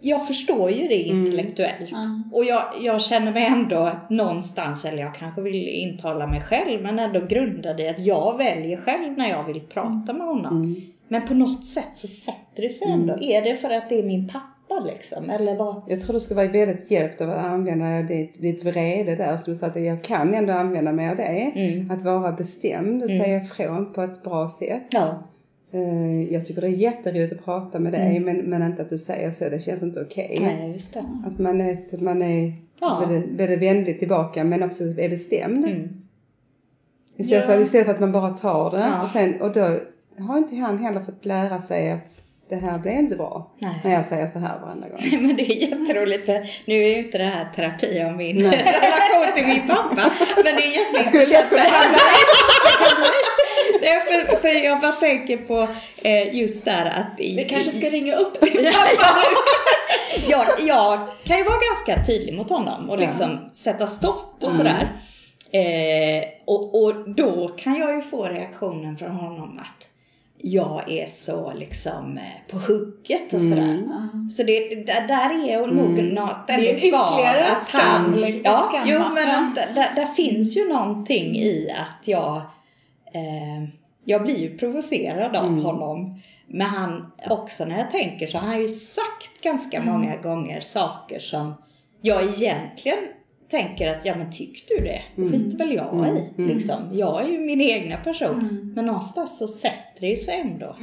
jag 0.00 0.26
förstår 0.26 0.70
ju 0.70 0.88
det 0.88 0.94
intellektuellt. 0.94 1.90
Och 2.32 2.44
jag, 2.44 2.64
jag 2.80 3.00
känner 3.00 3.32
mig 3.32 3.46
ändå 3.46 3.90
någonstans, 4.10 4.84
eller 4.84 4.98
jag 4.98 5.14
kanske 5.14 5.40
vill 5.40 5.68
intala 5.68 6.26
mig 6.26 6.40
själv, 6.40 6.82
men 6.82 6.98
ändå 6.98 7.20
grundad 7.20 7.80
i 7.80 7.88
att 7.88 7.98
jag 8.00 8.38
väljer 8.38 8.76
själv 8.76 9.18
när 9.18 9.30
jag 9.30 9.44
vill 9.44 9.60
prata 9.60 10.12
med 10.12 10.26
honom. 10.26 10.76
Men 11.08 11.26
på 11.26 11.34
något 11.34 11.64
sätt 11.64 11.90
så 11.92 12.06
sätter 12.06 12.62
det 12.62 12.70
sig 12.70 12.90
ändå. 12.90 13.18
Är 13.20 13.42
det 13.42 13.56
för 13.56 13.70
att 13.70 13.88
det 13.88 13.98
är 13.98 14.02
min 14.02 14.28
pappa 14.28 14.53
liksom? 14.86 15.30
Eller 15.30 15.56
vad? 15.56 15.82
Jag 15.88 16.00
tror 16.00 16.12
du 16.14 16.20
ska 16.20 16.34
vara 16.34 16.46
väldigt 16.48 16.90
hjälpt 16.90 17.20
av 17.20 17.30
att 17.30 17.44
använda 17.44 18.02
ditt, 18.02 18.42
ditt 18.42 18.64
vrede 18.64 19.16
där. 19.16 19.36
Så 19.36 19.50
du 19.50 19.56
sa 19.56 19.66
att 19.66 19.76
jag 19.82 20.02
kan 20.04 20.34
ändå 20.34 20.52
använda 20.52 20.92
mig 20.92 21.08
av 21.10 21.16
det. 21.16 21.52
Att 21.90 22.02
vara 22.02 22.32
bestämd 22.32 23.02
och 23.02 23.10
säga 23.10 23.42
ifrån 23.42 23.92
på 23.92 24.02
ett 24.02 24.22
bra 24.22 24.48
sätt. 24.48 24.82
Ja. 24.90 25.22
Eh, 25.72 26.32
Jag 26.32 26.46
tycker 26.46 26.60
det 26.60 26.66
är 26.66 26.70
jätteroligt 26.70 27.32
att 27.32 27.44
prata 27.44 27.78
med 27.78 27.92
dig 27.92 28.20
men, 28.20 28.36
men 28.36 28.62
inte 28.62 28.82
att 28.82 28.90
du 28.90 28.98
säger 28.98 29.30
så. 29.30 29.48
Det 29.48 29.58
känns 29.60 29.82
inte 29.82 30.00
okej. 30.00 30.38
Nej, 30.40 30.72
just 30.72 30.92
det. 30.94 31.04
Att 31.26 31.38
man 31.38 31.60
är, 31.60 31.78
att 31.92 32.00
man 32.00 32.22
är 32.22 32.52
Ja. 32.80 33.04
väldigt 33.36 33.62
vänlig 33.62 33.98
tillbaka 33.98 34.44
men 34.44 34.62
också 34.62 34.84
är 34.84 35.08
bestämd. 35.08 35.64
Mm. 35.64 35.88
Istället, 37.16 37.44
Ja. 37.48 37.54
för, 37.54 37.62
istället 37.62 37.86
för 37.86 37.94
att 37.94 38.00
man 38.00 38.12
bara 38.12 38.30
tar 38.30 38.70
det. 38.70 38.78
Ja. 38.78 39.02
Och, 39.02 39.08
sen, 39.08 39.40
och 39.40 39.52
då 39.52 39.60
har 40.24 40.38
inte 40.38 40.56
han 40.56 40.78
heller 40.78 41.00
fått 41.00 41.24
lära 41.24 41.60
sig 41.60 41.90
att 41.90 42.22
det 42.48 42.56
här 42.56 42.78
blir 42.78 42.92
inte 42.92 43.16
bra. 43.16 43.50
Nej. 43.58 43.74
När 43.84 43.92
jag 43.92 44.04
säger 44.04 44.26
så 44.26 44.38
här 44.38 44.58
varenda 44.58 44.88
gång. 44.88 44.98
Nej, 45.02 45.20
men 45.20 45.36
det 45.36 45.42
är 45.42 45.68
jätteroligt 45.68 46.26
för 46.26 46.46
nu 46.64 46.74
är 46.74 46.88
ju 46.88 46.98
inte 46.98 47.18
det 47.18 47.24
här 47.24 47.52
terapi 47.56 48.04
om 48.04 48.16
min 48.16 48.42
relation 48.50 49.34
till 49.34 49.46
min 49.46 49.66
pappa. 49.66 50.10
Men 50.36 50.44
det 50.44 50.62
är 50.62 50.74
jätteintressant. 50.74 51.52
Nej, 53.80 54.00
för, 54.00 54.36
för 54.36 54.48
jag 54.48 54.80
bara 54.80 54.92
tänker 54.92 55.36
på 55.36 55.68
eh, 55.96 56.34
just 56.34 56.64
där 56.64 56.86
att... 56.86 57.18
Vi 57.18 57.46
kanske 57.50 57.70
ska 57.70 57.90
ringa 57.90 58.14
upp 58.14 58.36
jag, 60.28 60.46
jag 60.60 61.08
kan 61.24 61.36
ju 61.38 61.44
vara 61.44 61.58
ganska 61.58 62.04
tydlig 62.04 62.34
mot 62.34 62.50
honom 62.50 62.90
och 62.90 62.98
liksom 62.98 63.50
sätta 63.52 63.86
stopp 63.86 64.36
och 64.40 64.52
sådär. 64.52 64.92
Eh, 65.50 66.24
och, 66.46 66.84
och 66.84 67.14
då 67.14 67.48
kan 67.48 67.78
jag 67.78 67.94
ju 67.94 68.02
få 68.02 68.24
reaktionen 68.24 68.96
från 68.96 69.10
honom 69.10 69.58
att 69.58 69.88
jag 70.38 70.90
är 70.92 71.06
så 71.06 71.52
liksom 71.52 72.18
eh, 72.18 72.22
på 72.50 72.58
hugget 72.58 73.34
och 73.34 73.40
sådär. 73.40 73.82
Så 74.30 74.42
det, 74.42 74.68
det, 74.68 74.84
där- 74.86 75.08
där 75.08 75.48
är 75.48 75.66
nog 75.66 76.12
något 76.14 76.46
Det 76.46 76.52
är 76.52 76.58
ytterligare 77.14 77.44
att 77.56 77.62
skam, 77.62 77.80
han- 77.82 78.40
Ja, 78.44 78.68
skamma. 78.70 78.84
jo 78.86 78.98
men 79.14 79.30
att 79.30 79.54
där, 79.74 79.90
där 79.96 80.06
finns 80.06 80.56
ju 80.56 80.68
någonting 80.68 81.36
i 81.36 81.68
att 81.70 82.08
jag 82.08 82.36
eh, 83.14 83.68
jag 84.04 84.22
blir 84.22 84.36
ju 84.36 84.58
provocerad 84.58 85.36
av 85.36 85.62
honom. 85.62 86.20
Men 86.46 86.66
han, 86.66 87.12
också 87.30 87.64
när 87.64 87.78
jag 87.78 87.90
tänker 87.90 88.26
så 88.26 88.38
har 88.38 88.46
han 88.48 88.60
ju 88.60 88.68
sagt 88.68 89.40
ganska 89.42 89.82
många 89.82 90.16
gånger 90.16 90.60
saker 90.60 91.18
som 91.18 91.54
jag 92.02 92.22
egentligen 92.22 92.98
tänker 93.56 93.90
att, 93.90 94.04
ja 94.04 94.16
men 94.16 94.30
tyck 94.30 94.68
du 94.68 94.84
det? 94.84 95.02
skiter 95.16 95.58
väl 95.58 95.74
jag 95.74 96.18
i. 96.18 96.42
Liksom. 96.42 96.76
Jag 96.92 97.24
är 97.24 97.28
ju 97.28 97.38
min 97.38 97.60
egna 97.60 97.96
person. 97.96 98.72
Men 98.74 98.86
någonstans 98.86 99.38
så 99.38 99.48
sätter 99.48 100.00
det 100.00 100.16
sig 100.16 100.40
ändå. 100.40 100.76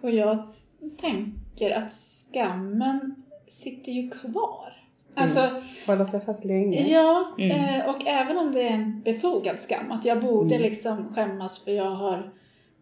Och 0.00 0.10
jag 0.10 0.54
tänker 1.00 1.70
att 1.70 1.92
skammen 1.92 3.14
sitter 3.46 3.92
ju 3.92 4.10
kvar. 4.10 4.74
Alltså, 5.16 5.50
Håller 5.86 6.04
sig 6.04 6.20
fast 6.20 6.44
länge. 6.44 6.82
ja, 6.82 7.36
eh, 7.38 7.88
och 7.88 8.06
även 8.06 8.38
om 8.38 8.52
det 8.52 8.62
är 8.62 8.72
en 8.72 9.02
befogad 9.04 9.60
skam, 9.60 9.90
att 9.90 10.04
jag 10.04 10.20
borde 10.20 10.58
liksom 10.58 11.14
skämmas 11.14 11.64
för 11.64 11.72
jag 11.72 11.90
har 11.90 12.32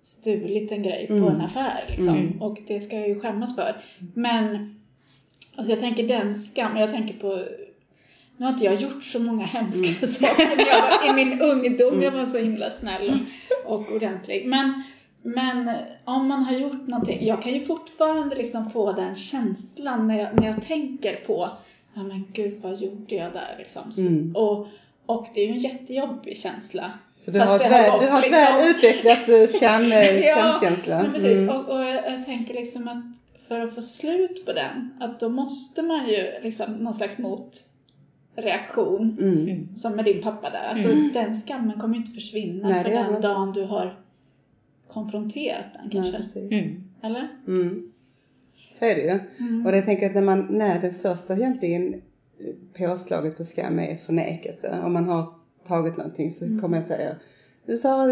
stulit 0.03 0.73
en 0.73 0.83
grej 0.83 1.07
på 1.07 1.15
en 1.15 1.41
affär 1.41 1.85
liksom. 1.89 2.43
Och 2.43 2.59
det 2.67 2.81
ska 2.81 2.99
jag 2.99 3.09
ju 3.09 3.21
skämmas 3.21 3.57
för. 3.57 3.77
Men, 4.15 4.75
alltså 5.57 5.73
jag 5.73 5.81
tänker 5.81 6.09
den 6.09 6.35
skam, 6.35 6.77
jag 6.77 6.91
tänker 6.91 7.15
på 7.15 7.45
nu 8.43 8.47
har 8.47 8.53
inte 8.53 8.65
jag 8.65 8.75
gjort 8.75 9.05
så 9.05 9.19
många 9.19 9.47
hemska 9.47 10.07
saker 10.27 10.57
när 10.57 10.67
jag 10.67 10.83
var 10.83 11.11
i 11.11 11.25
min 11.25 11.41
ungdom. 11.51 12.03
Jag 12.03 12.11
var 12.11 12.25
så 12.25 12.39
himla 12.39 12.71
snäll 12.71 13.19
och, 13.67 13.75
och 13.81 13.93
ordentlig. 13.93 14.47
Men 14.47 14.83
men 15.25 15.71
om 16.05 16.29
man 16.29 16.43
har 16.43 16.53
gjort 16.53 16.87
någonting, 16.87 17.27
jag 17.27 17.43
kan 17.43 17.53
ju 17.53 17.65
fortfarande 17.65 18.37
liksom 18.37 18.71
få 18.71 18.93
den 18.93 19.15
känslan 19.15 20.09
när 20.09 20.19
jag, 20.19 20.41
när 20.41 20.47
jag 20.47 20.63
tänker 20.67 21.17
på, 21.17 21.51
ja 21.95 22.03
men 22.03 22.25
gud 22.33 22.59
vad 22.63 22.81
gjorde 22.81 23.15
jag 23.15 23.33
där 23.33 23.55
liksom. 23.59 23.83
Mm. 23.99 24.37
Och, 24.37 24.67
och 25.07 25.27
det 25.35 25.41
är 25.41 25.47
ju 25.47 25.53
en 25.53 25.59
jättejobbig 25.59 26.37
känsla. 26.39 26.91
Så 27.19 27.31
du 27.31 27.39
Fast 27.39 27.53
har, 27.53 27.61
ett 27.61 27.71
väl, 27.73 28.01
du 28.01 28.07
har 28.07 28.21
liksom- 28.21 28.41
väl 28.41 28.71
utvecklat 28.71 29.29
eh, 29.29 29.47
skam, 29.59 29.83
eh, 29.93 30.19
Ja, 30.21 30.37
skamkänsla. 30.61 31.03
Men 31.03 31.13
precis, 31.13 31.39
Mm. 31.39 31.57
och, 31.57 31.69
och 31.69 31.85
jag, 31.85 31.95
jag 32.13 32.25
tänker 32.25 32.55
liksom 32.55 32.89
att 32.89 33.05
för 33.49 33.61
att 33.61 33.75
få 33.75 33.83
slut 33.83 34.47
på 34.47 34.53
den, 34.53 34.91
att 35.01 35.21
då 35.21 35.29
måste 35.29 35.83
man 35.83 36.09
ju 36.09 36.27
liksom 36.43 36.73
någon 36.73 36.95
slags 36.95 37.19
motreaktion. 38.37 39.17
Mm. 39.21 39.77
Som 39.77 39.97
med 39.97 40.05
din 40.05 40.23
pappa 40.23 40.51
där. 40.51 40.69
Alltså 40.71 40.89
den 41.15 41.35
skammen 41.35 41.81
kommer 41.81 41.95
ju 41.95 42.01
inte 42.01 42.13
försvinna 42.13 42.69
Nej, 42.69 42.85
för 42.85 42.91
den 42.91 43.21
dagen 43.21 43.53
du 43.53 43.65
har 43.65 43.99
konfronterat 44.89 45.67
den 45.73 45.83
Nej, 45.83 45.93
kanske. 45.93 46.17
precis. 46.17 46.53
Mm. 46.53 46.85
Eller? 47.03 47.29
Mm. 47.47 47.93
Så 48.73 48.85
är 48.85 48.95
det 48.95 49.03
ju. 49.03 49.21
Mm. 49.47 49.67
Och 49.67 49.73
det 49.73 49.77
jag 49.79 49.87
tänker 49.87 50.07
att 50.09 50.15
när 50.15 50.23
man, 50.23 50.47
när 50.51 50.81
det 50.81 50.91
första 50.91 51.35
egentligen 51.37 52.03
påslaget 52.79 53.37
på 53.37 53.45
skam 53.45 53.79
är 53.79 53.97
förnekelse. 53.97 54.79
Om 54.85 54.93
man 54.93 55.05
har 55.05 55.35
tagit 55.67 55.97
någonting 55.97 56.31
så 56.31 56.45
Mm. 56.45 56.61
kommer 56.61 56.77
jag 56.79 56.87
säga 56.87 57.17
du 57.67 57.77
sa 57.77 58.07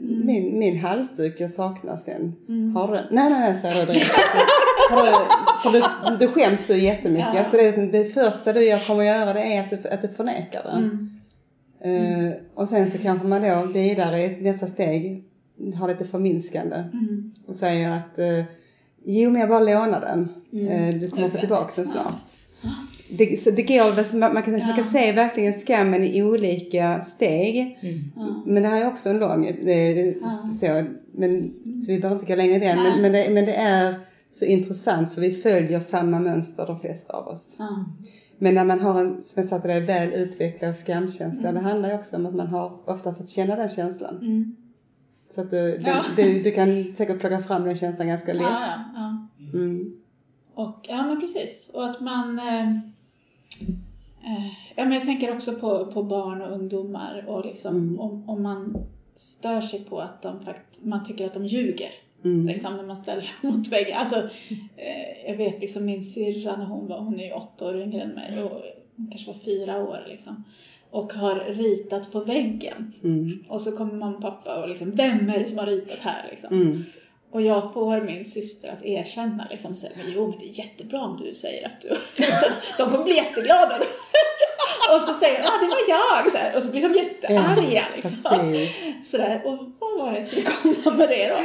min, 0.00 0.58
min 0.58 0.78
halsduk, 0.78 1.40
jag 1.40 1.50
saknas 1.50 2.04
den. 2.04 2.32
Mm. 2.48 2.76
Har 2.76 2.88
du 2.88 2.94
den? 2.94 3.06
Nej, 3.10 3.30
nej, 3.30 3.40
nej, 3.40 3.54
säger 3.54 3.86
du 3.86 3.92
direkt. 3.92 4.10
För 5.62 5.72
du, 5.72 5.82
du 6.26 6.32
skäms 6.32 6.66
du 6.66 6.78
jättemycket. 6.78 7.34
Ja. 7.34 7.44
Så 7.44 7.56
det, 7.56 7.62
är 7.62 7.92
det 7.92 8.04
första 8.04 8.52
du 8.52 8.64
jag 8.64 8.86
kommer 8.86 9.04
göra 9.04 9.32
det 9.32 9.40
är 9.40 9.60
att 9.60 9.70
du, 9.70 9.88
att 9.88 10.02
du 10.02 10.08
förnekar 10.08 10.62
den. 10.62 11.20
Mm. 11.84 12.26
Eh, 12.26 12.32
och 12.54 12.68
sen 12.68 12.90
så 12.90 12.98
kanske 12.98 13.26
man 13.26 13.42
då 13.42 13.66
vidare 13.72 14.24
i 14.24 14.40
nästa 14.40 14.66
steg 14.66 15.24
har 15.78 15.88
lite 15.88 16.04
förminskande 16.04 16.76
Mm. 16.76 17.32
och 17.46 17.54
säger 17.54 17.90
att 17.90 18.18
eh, 18.18 18.44
jo 19.04 19.30
men 19.30 19.40
jag 19.40 19.48
bara 19.48 19.60
lånar 19.60 20.00
den. 20.00 20.28
Eh, 20.68 20.94
du 20.94 21.08
kommer 21.08 21.26
få 21.26 21.34
det. 21.34 21.40
tillbaka 21.40 21.72
den 21.76 21.92
snart. 21.92 22.14
Det, 23.10 23.40
så 23.40 23.50
det 23.50 23.62
går, 23.62 24.16
man, 24.18 24.34
man, 24.34 24.42
kan, 24.42 24.52
man 24.52 24.76
kan 24.76 24.84
se 24.84 25.12
verkligen 25.12 25.52
skammen 25.52 26.04
i 26.04 26.22
olika 26.22 27.00
steg. 27.00 27.78
Ja. 28.16 28.42
Men 28.46 28.62
det 28.62 28.68
här 28.68 28.80
är 28.80 28.86
också 28.86 29.08
en 29.08 29.18
lång, 29.18 29.46
eh, 29.46 30.14
så, 30.60 30.84
men, 31.12 31.54
så 31.82 31.92
vi 31.92 31.98
behöver 31.98 32.20
inte 32.20 32.32
gå 32.32 32.36
längre 32.36 32.54
i 32.56 32.58
den. 32.58 32.82
Men, 32.82 33.02
men, 33.02 33.12
det, 33.12 33.30
men 33.30 33.44
det 33.44 33.54
är 33.54 33.94
så 34.32 34.44
intressant 34.44 35.14
för 35.14 35.20
vi 35.20 35.32
följer 35.32 35.80
samma 35.80 36.18
mönster 36.18 36.66
de 36.66 36.80
flesta 36.80 37.12
av 37.12 37.28
oss. 37.28 37.54
Ja. 37.58 37.84
Men 38.38 38.54
när 38.54 38.64
man 38.64 38.80
har 38.80 39.00
en, 39.00 39.22
som 39.22 39.40
jag 39.40 39.44
sa 39.48 39.58
till 39.58 39.70
dig, 39.70 39.80
väl 39.80 40.12
utvecklad 40.12 40.76
skamkänsla, 40.76 41.52
det 41.52 41.60
handlar 41.60 41.88
ju 41.88 41.94
också 41.94 42.16
om 42.16 42.26
att 42.26 42.34
man 42.34 42.46
har 42.46 42.90
ofta 42.90 43.14
fått 43.14 43.28
känna 43.28 43.56
den 43.56 43.68
känslan. 43.68 44.16
Mm. 44.16 44.56
Så 45.30 45.40
att 45.40 45.50
du, 45.50 45.80
Ja. 45.86 46.04
du, 46.16 46.22
du, 46.22 46.42
du 46.42 46.50
kan 46.50 46.94
säkert 46.96 47.20
plocka 47.20 47.38
fram 47.38 47.64
den 47.64 47.76
känslan 47.76 48.08
ganska 48.08 48.32
lätt. 48.32 48.42
Ja, 48.42 48.60
ja, 48.94 49.26
ja. 49.38 49.58
Mm. 49.58 49.96
Och, 50.54 50.86
ja 50.88 51.06
men 51.06 51.20
precis. 51.20 51.70
Och 51.74 51.84
att 51.90 52.00
man... 52.00 52.38
Eh, 52.38 52.70
eh, 54.22 54.46
ja 54.76 54.84
men 54.84 54.92
jag 54.92 55.04
tänker 55.04 55.32
också 55.34 55.54
på, 55.54 55.86
på 55.86 56.02
barn 56.02 56.42
och 56.42 56.52
ungdomar 56.52 57.24
och 57.28 57.44
liksom 57.44 57.76
Mm. 57.76 58.00
om, 58.00 58.28
om 58.28 58.42
man 58.42 58.76
stör 59.16 59.60
sig 59.60 59.84
på 59.84 59.98
att 60.00 60.22
de 60.22 60.40
fakt 60.40 60.84
man 60.84 61.04
tycker 61.04 61.26
att 61.26 61.34
de 61.34 61.46
ljuger. 61.46 61.90
Mm. 62.24 62.46
Liksom 62.46 62.76
när 62.76 62.84
man 62.84 62.96
ställer 62.96 63.32
mot 63.42 63.68
väggen. 63.68 63.98
Alltså, 63.98 64.16
eh, 64.76 65.30
jag 65.30 65.36
vet 65.36 65.60
liksom 65.60 65.84
min 65.84 66.04
syrra 66.04 66.56
när 66.56 66.64
hon 66.64 66.88
var, 66.88 66.98
hon 66.98 67.20
är 67.20 67.24
ju 67.24 67.32
åtta 67.32 67.66
år 67.66 67.80
yngre 67.80 68.02
än 68.02 68.10
mig 68.10 68.42
och 68.42 68.62
hon 68.96 69.08
kanske 69.10 69.26
var 69.26 69.38
fyra 69.38 69.82
år 69.82 70.06
liksom. 70.08 70.44
Och 70.90 71.12
har 71.12 71.34
ritat 71.34 72.12
på 72.12 72.20
väggen. 72.20 72.92
Mm. 73.02 73.44
Och 73.48 73.62
så 73.62 73.72
kommer 73.72 73.94
mamma 73.94 74.16
och 74.16 74.22
pappa 74.22 74.62
och 74.62 74.68
liksom, 74.68 74.90
vem 74.90 75.28
är 75.28 75.38
det 75.38 75.46
som 75.46 75.58
har 75.58 75.66
ritat 75.66 75.98
här 75.98 76.26
liksom? 76.30 76.52
Mm. 76.52 76.84
Och 77.30 77.42
jag 77.42 77.72
får 77.72 78.00
min 78.00 78.24
syster 78.24 78.68
att 78.68 78.84
erkänna 78.84 79.46
liksom, 79.50 79.74
så 79.74 79.86
här, 79.86 79.96
men 79.96 80.12
jo 80.14 80.28
men 80.28 80.38
det 80.38 80.44
är 80.44 80.58
jättebra 80.58 81.00
om 81.00 81.20
du 81.24 81.34
säger 81.34 81.66
att 81.66 81.80
du... 81.80 81.88
de 82.78 82.90
kommer 82.90 83.04
bli 83.04 83.14
jätteglada. 83.16 83.78
Och 84.94 85.00
så 85.00 85.14
säger 85.14 85.42
de, 85.42 85.48
ah 85.48 85.58
det 85.60 85.66
var 85.66 85.82
jag! 85.88 86.32
Så 86.32 86.38
här, 86.38 86.56
och 86.56 86.62
så 86.62 86.70
blir 86.70 86.82
de 86.88 86.94
jättearga 86.94 87.82
liksom. 87.96 88.56
Sådär, 89.04 89.42
och 89.44 89.58
vad 89.78 89.98
var 89.98 90.10
det 90.12 90.16
jag 90.16 90.26
skulle 90.26 90.74
komma 90.74 90.96
med 90.96 91.08
det 91.08 91.28
då? 91.28 91.36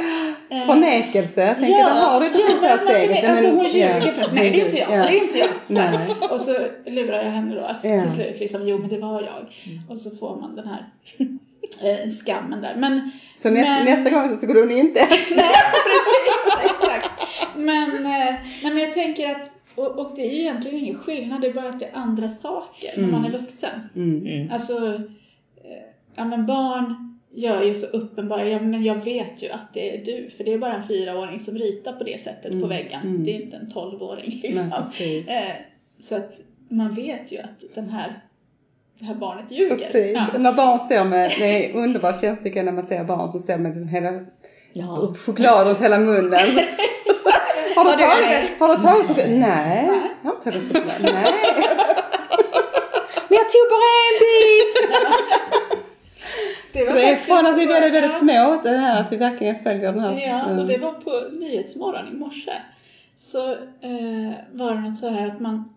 Eh, 0.56 0.66
Förnekelse, 0.66 1.40
jag 1.46 1.56
tänker, 1.56 1.72
Ja, 1.78 1.88
har 1.88 2.20
du 2.20 2.26
precis 2.28 2.60
det 2.60 2.66
här 2.68 2.76
men 2.84 2.94
steget. 2.94 3.30
Alltså 3.30 3.48
hon 3.50 3.64
ljuger 3.64 4.02
ja, 4.06 4.12
först. 4.12 4.30
Nej, 4.32 4.50
det 4.50 4.60
är 4.60 4.64
inte 4.66 4.78
jag. 4.78 4.90
ja. 4.92 4.96
Det 5.06 5.18
är 5.18 5.22
inte 5.22 5.38
jag. 5.38 5.48
Så 5.68 5.78
här. 5.78 6.32
Och 6.32 6.40
så 6.40 6.52
lurar 6.86 7.16
jag 7.22 7.30
henne 7.30 7.54
då 7.54 7.60
att 7.60 7.82
till 7.82 8.10
slut 8.14 8.40
liksom, 8.40 8.68
jo 8.68 8.78
men 8.78 8.88
det 8.88 8.98
var 8.98 9.22
jag. 9.22 9.46
Och 9.90 9.98
så 9.98 10.10
får 10.16 10.36
man 10.40 10.56
den 10.56 10.66
här 10.68 10.86
eh, 12.04 12.10
skammen 12.10 12.60
där. 12.60 12.74
Men, 12.76 13.10
Så 13.36 13.50
nästa, 13.50 13.72
men- 13.72 13.84
nästa 13.84 14.10
gång 14.10 14.28
så 14.30 14.36
skulle 14.36 14.60
hon 14.60 14.70
inte. 14.70 15.00
Nej, 15.10 15.54
precis, 15.86 16.64
exakt. 16.64 17.10
Men, 17.56 18.06
eh, 18.06 18.34
men 18.62 18.78
jag 18.78 18.92
tänker 18.92 19.30
att, 19.30 19.52
och, 19.76 19.98
och 19.98 20.12
det 20.16 20.22
är 20.30 20.32
ju 20.34 20.40
egentligen 20.40 20.76
ingen 20.78 20.98
skillnad, 20.98 21.40
det 21.40 21.46
är 21.46 21.52
bara 21.54 21.68
att 21.68 21.80
det 21.80 21.86
är 21.86 21.94
andra 21.94 22.28
saker 22.28 22.90
när 23.00 23.08
man 23.08 23.24
är 23.24 23.30
vuxen. 23.30 23.80
Mm. 23.96 24.52
Alltså, 24.52 24.86
eh, 25.56 25.82
ja 26.14 26.24
men 26.24 26.46
barn 26.46 27.18
gör 27.30 27.62
ju 27.62 27.74
så 27.74 27.86
uppenbara, 27.86 28.48
ja 28.48 28.60
men 28.60 28.84
jag 28.84 29.04
vet 29.04 29.42
ju 29.42 29.50
att 29.50 29.74
det 29.74 29.96
är 29.96 30.04
du, 30.04 30.30
för 30.36 30.44
det 30.44 30.52
är 30.52 30.58
bara 30.58 30.74
en 30.74 30.82
fyraåring 30.82 31.40
som 31.40 31.54
ritar 31.58 31.92
på 31.92 32.04
det 32.04 32.20
sättet 32.20 32.60
på 32.60 32.66
väggen. 32.66 33.00
mm. 33.02 33.24
Det 33.24 33.30
är 33.36 33.42
inte 33.42 33.56
en 33.56 33.70
tolvåring 33.70 34.40
liksom. 34.42 34.72
Nej. 34.98 35.18
Eh, 35.28 35.52
så 35.98 36.16
att 36.16 36.40
man 36.68 36.94
vet 36.94 37.32
ju 37.32 37.38
att 37.38 37.64
den 37.74 37.88
här, 37.88 38.20
det 38.98 39.04
här 39.04 39.14
barnet 39.14 39.50
ljuger. 39.50 39.76
Precis. 39.76 40.18
Ja. 40.32 40.38
När 40.38 40.52
barn 40.52 40.78
står 40.80 41.04
med, 41.04 41.32
det 41.38 41.70
är 41.70 41.76
underbar 41.76 42.12
känsla 42.12 42.62
när 42.62 42.72
man 42.72 42.82
ser 42.82 43.04
barn 43.04 43.30
som 43.30 43.40
står 43.40 43.56
med 43.58 43.72
liksom 43.72 43.88
hela 43.88 44.24
Ja. 44.72 45.14
choklad 45.18 45.66
runt 45.66 45.80
hela 45.80 45.98
munnen. 45.98 46.40
Har 47.76 47.84
du 47.84 47.90
Har 47.90 47.96
tagit 47.96 48.30
det? 48.30 48.64
Har 48.64 48.76
du 48.76 48.82
tagit 48.82 49.06
choklad? 49.06 49.30
Nej, 49.30 49.90
jag 50.22 50.30
har 50.30 50.36
inte 50.36 50.50
tagit 50.50 50.68
choklad. 50.68 51.02
Nej. 51.02 51.32
Men 53.28 53.38
jag 53.38 53.48
tog 53.54 53.66
bara 53.74 53.92
en 54.08 54.16
bit! 54.24 54.74
Det 56.72 56.86
För 56.86 56.94
det 56.94 57.02
är 57.02 57.16
från 57.16 57.46
att 57.46 57.58
vi 57.58 57.62
är 57.62 57.68
väldigt, 57.68 57.94
väldigt 57.94 58.18
små, 58.18 58.60
det 58.62 58.76
här 58.76 59.00
att 59.00 59.12
vi 59.12 59.16
verkligen 59.16 59.54
följer 59.54 59.92
den 59.92 60.00
här. 60.00 60.12
Ja, 60.12 60.44
mm. 60.44 60.58
och 60.58 60.66
det 60.66 60.78
var 60.78 60.92
på 60.92 61.36
Nyhetsmorgon 61.38 62.08
i 62.08 62.16
morse. 62.16 62.52
Så 63.16 63.52
eh, 63.52 64.32
var 64.52 64.74
det 64.74 64.80
något 64.80 64.98
så 64.98 65.08
här 65.08 65.26
att 65.26 65.40
man, 65.40 65.74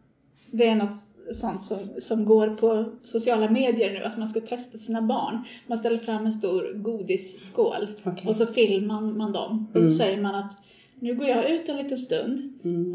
det 0.51 0.67
är 0.67 0.75
något 0.75 0.95
sånt 1.31 1.63
som, 1.63 1.77
som 1.99 2.25
går 2.25 2.47
på 2.47 2.85
sociala 3.03 3.49
medier 3.49 3.91
nu, 3.91 4.03
att 4.03 4.17
man 4.17 4.27
ska 4.27 4.39
testa 4.39 4.77
sina 4.77 5.01
barn. 5.01 5.43
Man 5.67 5.77
ställer 5.77 5.97
fram 5.97 6.25
en 6.25 6.31
stor 6.31 6.73
godisskål 6.75 7.87
Okej. 8.03 8.27
och 8.27 8.35
så 8.35 8.45
filmar 8.45 9.01
man 9.01 9.31
dem. 9.31 9.67
Och 9.75 9.81
så 9.81 9.91
säger 9.91 10.21
man 10.21 10.35
att 10.35 10.57
nu 10.99 11.15
går 11.15 11.27
jag 11.27 11.49
ut 11.49 11.69
en 11.69 11.77
liten 11.77 11.97
stund 11.97 12.39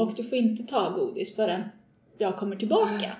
och 0.00 0.12
du 0.16 0.24
får 0.24 0.38
inte 0.38 0.62
ta 0.62 0.90
godis 0.90 1.36
förrän 1.36 1.62
jag 2.18 2.36
kommer 2.36 2.56
tillbaka. 2.56 3.12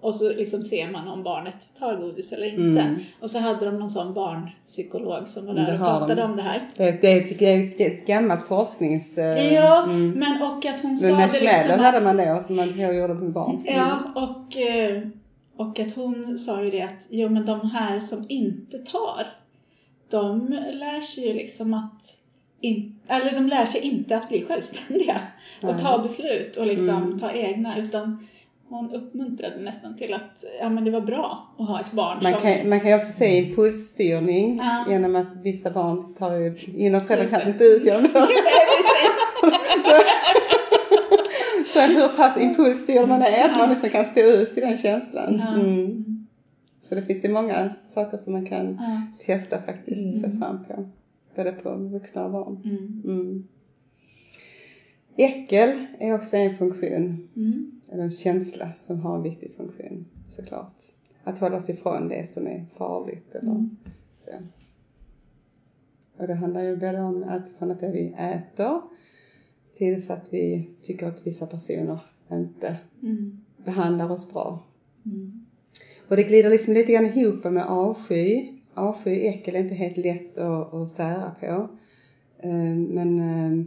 Och 0.00 0.14
så 0.14 0.28
liksom 0.32 0.62
ser 0.64 0.90
man 0.90 1.08
om 1.08 1.22
barnet 1.22 1.68
tar 1.78 1.96
godis 1.96 2.32
eller 2.32 2.46
inte. 2.46 2.96
Och 3.20 3.30
så 3.30 3.38
hade 3.38 3.64
de 3.66 3.78
någon 3.78 3.90
sån 3.90 4.14
barnpsykolog 4.14 5.28
som 5.28 5.46
var 5.46 5.54
där 5.54 5.66
Det 5.66 5.72
och 5.72 5.78
har 5.78 5.92
de. 5.92 5.98
pratade 5.98 6.22
om 6.24 6.36
det 6.36 6.42
här. 6.42 6.70
Det 6.76 6.82
är, 6.88 6.98
det, 7.00 7.12
ett- 7.12 7.38
det 7.38 7.86
är 7.86 7.90
ett- 7.90 8.06
gammalt 8.06 8.46
forsknings... 8.48 9.18
eh, 9.18 9.54
Ja, 9.54 9.84
mm. 9.84 10.10
men 10.10 10.42
och 10.42 10.66
att 10.66 10.80
hon 10.80 10.96
sa 10.96 11.06
det 11.06 11.40
liksom 11.40 11.78
hade 11.84 11.96
att, 11.98 12.04
man 12.04 12.16
det 12.16 12.44
som 12.46 12.56
man 12.56 12.96
gjorde 12.96 13.14
med 13.14 13.32
barn. 13.32 13.62
Ja, 13.66 13.98
och, 14.14 14.56
eh, 14.56 15.02
och 15.56 15.80
att 15.80 15.94
hon 15.94 16.38
sa 16.38 16.62
ju 16.64 16.70
det 16.70 16.82
att 16.82 17.06
jo 17.10 17.28
men 17.28 17.44
de 17.44 17.70
här 17.70 18.00
som 18.00 18.24
inte 18.28 18.78
tar, 18.78 19.26
de 20.10 20.48
lär 20.72 21.00
sig 21.00 21.26
ju 21.28 21.32
liksom 21.34 21.74
att 21.74 22.02
in, 22.62 23.00
eller 23.08 23.30
de 23.30 23.46
lär 23.48 23.66
sig 23.66 23.80
inte 23.80 24.16
att 24.16 24.28
bli 24.28 24.44
självständiga 24.44 25.20
och 25.62 25.78
ta 25.78 25.98
beslut 25.98 26.56
och 26.56 26.66
liksom 26.66 26.88
Mm. 27.02 27.18
ta 27.18 27.32
egna 27.32 27.78
utan 27.78 28.26
hon 28.68 28.90
uppmuntrade 28.94 29.56
nästan 29.60 29.96
till 29.96 30.14
att 30.14 30.44
ja, 30.60 30.68
men 30.68 30.84
det 30.84 30.90
var 30.90 31.00
bra 31.00 31.54
att 31.58 31.68
ha 31.68 31.80
ett 31.80 31.92
barn 31.92 32.18
Man 32.22 32.32
som... 32.32 32.40
kan, 32.42 32.68
man 32.68 32.80
kan 32.80 32.90
ju 32.90 32.96
också 32.96 33.12
se 33.12 33.36
impulsstyrning 33.38 34.56
Ja. 34.62 34.84
genom 34.92 35.16
att 35.16 35.36
vissa 35.44 35.70
barn 35.70 36.14
tar 36.14 36.34
ju 36.34 36.56
in 36.76 36.94
och 36.94 37.06
föräldrar 37.06 37.40
kan 37.40 37.48
inte 37.48 37.64
ut 37.64 37.84
genom. 37.86 38.04
Så 41.72 41.80
hur 41.80 42.08
pass 42.16 42.36
impulsstyrd 42.36 43.08
man 43.08 43.22
är 43.22 43.44
att 43.50 43.58
man 43.58 43.70
liksom 43.70 43.88
kan 43.88 44.04
stå 44.04 44.20
ut 44.20 44.58
i 44.58 44.60
den 44.60 44.76
känslan. 44.76 45.36
Ja. 45.46 45.54
Mm. 45.54 46.04
Så 46.82 46.94
det 46.94 47.02
finns 47.02 47.24
ju 47.24 47.28
många 47.28 47.70
saker 47.86 48.16
som 48.16 48.32
man 48.32 48.46
kan 48.46 48.78
Ja. 48.80 49.02
testa 49.26 49.62
faktiskt, 49.62 50.20
se 50.20 50.30
fram 50.38 50.64
på. 50.64 50.88
Både 51.36 51.52
på 51.52 51.74
vuxna 51.74 52.24
och 52.24 52.30
barn. 52.32 52.62
Mm. 52.64 53.02
Mm. 53.04 53.44
Äckel 55.16 55.86
är 55.98 56.14
också 56.14 56.36
en 56.36 56.56
funktion, 56.56 57.28
Mm. 57.36 57.80
eller 57.92 58.02
en 58.02 58.10
känsla 58.10 58.72
som 58.72 59.00
har 59.00 59.16
en 59.16 59.22
viktig 59.22 59.54
funktion 59.56 60.04
såklart. 60.28 60.82
Att 61.24 61.38
hålla 61.38 61.60
sig 61.60 61.74
ifrån 61.74 62.08
det 62.08 62.28
som 62.28 62.46
är 62.46 62.64
farligt 62.76 63.34
eller 63.34 63.50
Mm. 63.50 63.76
så. 64.24 64.30
Och 66.16 66.26
det 66.26 66.34
handlar 66.34 66.62
ju 66.62 66.76
både 66.76 67.00
om 67.00 67.24
allt 67.28 67.48
från 67.58 67.70
att 67.70 67.80
det 67.80 67.90
vi 67.92 68.14
äter 68.18 68.80
tills 69.74 70.10
att 70.10 70.32
vi 70.32 70.68
tycker 70.82 71.06
att 71.06 71.26
vissa 71.26 71.46
personer 71.46 71.98
inte 72.32 72.76
Mm. 73.02 73.40
behandlar 73.64 74.10
oss 74.10 74.32
bra. 74.32 74.62
Mm. 75.06 75.46
Och 76.08 76.16
det 76.16 76.22
glider 76.22 76.50
liksom 76.50 76.74
lite 76.74 76.92
grann 76.92 77.06
ihop 77.06 77.44
med 77.44 77.66
avsky. 77.66 78.58
Avsky 78.74 79.10
och 79.10 79.16
äckel 79.34 79.56
är 79.56 79.60
inte 79.60 79.74
helt 79.74 79.96
lätt 79.96 80.38
att, 80.38 80.74
att 80.74 80.90
sära 80.90 81.34
på. 81.40 81.68
Eh, 82.42 82.74
Men 82.76 83.18
eh, 83.20 83.66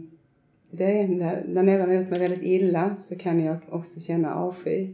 det 0.70 1.00
är, 1.00 1.08
när 1.08 1.44
när 1.48 1.62
någon 1.62 1.88
har 1.88 1.94
gjort 1.94 2.10
mig 2.10 2.20
väldigt 2.20 2.42
illa 2.42 2.96
så 2.96 3.16
kan 3.18 3.40
jag 3.40 3.56
också 3.70 4.00
känna 4.00 4.34
avsky. 4.34 4.92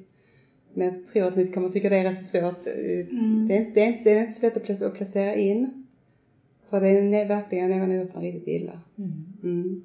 Men 0.75 0.87
jag 0.87 1.07
tror 1.13 1.27
att 1.29 1.37
ni 1.37 1.47
kommer 1.47 1.69
tycka 1.69 1.89
det 1.89 1.97
är 1.97 2.05
rätt 2.05 2.17
så 2.19 2.25
svårt. 2.25 2.67
Eh, 2.67 2.73
Det, 3.49 3.55
är, 3.55 3.59
inte- 3.61 3.71
det, 3.75 3.85
är, 3.85 4.01
det 4.05 4.11
är 4.11 4.21
inte 4.21 4.33
så 4.33 4.47
lätt 4.47 4.57
att 4.83 4.95
placera, 4.95 5.35
in. 5.35 5.87
För 6.71 6.81
det 6.81 6.89
är 6.89 7.29
verkligen 7.29 7.71
någon 7.71 7.81
har 7.91 7.97
gjort 7.97 8.15
mig 8.15 8.33
riktigt 8.33 8.49
illa. 8.63 8.81
Mm. 9.43 9.85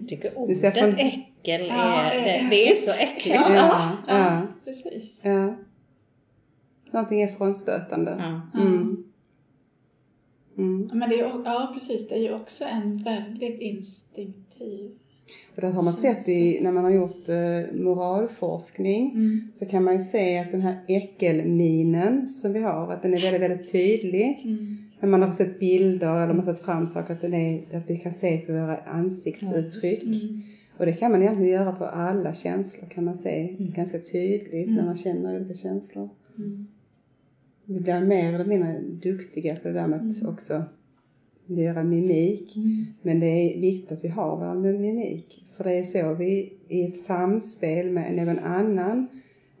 Jag 0.00 0.08
tycker 0.08 0.30
Det 0.48 0.54
ser 0.56 0.68
ordet 0.70 0.78
från- 0.78 0.94
äckel 0.94 1.60
är, 1.60 1.66
Ja, 1.66 2.10
det, 2.14 2.46
det 2.50 2.70
är 2.70 2.74
så 2.74 3.02
äckligt. 3.02 3.40
Ja. 3.40 3.54
Ja, 3.54 3.96
ja, 4.08 4.46
Precis. 4.64 5.20
ja. 5.22 5.54
Någonting 6.90 7.22
är 7.22 7.26
frånstötande. 7.28 8.16
Ja. 8.18 8.60
Mm. 8.60 9.04
Mm. 10.58 10.88
Men 10.92 11.08
det 11.10 11.14
är, 11.14 11.18
ju- 11.18 11.42
ja, 11.44 11.70
precis. 11.74 12.08
Det 12.08 12.14
är 12.14 12.22
ju 12.22 12.34
också 12.34 12.64
en 12.64 12.98
väldigt 13.02 13.60
instinktiv... 13.60 14.90
Och 15.54 15.60
det 15.60 15.68
har 15.68 15.82
man 15.82 15.94
sett 15.94 16.28
i, 16.28 16.60
när 16.62 16.72
man 16.72 16.84
har 16.84 16.90
gjort 16.90 17.28
eh, 17.28 17.76
moralforskning. 17.80 19.10
Mm. 19.10 19.48
Så 19.54 19.66
kan 19.66 19.84
man 19.84 19.94
ju 19.94 20.00
se 20.00 20.38
att 20.38 20.50
den 20.50 20.60
här 20.60 20.78
äckelminen 20.88 22.28
som 22.28 22.52
vi 22.52 22.60
har, 22.60 22.92
att 22.92 23.02
den 23.02 23.14
är 23.14 23.18
väldigt, 23.18 23.42
väldigt 23.50 23.72
tydlig. 23.72 24.40
Mm. 24.44 24.76
När 25.00 25.08
man 25.08 25.22
har 25.22 25.32
sett 25.32 25.60
bilder 25.60 26.16
eller 26.16 26.26
man 26.26 26.36
har 26.36 26.54
sett 26.54 26.64
fram 26.64 26.86
saker, 26.86 27.14
att, 27.14 27.20
den 27.20 27.34
är, 27.34 27.76
att 27.76 27.90
vi 27.90 27.96
kan 27.96 28.12
se 28.12 28.38
på 28.38 28.52
våra 28.52 28.76
ansiktsuttryck. 28.76 30.02
Mm. 30.02 30.42
Och 30.78 30.86
det 30.86 30.92
kan 30.92 31.10
man 31.12 31.22
egentligen 31.22 31.52
göra 31.52 31.72
på 31.72 31.84
alla 31.84 32.34
känslor 32.34 32.88
kan 32.88 33.04
man 33.04 33.16
se 33.16 33.56
ganska 33.58 33.98
tydligt 33.98 34.70
när 34.70 34.84
man 34.84 34.96
känner 34.96 35.36
olika 35.40 35.54
känslor. 35.54 36.08
Mm. 37.68 37.78
Vi 37.78 37.80
blir 37.80 38.00
mer 38.00 38.32
eller 38.32 38.44
mindre 38.44 38.80
duktiga 38.80 39.56
på 39.56 39.68
det 39.68 39.74
där 39.74 39.86
med 39.86 40.00
att 40.00 40.28
också 40.28 40.64
göra 41.46 41.82
mimik. 41.84 42.56
Mm. 42.56 42.86
Men 43.02 43.20
det 43.20 43.26
är 43.26 43.60
viktigt 43.60 43.92
att 43.92 44.04
vi 44.04 44.08
har 44.08 44.36
vår 44.36 44.78
mimik. 44.78 45.44
För 45.56 45.64
det 45.64 45.72
är 45.72 45.82
så 45.82 46.14
vi 46.14 46.52
i 46.68 46.84
ett 46.84 46.96
samspel 46.96 47.90
med 47.90 48.14
någon 48.14 48.38
annan. 48.38 49.06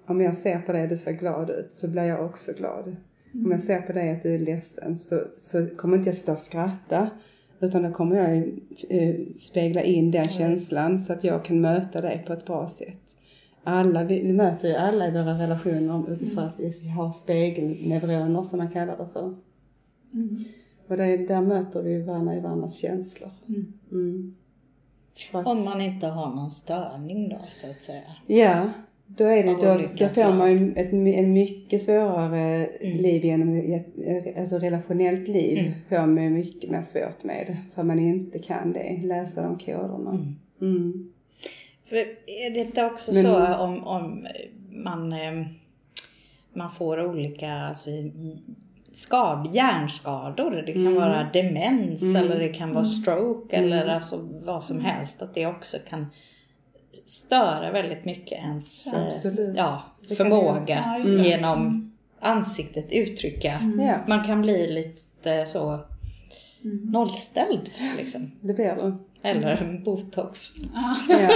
Om 0.06 0.20
jag 0.20 0.36
ser 0.36 0.58
på 0.58 0.72
dig 0.72 0.82
och 0.82 0.88
du 0.88 0.96
ser 0.96 1.12
glad 1.12 1.50
ut 1.50 1.72
så 1.72 1.88
blir 1.88 2.02
jag 2.02 2.24
också 2.24 2.52
glad. 2.52 2.96
Om 3.34 3.50
jag 3.50 3.62
ser 3.62 3.80
på 3.80 3.92
dig 3.92 4.10
att 4.10 4.22
du 4.22 4.34
är 4.34 4.38
ledsen 4.38 4.98
så, 4.98 5.20
så 5.36 5.66
kommer 5.66 5.96
inte 5.96 6.08
jag 6.08 6.16
sitta 6.16 6.32
och 6.32 6.38
skratta. 6.38 7.10
Utan 7.60 7.82
då 7.82 7.92
kommer 7.92 8.16
jag 8.16 8.38
eh, 8.88 9.14
spegla 9.36 9.82
in 9.82 10.10
den 10.10 10.28
känslan 10.28 11.00
så 11.00 11.12
att 11.12 11.24
jag 11.24 11.44
kan 11.44 11.60
möta 11.60 12.00
dig 12.00 12.24
på 12.26 12.32
ett 12.32 12.46
bra 12.46 12.68
sätt. 12.68 13.07
Alla, 13.68 14.04
vi, 14.04 14.22
vi 14.22 14.32
möter 14.32 14.68
ju 14.68 14.74
alla 14.74 15.06
i 15.06 15.10
våra 15.10 15.38
relationer 15.38 16.12
utifrån 16.12 16.44
att 16.44 16.60
vi 16.60 16.88
har 16.88 17.12
spegelneuroner 17.12 18.42
som 18.42 18.58
man 18.58 18.70
kallar 18.70 18.96
det 18.96 19.06
för. 19.12 19.34
Mm. 20.14 20.36
Och 20.88 20.96
det, 20.96 21.16
där 21.16 21.40
möter 21.40 21.82
vi 21.82 22.02
varandra 22.02 22.34
i 22.36 22.40
varandras 22.40 22.74
känslor. 22.76 23.30
Mm. 23.48 23.72
Mm. 23.92 24.34
Att- 25.32 25.46
Om 25.46 25.64
man 25.64 25.80
inte 25.80 26.06
har 26.06 26.34
någon 26.34 26.50
störning 26.50 27.28
då 27.28 27.38
så 27.48 27.70
att 27.70 27.82
säga. 27.82 28.02
Ja, 28.26 28.70
då 29.06 29.24
är 29.24 29.42
det, 29.42 29.52
då, 29.52 29.80
då 29.98 30.08
får 30.08 30.34
man 30.34 30.52
ju 30.52 30.72
ett, 30.72 30.92
en 30.92 31.32
mycket 31.32 31.82
svårare 31.82 32.66
Mm. 32.66 32.98
liv 33.02 33.24
genom 33.24 33.56
ett 33.56 34.38
alltså 34.38 34.58
relationellt 34.58 35.28
liv. 35.28 35.58
Mm. 35.58 35.72
Får 35.88 36.06
man 36.06 36.32
mycket 36.34 36.70
mer 36.70 36.82
svårt 36.82 37.24
med. 37.24 37.56
För 37.74 37.82
man 37.82 37.98
inte 37.98 38.38
kan 38.38 38.72
det, 38.72 39.00
läsa 39.04 39.42
de 39.42 39.58
koderna. 39.58 40.18
Mm. 40.60 41.12
Mm. 41.90 42.08
Är 42.26 42.50
det 42.54 42.60
inte 42.60 42.84
också 42.84 43.12
Men- 43.14 43.22
så 43.22 43.54
om, 43.56 43.84
om 43.86 44.26
man, 44.70 45.12
eh, 45.12 45.46
man 46.52 46.70
får 46.70 47.06
olika 47.06 47.52
alltså, 47.52 47.90
skad, 48.92 49.48
hjärnskador, 49.54 50.62
det 50.66 50.72
kan 50.72 50.82
Mm. 50.86 50.94
vara 50.94 51.30
demens 51.32 52.02
Mm. 52.02 52.16
eller 52.16 52.38
det 52.38 52.48
kan 52.48 52.72
vara 52.74 52.84
stroke 52.84 53.56
eller 53.56 53.86
alltså 53.86 54.28
vad 54.44 54.64
som 54.64 54.80
helst, 54.80 55.22
att 55.22 55.34
det 55.34 55.46
också 55.46 55.76
kan 55.88 56.06
störa 57.04 57.70
väldigt 57.72 58.04
mycket 58.04 58.38
ens 58.44 58.86
Absolut. 58.94 59.56
ja, 59.56 59.82
förmåga 60.16 61.00
Ja, 61.06 61.10
genom 61.24 61.92
ansiktet 62.20 62.92
uttrycka. 62.92 63.60
Ja, 63.78 63.98
Man 64.08 64.24
kan 64.24 64.42
bli 64.42 64.68
lite 64.72 65.46
så 65.46 65.78
Mm. 66.64 66.76
nollställd 66.90 67.70
liksom. 67.96 68.30
det 68.40 68.54
blir 68.54 68.64
det. 68.76 68.96
Eller 69.22 69.80
botox. 69.84 70.48
Ja. 71.08 71.28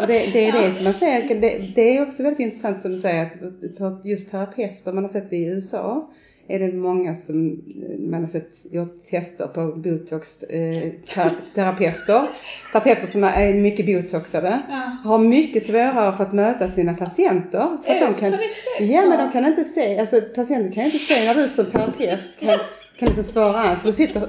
Och 0.00 0.06
det, 0.06 0.26
det 0.32 0.48
är 0.48 0.52
det 0.52 0.74
som 0.74 0.84
man 0.84 0.92
ser, 0.94 1.40
det, 1.40 1.58
det 1.74 1.96
är 1.96 2.02
också 2.02 2.22
väldigt 2.22 2.40
intressant 2.40 2.82
som 2.82 2.92
du 2.92 2.98
säger, 2.98 3.24
att 3.24 3.78
på 3.78 4.00
just 4.04 4.30
terapeuter, 4.30 4.92
man 4.92 5.04
har 5.04 5.08
sett 5.08 5.30
det 5.30 5.36
i 5.36 5.44
USA, 5.46 6.10
är 6.48 6.58
det 6.58 6.72
många 6.72 7.14
som 7.14 7.62
man 8.10 8.20
har 8.20 8.26
sett 8.28 8.66
gjort 8.70 9.06
tester 9.10 9.46
på 9.46 9.66
botox 9.76 10.42
eh, 10.42 10.90
ter- 11.14 11.54
terapeuter. 11.54 12.28
Terapeuter 12.72 13.06
som 13.06 13.24
är 13.24 13.54
mycket 13.54 13.86
botoxade. 13.86 14.58
Ja. 14.68 14.96
Har 15.10 15.18
mycket 15.18 15.62
svårare 15.62 16.12
för 16.16 16.24
att 16.24 16.32
möta 16.32 16.68
sina 16.68 16.94
patienter. 16.94 17.78
För 17.84 17.92
Är 17.92 18.06
att 18.06 18.14
de 18.14 18.20
kan, 18.20 18.30
riktigt? 18.32 18.90
ja 18.90 19.02
men 19.02 19.10
Ja. 19.18 19.24
de 19.24 19.32
kan 19.32 19.46
inte 19.46 19.64
se, 19.64 19.98
alltså 19.98 20.20
patienten 20.34 20.72
kan 20.72 20.84
inte 20.84 20.98
se 20.98 21.24
när 21.24 21.34
du 21.34 21.48
som 21.48 21.64
terapeut 21.66 22.20
kan, 22.40 22.58
kan 22.98 23.08
liksom 23.08 23.24
svara. 23.24 23.76
För 23.76 23.86
du 23.86 23.92
sitter, 23.92 24.22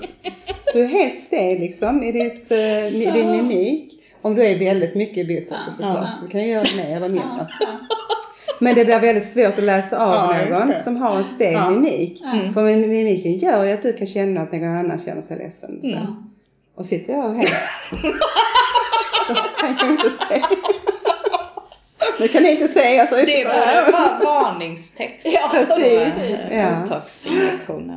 du 0.74 0.82
är 0.84 0.88
helt 0.88 1.18
stel 1.18 1.60
liksom 1.60 2.04
i 2.04 2.12
ditt, 2.12 2.52
eh, 2.52 2.88
i 2.88 3.12
din 3.14 3.32
mimik. 3.32 3.98
Om 4.22 4.36
du 4.36 4.46
är 4.48 4.60
väldigt 4.60 4.96
mycket 4.96 5.28
botox 5.28 5.62
Ja. 5.68 5.72
såklart. 5.72 5.98
Ja. 6.02 6.20
Du 6.22 6.28
kan 6.28 6.42
ju 6.42 6.48
göra 6.48 6.64
mer 6.78 6.96
eller 6.96 7.10
mindre. 7.10 7.48
Men 8.60 8.76
det 8.76 8.86
blir 8.86 9.00
väldigt 9.00 9.26
svårt 9.26 9.58
att 9.58 9.64
läsa 9.64 9.98
av 10.06 10.36
Ja, 10.50 10.60
någon 10.60 10.74
som 10.74 10.98
har 10.98 11.18
en 11.18 11.24
stel 11.24 11.54
Ja. 11.54 11.70
mimik. 11.70 12.22
Mm. 12.34 12.54
För 12.54 12.62
mim- 12.62 12.88
mimiken 12.88 13.38
gör 13.38 13.64
ju 13.66 13.72
att 13.72 13.82
du 13.82 13.94
kan 13.94 14.08
känna 14.08 14.42
att 14.42 14.52
någon 14.52 14.64
annan 14.76 15.00
känner 15.00 15.22
sig 15.22 15.38
ledsen. 15.38 15.82
Så. 15.82 15.88
Ja. 15.88 16.00
Och 16.76 16.86
sitter 16.86 17.14
jag 17.14 17.34
helt... 17.34 17.50
så 19.28 19.34
kan 19.34 19.76
jag 19.80 19.92
inte 19.92 20.10
se. 20.10 20.42
Nu 22.22 22.28
kan 22.28 22.44
ni 22.44 22.52
inte 22.52 22.68
se, 22.68 23.00
alltså. 23.00 23.16
Det 23.16 23.46
borde 23.46 23.92
vara 23.92 24.20
varningstext. 24.24 25.26
Ja, 25.28 25.50
Precis. 25.54 26.16
Ja. 26.52 27.00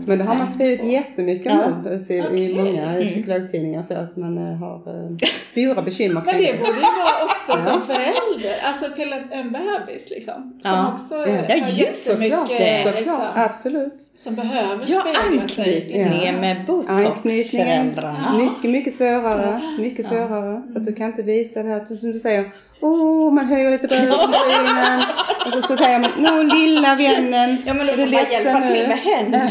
Men 0.07 0.19
det 0.19 0.25
har 0.25 0.35
man 0.35 0.47
skrivit 0.47 0.85
jättemycket 0.85 1.53
om 1.53 1.87
Ja. 2.09 2.31
i 2.31 2.55
många 2.55 3.09
psykologtidningar 3.09 3.83
så 3.83 3.95
att 3.95 4.17
man 4.17 4.39
eh, 4.39 4.55
har 4.57 4.75
eh, 4.77 5.17
stora 5.45 5.83
bekymmer 5.83 6.23
Men 6.27 6.35
kring 6.35 6.47
det 6.47 6.59
borde 6.59 6.73
ju 6.73 6.81
vara 6.81 7.25
också 7.25 7.53
som 7.71 7.81
förälder, 7.83 8.55
alltså 8.65 8.91
till 8.95 9.13
en, 9.13 9.33
en 9.33 9.53
bebis 9.53 10.11
liksom. 10.11 10.35
Som 10.63 10.73
Ja. 10.73 10.93
också 10.95 11.15
Ja. 11.15 11.21
har 11.21 11.27
Ja, 11.27 11.69
jättemycket, 11.69 11.97
såklart, 11.99 12.95
liksom, 12.99 13.21
absolut. 13.35 13.95
som 14.19 14.35
behöver 14.35 14.85
Ja, 14.89 15.01
spegla 15.01 15.49
sig. 15.49 16.23
Ja. 16.27 16.33
med 16.41 16.67
botoxföräldrarna. 16.67 18.35
Mycket, 18.39 18.71
mycket 18.71 18.95
svårare. 18.95 19.77
Mycket 19.79 20.07
svårare. 20.07 20.63
För 20.73 20.81
att 20.81 20.87
du 20.87 20.93
kan 20.95 21.07
inte 21.07 21.23
visa 21.23 21.63
det 21.63 21.69
här, 21.69 21.85
som 21.85 21.97
du 22.13 22.21
säger, 22.21 22.45
oh, 22.81 23.33
man 23.33 23.47
höjer 23.47 23.71
lite 23.71 23.89
på 23.89 23.95
ögonbrynen. 23.95 25.01
Och 25.47 25.53
så, 25.53 25.63
så 25.63 25.77
säger 25.77 25.99
man, 25.99 26.11
nå 26.17 26.43
lilla 26.55 26.95
vännen. 26.95 27.57
Ja 27.67 27.75
men 27.75 27.87
då 27.87 27.93
är 27.93 27.97
får 27.97 27.97
du 27.97 28.03
man 28.03 28.11
ledsen 28.11 28.45
hjälpa 28.45 28.59
nu?" 28.61 28.75
till 28.75 28.89
med 28.89 28.99
händerna. 28.99 29.49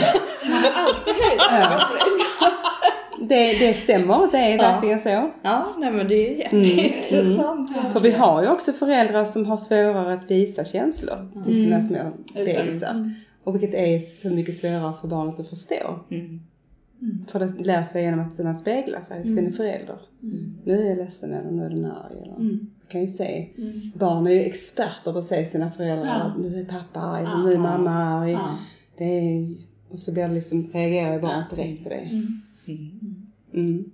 Man 0.50 0.66
alltid 0.76 1.14
ögonbryn. 1.52 2.20
Det, 3.30 3.54
det 3.54 3.74
stämmer, 3.74 4.32
det 4.32 4.38
är 4.38 4.58
Ja. 4.58 4.58
verkligen 4.72 5.00
så. 5.00 5.32
Ja, 5.44 5.68
nej 5.78 5.92
men 5.92 6.08
det 6.08 6.44
är 6.44 6.54
Mm, 6.54 6.64
jätteintressant. 6.64 7.70
För 7.94 8.00
vi 8.00 8.12
har 8.12 8.42
ju 8.44 8.50
också 8.50 8.74
föräldrar 8.74 9.26
som 9.26 9.46
har 9.46 9.58
svårare 9.58 10.14
att 10.14 10.32
visa 10.32 10.66
känslor 10.66 11.44
till 11.44 11.54
sina 11.54 11.82
små 11.82 11.98
Just 12.36 12.36
det. 12.56 12.64
bebisar. 12.64 13.12
Och 13.44 13.56
vilket 13.56 13.74
är 13.74 14.00
så 14.00 14.28
mycket 14.30 14.58
svårare 14.58 14.94
för 15.02 15.08
barnet 15.08 15.40
att 15.40 15.50
förstå. 15.50 16.00
Mm. 16.12 16.40
För 17.28 17.40
det 17.40 17.66
lär 17.66 17.84
sig 17.84 18.04
genom 18.04 18.20
att 18.20 18.40
man 18.40 18.56
speglar 18.56 19.02
sig 19.02 19.22
i 19.22 19.36
sin 19.36 19.54
förälder. 19.54 19.98
Nu 20.64 20.86
är 20.86 20.90
jag 20.90 20.98
ledsen 20.98 21.34
eller 21.34 21.52
nu 21.52 21.66
är 21.66 21.70
den 21.70 21.86
arg. 21.86 22.18
Eller. 22.24 22.36
Mm. 22.36 22.60
Du 22.82 22.88
kan 22.92 23.02
ju 23.02 23.08
se. 23.08 23.48
Barn 23.96 24.28
är 24.28 24.32
ju 24.32 24.40
experter 24.44 25.12
på 25.14 25.18
att 25.20 25.26
se 25.26 25.46
sina 25.46 25.72
föräldrar. 25.72 26.34
Ja. 26.36 26.42
Nu 26.42 26.60
är 26.60 26.66
pappa 26.66 27.00
arg, 27.00 27.24
Ja. 27.24 27.44
nu 27.44 27.54
är 27.54 27.58
mamma 27.58 27.92
arg. 27.92 28.32
Ja. 28.32 28.58
Det 28.98 29.04
är, 29.06 29.48
och 29.90 30.00
så 30.00 30.12
blir 30.12 30.28
det 30.28 30.34
liksom, 30.34 30.72
reagerar 30.74 31.14
ju 31.14 31.20
barnet 31.22 31.50
direkt 31.50 31.84
på 31.84 31.90
det. 31.90 31.96
Mm. 31.96 32.42
Mm. 33.54 33.92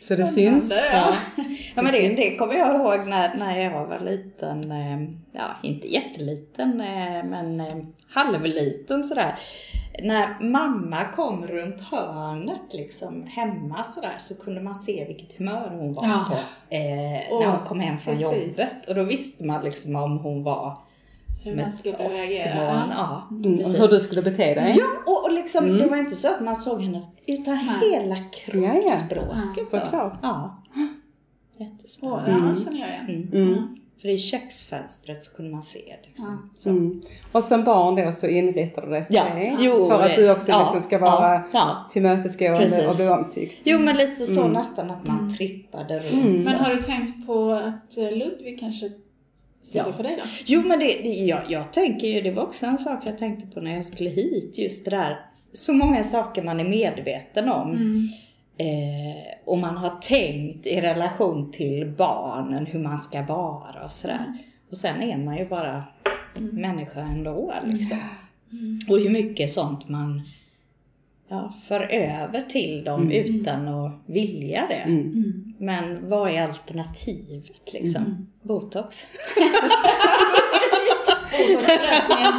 Så 0.00 0.16
det 0.16 0.26
syns. 0.26 0.72
ja. 0.92 1.14
Ja 1.76 1.82
men 1.82 1.92
det, 1.92 2.08
det 2.08 2.36
kommer 2.36 2.54
jag 2.54 2.74
ihåg 2.76 3.08
när, 3.08 3.38
när 3.38 3.58
jag 3.60 3.86
var 3.86 4.00
liten, 4.00 4.70
eh, 4.72 5.00
ja 5.32 5.56
inte 5.62 5.92
jätteliten 5.92 6.80
eh, 6.80 7.24
men 7.24 7.60
eh, 7.60 7.76
halvliten 8.08 9.04
sådär. 9.04 9.34
När 10.02 10.40
mamma 10.50 11.04
kom 11.12 11.46
runt 11.46 11.80
hörnet 11.80 12.62
liksom 12.72 13.26
hemma 13.26 13.84
sådär 13.84 14.16
så 14.20 14.34
kunde 14.34 14.60
man 14.60 14.74
se 14.74 15.04
vilket 15.08 15.38
humör 15.38 15.70
hon 15.70 15.94
var 15.94 16.04
Ja. 16.08 16.24
på 16.28 16.34
eh, 16.74 16.80
när 16.80 17.26
Åh, 17.30 17.56
hon 17.56 17.66
kom 17.66 17.80
hem 17.80 17.98
från 17.98 18.14
precis. 18.14 18.48
jobbet. 18.48 18.88
Och 18.88 18.94
då 18.94 19.02
visste 19.04 19.44
man 19.44 19.64
liksom 19.64 19.96
om 19.96 20.18
hon 20.18 20.42
var 20.42 20.76
Hur 21.44 21.50
som 21.50 21.56
man 21.56 21.68
ett 21.68 22.00
åskmoln. 22.06 22.90
Ja, 22.96 23.28
Mm. 23.30 23.52
Och 23.52 23.58
precis. 23.58 23.80
hur 23.80 23.88
du 23.88 24.00
skulle 24.00 24.22
bete 24.22 24.54
dig. 24.54 24.74
Ja, 24.76 24.86
och, 25.06 25.24
och 25.24 25.32
liksom, 25.32 25.64
Mm. 25.64 25.78
det 25.78 25.86
var 25.86 25.96
inte 25.96 26.16
så 26.16 26.28
att 26.28 26.40
man 26.40 26.56
såg 26.56 26.80
hennes, 26.80 27.08
utan 27.26 27.54
Nej. 27.54 27.90
hela 27.90 28.16
kroppsspråket. 28.16 29.30
Ja, 29.32 29.52
ja. 29.56 29.64
Såklart. 29.80 30.18
Ja. 30.22 30.56
Åh, 30.76 30.86
Jättespännande. 31.66 32.30
ja, 32.30 32.36
Mm. 32.36 32.56
känner 32.64 32.78
jag 32.80 32.88
igen. 32.88 33.30
Mm. 33.34 33.76
Mm. 34.02 34.02
För 34.02 34.08
i 34.08 34.18
köksfönstret 34.18 35.24
så 35.24 35.36
kunde 35.36 35.50
man 35.50 35.62
se 35.62 35.94
liksom. 36.06 36.50
Så. 36.58 36.68
Mm. 36.70 37.02
Och 37.32 37.44
som 37.44 37.64
barn 37.64 37.94
då 38.06 38.12
så 38.12 38.26
inrättar 38.26 38.82
du 38.82 38.88
dig 38.90 39.00
efter 39.00 39.14
Ja, 39.14 39.24
det. 39.34 39.56
jo, 39.60 39.88
för 39.88 40.00
att 40.02 40.16
det- 40.16 40.22
du 40.22 40.30
också 40.32 40.50
ja, 40.50 40.58
liksom 40.60 40.80
ska 40.80 40.98
vara 40.98 41.32
ja, 41.34 41.42
ja. 41.52 41.88
tillmötesgående 41.92 42.58
Precis. 42.58 42.86
och 42.86 42.96
bli 42.96 43.08
omtyckt. 43.08 43.58
Jo 43.64 43.78
men 43.78 43.96
lite 43.96 44.26
så 44.26 44.40
Mm. 44.40 44.52
nästan 44.52 44.90
att 44.90 45.06
man 45.06 45.34
trippade 45.36 45.98
runt. 45.98 46.12
Mm. 46.24 46.32
Men 46.44 46.54
har 46.54 46.70
du 46.74 46.82
tänkt 46.82 47.26
på 47.26 47.50
att 47.52 47.98
eh, 47.98 48.10
Ludvig 48.12 48.60
kanske 48.60 48.90
ställer 49.62 49.90
Ja. 49.90 49.96
på 49.96 50.02
dig 50.02 50.16
då? 50.16 50.28
Jo 50.46 50.62
men 50.66 50.78
det, 50.78 50.86
det 50.86 51.08
jag, 51.08 51.40
jag 51.48 51.72
tänker 51.72 52.06
ju, 52.08 52.20
det 52.20 52.30
var 52.30 52.42
också 52.42 52.66
en 52.66 52.78
sak 52.78 53.00
jag 53.06 53.18
tänkte 53.18 53.46
på 53.46 53.60
när 53.60 53.74
jag 53.76 53.84
skulle 53.84 54.10
hit. 54.10 54.58
Just 54.58 54.84
det 54.84 54.90
där, 54.90 55.20
så 55.52 55.72
många 55.72 56.04
saker 56.04 56.42
man 56.42 56.60
är 56.60 56.68
medveten 56.68 57.48
om. 57.48 57.76
Mm. 58.60 59.08
Eh, 59.08 59.22
och 59.44 59.58
man 59.58 59.76
har 59.76 60.00
tänkt 60.00 60.66
i 60.66 60.80
relation 60.80 61.52
till 61.52 61.94
barnen 61.98 62.66
hur 62.66 62.78
man 62.78 62.98
ska 62.98 63.22
vara 63.22 63.84
och 63.84 63.92
sådär. 63.92 64.38
Och 64.70 64.76
sen 64.76 65.02
är 65.02 65.16
man 65.16 65.36
ju 65.36 65.48
bara 65.48 65.84
människa 66.34 67.00
ändå 67.00 67.54
liksom. 67.64 67.98
Och 68.88 68.98
hur 68.98 69.10
mycket 69.10 69.50
sånt 69.50 69.88
man 69.88 70.22
ja, 71.28 71.54
för 71.68 71.80
över 71.80 72.42
till 72.42 72.84
dem 72.84 73.10
utan 73.10 73.68
att 73.68 73.92
vilja 74.06 74.66
det. 74.68 74.74
Mm. 74.74 75.54
Men 75.58 76.08
vad 76.08 76.30
är 76.30 76.42
alternativet 76.42 77.72
liksom? 77.72 78.26
Botox? 78.42 79.06
Botoxlösningen. 81.30 82.32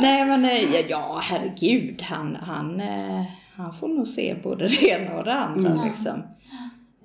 Nej 0.00 0.24
men 0.24 0.44
eh, 0.44 0.74
ja, 0.74 0.80
ja 0.88 1.20
herregud, 1.22 2.02
han, 2.02 2.36
han, 2.36 2.80
eh, 2.80 3.24
han 3.52 3.72
får 3.72 3.88
nog 3.88 4.06
se 4.06 4.36
både 4.42 4.68
det 4.68 4.88
ena 4.88 5.18
och 5.18 5.24
det 5.24 5.32
andra 5.32 5.70
Mm. 5.70 5.86
liksom. 5.88 6.22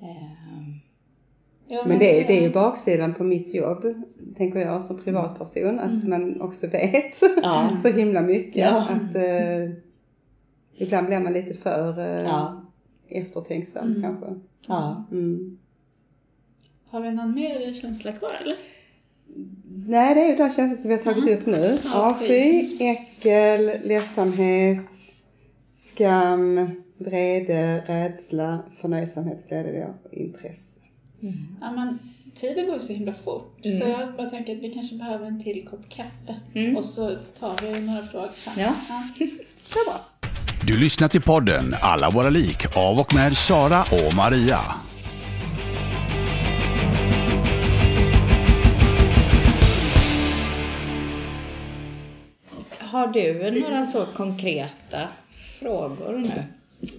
Eh, 0.02 0.34
Ja, 1.70 1.84
Men 1.88 2.00
det 2.00 2.22
är, 2.22 2.28
det 2.28 2.38
är 2.38 2.42
ju 2.42 2.54
baksidan 2.54 3.14
på 3.14 3.24
mitt 3.24 3.54
jobb, 3.56 3.86
tänker 4.38 4.60
jag 4.60 4.84
som 4.84 5.00
privatperson, 5.04 5.80
att 5.80 5.92
Mm. 5.92 6.10
man 6.10 6.42
också 6.42 6.68
vet 6.68 7.22
Ja. 7.44 7.70
så 7.78 7.88
himla 7.90 8.22
mycket. 8.22 8.56
Ja. 8.56 8.88
Att 8.90 9.16
eh, 9.16 9.72
ibland 10.78 11.08
blir 11.08 11.20
man 11.20 11.34
lite 11.34 11.54
för 11.54 12.00
eh, 12.00 12.24
Ja. 12.24 12.62
eftertänksam 13.10 13.88
Mm. 13.88 14.02
kanske. 14.02 14.40
ja. 14.68 15.04
Mm. 15.12 15.58
Har 16.90 17.02
vi 17.02 17.12
någon 17.12 17.34
mer 17.36 17.74
känsla 17.74 18.12
kvar 18.12 18.32
eller? 18.42 18.56
Nej, 19.88 20.16
det 20.16 20.22
är 20.22 20.28
ju 20.30 20.36
de 20.36 20.50
känslor 20.50 20.76
som 20.76 20.90
vi 20.90 20.96
har 20.96 21.04
tagit 21.04 21.40
upp 21.40 21.46
nu. 21.46 21.78
Ja, 21.84 22.10
Avsky, 22.10 22.68
äckel, 22.80 23.72
ledsamhet, 23.88 24.92
skam, 25.98 26.70
vrede, 26.98 27.84
rädsla, 27.88 28.60
förnöjsamhet, 28.82 29.48
glädje 29.48 29.88
och 30.04 30.14
intresse. 30.14 30.80
Ja, 31.62 31.72
men 31.72 32.00
tiden 32.36 32.66
går 32.68 32.80
så 32.80 32.94
himla 32.94 33.14
fort. 33.14 33.66
Mm. 33.66 33.78
Så 33.80 33.88
jag 33.88 34.16
bara 34.16 34.30
tänker 34.30 34.56
att 34.56 34.64
vi 34.64 34.74
kanske 34.74 34.96
behöver 34.96 35.26
en 35.26 35.44
till 35.44 35.68
kopp 35.70 35.90
kaffe. 35.90 36.36
Mm. 36.56 36.78
Och 36.78 36.86
så 36.86 37.16
tar 37.40 37.56
vi 37.62 37.80
några 37.80 38.06
frågor 38.06 38.32
sen. 38.36 38.54
Ja. 38.58 38.74
Det 39.18 39.24
är 39.24 39.86
bra. 39.86 40.00
Du 40.68 40.80
lyssnar 40.80 41.08
till 41.08 41.22
podden 41.22 41.64
Alla 41.82 42.10
våra 42.10 42.30
lik 42.30 42.78
av 42.78 42.98
och 43.00 43.14
med 43.14 43.38
Sara 43.38 43.82
och 43.82 44.16
Maria. 44.16 44.60
Har 52.80 53.08
du 53.08 53.62
några 53.62 53.86
så 53.86 54.06
konkreta 54.06 55.08
frågor 55.60 56.18
nu? 56.18 56.44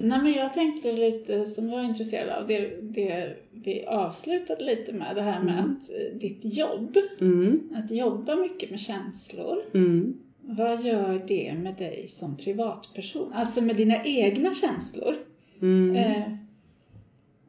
Nej, 0.00 0.22
men 0.22 0.32
jag 0.32 0.54
tänkte 0.54 0.92
lite 0.92 1.46
som 1.46 1.68
jag 1.68 1.80
är 1.80 1.84
intresserad 1.84 2.28
av, 2.42 2.46
det, 2.46 2.80
det 2.82 3.36
vi 3.52 3.84
avslutade 3.86 4.64
lite 4.64 4.92
med, 4.92 5.16
det 5.16 5.22
här 5.22 5.42
med 5.42 5.60
att 5.60 5.90
eh, 5.90 6.18
ditt 6.18 6.44
jobb, 6.56 6.96
Mm, 7.20 7.70
att 7.74 7.90
jobba 7.90 8.36
mycket 8.36 8.70
med 8.70 8.80
känslor. 8.80 9.58
mm, 9.74 10.16
Vad 10.40 10.82
gör 10.84 11.24
det 11.28 11.54
med 11.54 11.74
dig 11.74 12.08
som 12.08 12.36
privatperson? 12.36 13.32
Alltså 13.32 13.60
med 13.60 13.76
dina 13.76 14.04
egna 14.04 14.54
känslor. 14.54 15.16
mm, 15.62 15.96
Eh, 15.96 16.32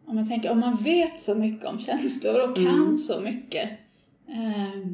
om 0.05 0.15
man 0.15 0.27
tänker, 0.27 0.51
om 0.51 0.59
man 0.59 0.75
vet 0.75 1.19
så 1.21 1.35
mycket 1.35 1.65
om 1.67 1.79
känslor 1.79 2.49
och 2.49 2.55
kan 2.55 2.67
Mm. 2.83 2.97
så 2.97 3.21
mycket. 3.21 3.69
Eh, 4.27 4.87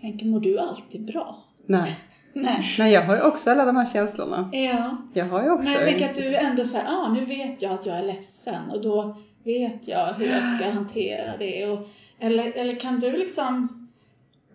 tänker, 0.00 0.26
mår 0.26 0.40
du 0.40 0.58
alltid 0.58 1.04
bra? 1.04 1.44
Nej. 1.70 1.96
Nej. 2.32 2.60
Nej, 2.78 2.92
jag 2.92 3.02
har 3.02 3.16
ju 3.16 3.22
också 3.22 3.50
alla 3.50 3.64
de 3.64 3.76
här 3.76 3.86
känslorna. 3.86 4.50
Ja. 4.52 4.96
Jag 5.14 5.24
har 5.24 5.42
ju 5.42 5.50
också... 5.50 5.64
Men 5.64 5.72
jag 5.72 5.82
tänker 5.84 6.08
att 6.08 6.14
du 6.14 6.34
ändå 6.36 6.64
säger, 6.64 6.84
ah, 6.88 7.12
nu 7.12 7.24
vet 7.24 7.62
jag 7.62 7.72
att 7.72 7.86
jag 7.86 7.98
är 7.98 8.02
ledsen 8.02 8.70
och 8.70 8.82
då 8.82 9.16
vet 9.44 9.88
jag 9.88 10.14
hur 10.14 10.26
jag 10.26 10.44
ska 10.44 10.70
hantera 10.70 11.36
det. 11.36 11.66
Och, 11.66 11.88
eller, 12.18 12.52
eller 12.52 12.74
kan 12.80 13.00
du 13.00 13.16
liksom... 13.16 13.76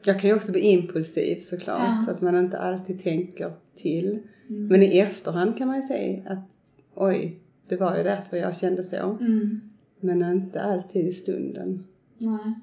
Jag 0.03 0.20
kan 0.20 0.30
ju 0.30 0.36
också 0.36 0.51
bli 0.51 0.61
impulsiv 0.61 1.39
såklart, 1.39 1.82
Ja. 1.82 2.03
så 2.05 2.11
att 2.11 2.22
man 2.22 2.36
inte 2.36 2.59
alltid 2.59 3.03
tänker 3.03 3.53
till. 3.76 4.20
Mm. 4.49 4.68
Men 4.68 4.84
i 4.84 4.97
efterhand 4.99 5.57
kan 5.57 5.68
man 5.68 5.76
ju 5.76 5.82
säga 5.84 6.22
att 6.30 6.49
oj, 6.95 7.39
det 7.68 7.76
var 7.76 7.97
ju 7.97 8.03
därför 8.03 8.38
jag 8.38 8.57
kände 8.57 8.84
så. 8.84 9.18
Mm. 9.22 9.61
Men 9.99 10.24
inte 10.24 10.61
alltid 10.61 11.07
i 11.07 11.13
stunden. 11.13 11.84
Nej. 12.18 12.55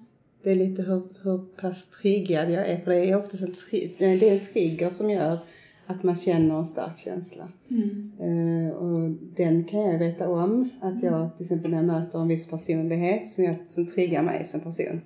Det 0.42 0.50
är 0.50 0.54
lite 0.54 0.82
hur, 0.82 1.02
hur 1.22 1.38
pass 1.38 1.86
triggad 1.86 2.50
jag 2.50 2.68
är, 2.68 2.80
för 2.80 2.90
det 2.90 3.10
är 3.10 3.16
oftast 3.16 3.42
en, 3.42 3.52
tri- 3.52 3.90
nej, 3.98 4.18
det 4.18 4.28
är 4.28 4.34
en 4.34 4.40
trigger 4.40 4.88
som 4.88 5.10
gör 5.10 5.38
att 5.86 6.02
man 6.02 6.16
känner 6.16 6.58
en 6.58 6.66
stark 6.66 6.98
känsla. 6.98 7.48
Mm. 7.68 8.12
Eh, 8.20 8.72
och 8.72 9.10
den 9.36 9.64
kan 9.64 9.80
jag 9.80 9.98
veta 9.98 10.28
om, 10.28 10.70
att 10.80 11.02
jag 11.02 11.36
till 11.36 11.44
exempel 11.44 11.70
när 11.70 11.78
jag 11.78 11.86
möter 11.86 12.18
en 12.18 12.28
viss 12.28 12.50
personlighet 12.50 13.28
som, 13.28 13.44
jag, 13.44 13.56
som 13.68 13.86
triggar 13.86 14.22
mig 14.22 14.44
som 14.44 14.60
person. 14.60 15.00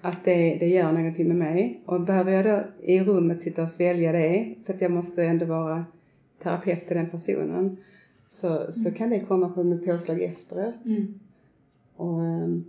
Att 0.00 0.24
det, 0.24 0.56
det 0.60 0.68
gör 0.68 0.92
någonting 0.92 1.28
med 1.28 1.36
mig. 1.36 1.80
Och 1.86 2.00
behöver 2.00 2.32
jag 2.32 2.44
då 2.44 2.62
i 2.82 3.00
rummet 3.00 3.40
sitta 3.40 3.62
och 3.62 3.70
svälja 3.70 4.12
det, 4.12 4.54
för 4.66 4.74
att 4.74 4.80
jag 4.80 4.90
måste 4.90 5.24
ändå 5.24 5.46
vara 5.46 5.84
terapeut 6.42 6.86
till 6.86 6.96
den 6.96 7.10
personen, 7.10 7.76
så, 8.28 8.72
så 8.72 8.90
kan 8.90 9.10
det 9.10 9.20
komma 9.20 9.48
på 9.48 9.60
ett 9.60 9.86
påslag 9.86 10.22
efteråt. 10.22 10.84
Mm. 10.84 11.20
Och 11.96 12.18
um, 12.18 12.64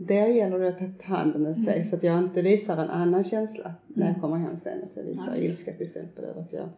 där 0.00 0.26
gäller 0.26 0.58
det 0.58 0.68
att 0.68 0.98
ta 0.98 1.14
hand 1.14 1.36
om 1.36 1.54
sig 1.54 1.84
så 1.84 1.96
att 1.96 2.02
jag 2.02 2.18
inte 2.18 2.42
visar 2.42 2.76
en 2.76 2.90
annan 2.90 3.24
känsla 3.24 3.74
när 3.86 4.06
jag 4.06 4.20
kommer 4.20 4.36
hem 4.36 4.56
sen. 4.56 4.82
Att 4.82 4.96
jag 4.96 5.02
visar 5.02 5.30
det. 5.34 5.44
ilska 5.44 5.72
till 5.72 5.86
exempel 5.86 6.24
över 6.24 6.40
att 6.40 6.52
jag 6.52 6.68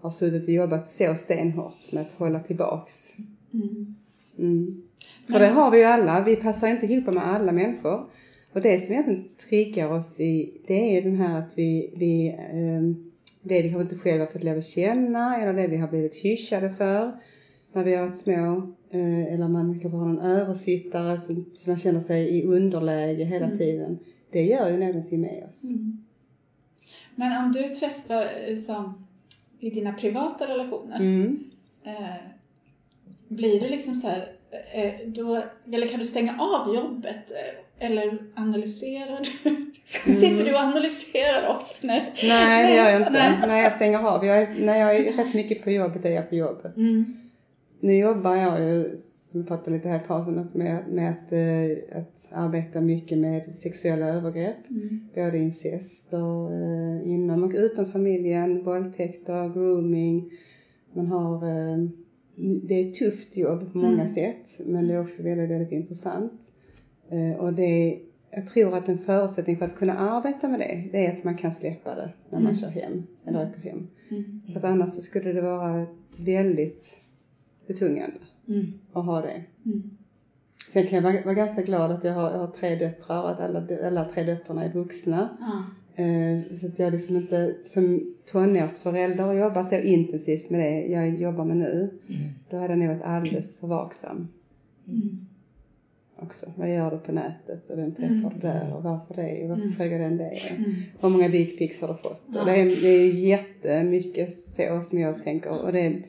har 0.00 0.10
suttit 0.10 0.42
och 0.42 0.54
jobbat 0.54 0.88
så 0.88 1.14
stenhårt 1.14 1.92
med 1.92 2.02
att 2.02 2.12
hålla 2.12 2.40
tillbaks. 2.40 3.14
Mm. 3.54 3.94
Mm. 4.38 4.82
För 5.26 5.38
det 5.38 5.48
har 5.48 5.70
vi 5.70 5.78
ju 5.78 5.84
alla. 5.84 6.24
Vi 6.24 6.36
passar 6.36 6.68
inte 6.68 6.86
ihop 6.86 7.14
med 7.14 7.26
alla 7.26 7.52
människor. 7.52 8.06
Och 8.52 8.60
det 8.60 8.78
som 8.78 8.92
egentligen 8.92 9.28
triggar 9.48 9.92
oss 9.92 10.20
i, 10.20 10.60
det 10.66 10.98
är 10.98 11.02
den 11.02 11.16
här 11.16 11.38
att 11.38 11.58
vi, 11.58 11.94
vi 11.96 12.36
ehm, 12.52 13.12
det 13.42 13.62
vi 13.62 13.70
kanske 13.70 13.82
inte 13.82 13.98
själva 13.98 14.26
fått 14.26 14.44
att 14.44 14.64
känna 14.64 15.42
eller 15.42 15.52
det 15.52 15.66
vi 15.66 15.76
har 15.76 15.88
blivit 15.88 16.14
hyschade 16.14 16.70
för 16.70 17.12
när 17.76 17.84
vi 17.84 17.94
har 17.94 18.02
varit 18.06 18.16
små. 18.16 18.72
Eh, 18.90 19.34
eller 19.34 19.48
man 19.48 19.70
kanske 19.80 19.88
har 19.98 20.06
någon 20.06 20.18
översittare 20.20 21.18
som, 21.18 21.50
som 21.54 21.70
man 21.72 21.78
känner 21.78 22.00
sig 22.00 22.38
i 22.38 22.44
underläge 22.44 23.24
hela 23.24 23.50
tiden. 23.50 23.98
Det 24.30 24.42
gör 24.42 24.68
ju 24.70 24.76
någonting 24.76 25.20
med 25.20 25.44
oss. 25.48 25.64
Mm. 25.64 26.04
Men 27.14 27.44
om 27.44 27.52
du 27.52 27.68
träffar 27.68 28.26
eh, 28.46 28.56
som 28.56 29.06
i 29.60 29.70
dina 29.70 29.92
privata 29.92 30.46
relationer, 30.48 30.96
Mm. 31.00 31.38
eh, 31.84 32.14
blir 33.28 33.60
det 33.60 33.68
liksom 33.68 33.94
så 33.94 34.08
här, 34.08 34.32
eh, 34.74 35.08
då, 35.08 35.42
eller 35.72 35.86
kan 35.86 35.98
du 35.98 36.04
stänga 36.06 36.38
av 36.40 36.74
jobbet? 36.74 37.30
Eh, 37.30 37.86
eller 37.86 38.18
analyserar 38.34 39.20
du? 39.20 39.56
Sitter 40.14 40.44
du 40.44 40.54
och 40.54 40.60
analyserar 40.60 41.48
oss 41.48 41.80
nu? 41.82 42.00
Nej, 42.28 42.66
det 42.70 42.76
gör 42.76 42.90
jag 42.90 43.00
inte. 43.00 43.10
Nej. 43.10 43.32
Nej. 43.46 43.62
jag 43.62 43.72
stänger 43.72 43.98
av. 43.98 44.26
Jag 44.26 44.38
är, 44.42 44.66
när 44.66 44.76
jag 44.78 44.96
är 44.96 45.12
rätt 45.12 45.34
mycket 45.34 45.64
på 45.64 45.70
jobbet 45.70 46.04
är 46.04 46.10
jag 46.10 46.28
på 46.28 46.34
jobbet. 46.34 46.76
Mm. 46.76 47.16
Nu 47.86 47.96
jobbar 47.96 48.36
jag 48.36 48.60
ju, 48.60 48.96
som 48.96 49.40
vi 49.42 49.46
pratade 49.46 49.76
lite 49.76 49.88
här 49.88 50.04
i 50.04 50.06
pausen, 50.06 50.48
med, 50.52 50.84
med 50.88 51.10
att, 51.10 51.32
eh, 51.32 51.98
att 52.00 52.28
arbeta 52.32 52.80
mycket 52.80 53.18
med 53.18 53.54
sexuella 53.54 54.06
övergrepp. 54.06 54.70
Mm. 54.70 55.08
Både 55.14 55.38
incest 55.38 56.12
och 56.12 56.52
eh, 56.52 57.08
inom 57.08 57.44
och 57.44 57.52
utom 57.54 57.84
familjen, 57.86 58.64
våldtäkter, 58.64 59.48
grooming. 59.48 60.30
Man 60.92 61.06
har, 61.06 61.34
eh, 61.36 61.78
det 62.36 62.74
är 62.74 62.88
ett 62.88 62.94
tufft 62.94 63.36
jobb 63.36 63.72
på 63.72 63.78
många 63.78 63.92
Mm. 63.94 64.06
sätt, 64.06 64.60
men 64.66 64.88
det 64.88 64.94
är 64.94 65.00
också 65.00 65.22
väldigt, 65.22 65.50
väldigt 65.50 65.72
intressant. 65.72 66.40
Eh, 67.08 67.40
och 67.40 67.52
det, 67.52 67.98
jag 68.30 68.46
tror 68.46 68.76
att 68.76 68.88
en 68.88 68.98
förutsättning 68.98 69.56
för 69.56 69.64
att 69.64 69.76
kunna 69.76 69.98
arbeta 69.98 70.48
med 70.48 70.60
det, 70.60 70.88
det 70.92 71.06
är 71.06 71.12
att 71.12 71.24
man 71.24 71.36
kan 71.36 71.52
släppa 71.52 71.94
det 71.94 72.12
när 72.30 72.38
man 72.38 72.52
Mm. 72.52 72.56
kör 72.56 72.68
hem, 72.68 73.02
eller 73.26 73.48
åker 73.48 73.60
hem. 73.70 73.86
Mm. 74.10 74.40
För 74.52 74.58
att 74.58 74.64
annars 74.64 74.90
så 74.92 75.00
skulle 75.00 75.32
det 75.32 75.42
vara 75.42 75.86
väldigt 76.16 77.00
betungande 77.66 78.16
Mm. 78.48 78.72
att 78.92 79.04
ha 79.04 79.20
det. 79.20 79.42
Mm. 79.64 79.90
Sen 80.68 80.86
kan 80.86 80.96
jag 80.96 81.12
vara, 81.12 81.24
vara 81.24 81.34
ganska 81.34 81.62
glad 81.62 81.90
att 81.92 82.04
jag 82.04 82.12
har, 82.14 82.30
jag 82.30 82.38
har 82.38 82.46
tre 82.46 82.74
döttrar 82.76 83.22
och 83.22 83.30
att 83.30 83.40
alla, 83.40 83.66
alla 83.86 84.04
tre 84.04 84.22
döttrarna 84.22 84.64
är 84.64 84.72
vuxna. 84.72 85.28
Ja. 85.40 85.64
Eh, 86.04 86.56
så 86.56 86.66
att 86.66 86.78
jag 86.78 86.92
liksom 86.92 87.16
inte 87.16 87.54
som 87.64 88.14
tonårsförälder 88.32 89.32
jobbar 89.32 89.62
så 89.62 89.74
intensivt 89.74 90.50
med 90.50 90.60
det 90.60 90.86
jag 90.86 91.08
jobbar 91.20 91.44
med 91.44 91.56
nu. 91.56 91.90
Då 92.50 92.56
hade 92.56 92.72
jag 92.72 92.78
nog 92.78 92.88
varit 92.88 93.02
alldeles 93.02 93.58
för 93.60 93.66
vaksam. 93.66 94.28
Mm. 94.88 95.26
också. 96.18 96.52
Vad 96.56 96.74
gör 96.74 96.90
du 96.90 96.98
på 96.98 97.12
nätet 97.12 97.70
och 97.70 97.78
vem 97.78 97.92
träffar 97.92 98.14
Mm. 98.14 98.30
du 98.34 98.40
där 98.40 98.74
och 98.76 98.82
varför 98.82 99.14
det 99.14 99.42
och 99.42 99.48
varför 99.48 99.62
Mm. 99.62 99.72
frågar 99.74 99.98
den 99.98 100.16
det? 100.16 100.24
Mm. 100.56 100.74
Hur 101.00 101.08
många 101.08 101.28
dickpics 101.28 101.80
har 101.80 101.88
du 101.88 101.94
fått? 101.94 102.22
Ja. 102.34 102.40
Och 102.40 102.46
det, 102.46 102.52
är, 102.60 102.64
det 102.64 102.88
är 102.88 103.10
jättemycket 103.12 104.32
så 104.38 104.80
som 104.82 104.98
jag 104.98 105.22
tänker. 105.22 105.64
Och 105.64 105.72
det, 105.72 106.02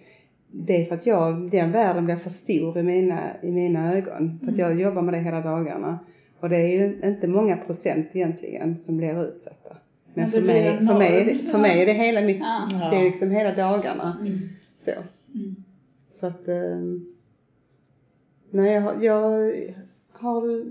det 0.52 0.82
är 0.82 0.86
för 0.86 0.96
att 0.96 1.06
jag, 1.06 1.52
den 1.52 1.72
världen 1.72 2.06
blir 2.06 2.16
för 2.16 2.30
stor 2.30 2.78
i 2.78 2.84
mina, 2.84 3.42
i 3.42 3.52
mina 3.52 3.94
ögon. 3.94 4.40
För 4.44 4.52
att 4.52 4.58
jag 4.58 4.80
jobbar 4.82 5.02
med 5.02 5.14
det 5.14 5.20
hela 5.20 5.42
dagarna. 5.42 6.00
Och 6.40 6.50
det 6.50 6.56
är 6.56 6.68
ju 6.80 7.02
inte 7.04 7.28
många 7.28 7.58
procent 7.58 8.08
egentligen 8.14 8.78
som 8.78 8.98
blir 8.98 9.24
utsatta. 9.24 9.70
Men, 10.14 10.24
Men 10.24 10.32
för, 10.32 10.42
mig, 10.42 10.78
för, 10.78 10.94
mig, 10.98 11.26
det- 11.44 11.52
för 11.52 11.58
mig 11.58 11.82
är 11.82 11.86
det 11.86 11.94
hela 11.94 12.22
mitt, 12.22 12.38
Ja. 12.72 12.90
det 12.92 12.96
är 12.98 13.04
liksom 13.04 13.32
hela 13.32 13.56
dagarna. 13.56 14.18
Mm. 14.22 14.40
Så. 14.80 14.92
Mm. 15.36 15.56
Så 16.10 16.28
att, 16.28 16.48
eh, 16.48 16.80
nej 18.50 18.74
jag, 18.74 19.04
jag 19.04 19.22
har 20.12 20.66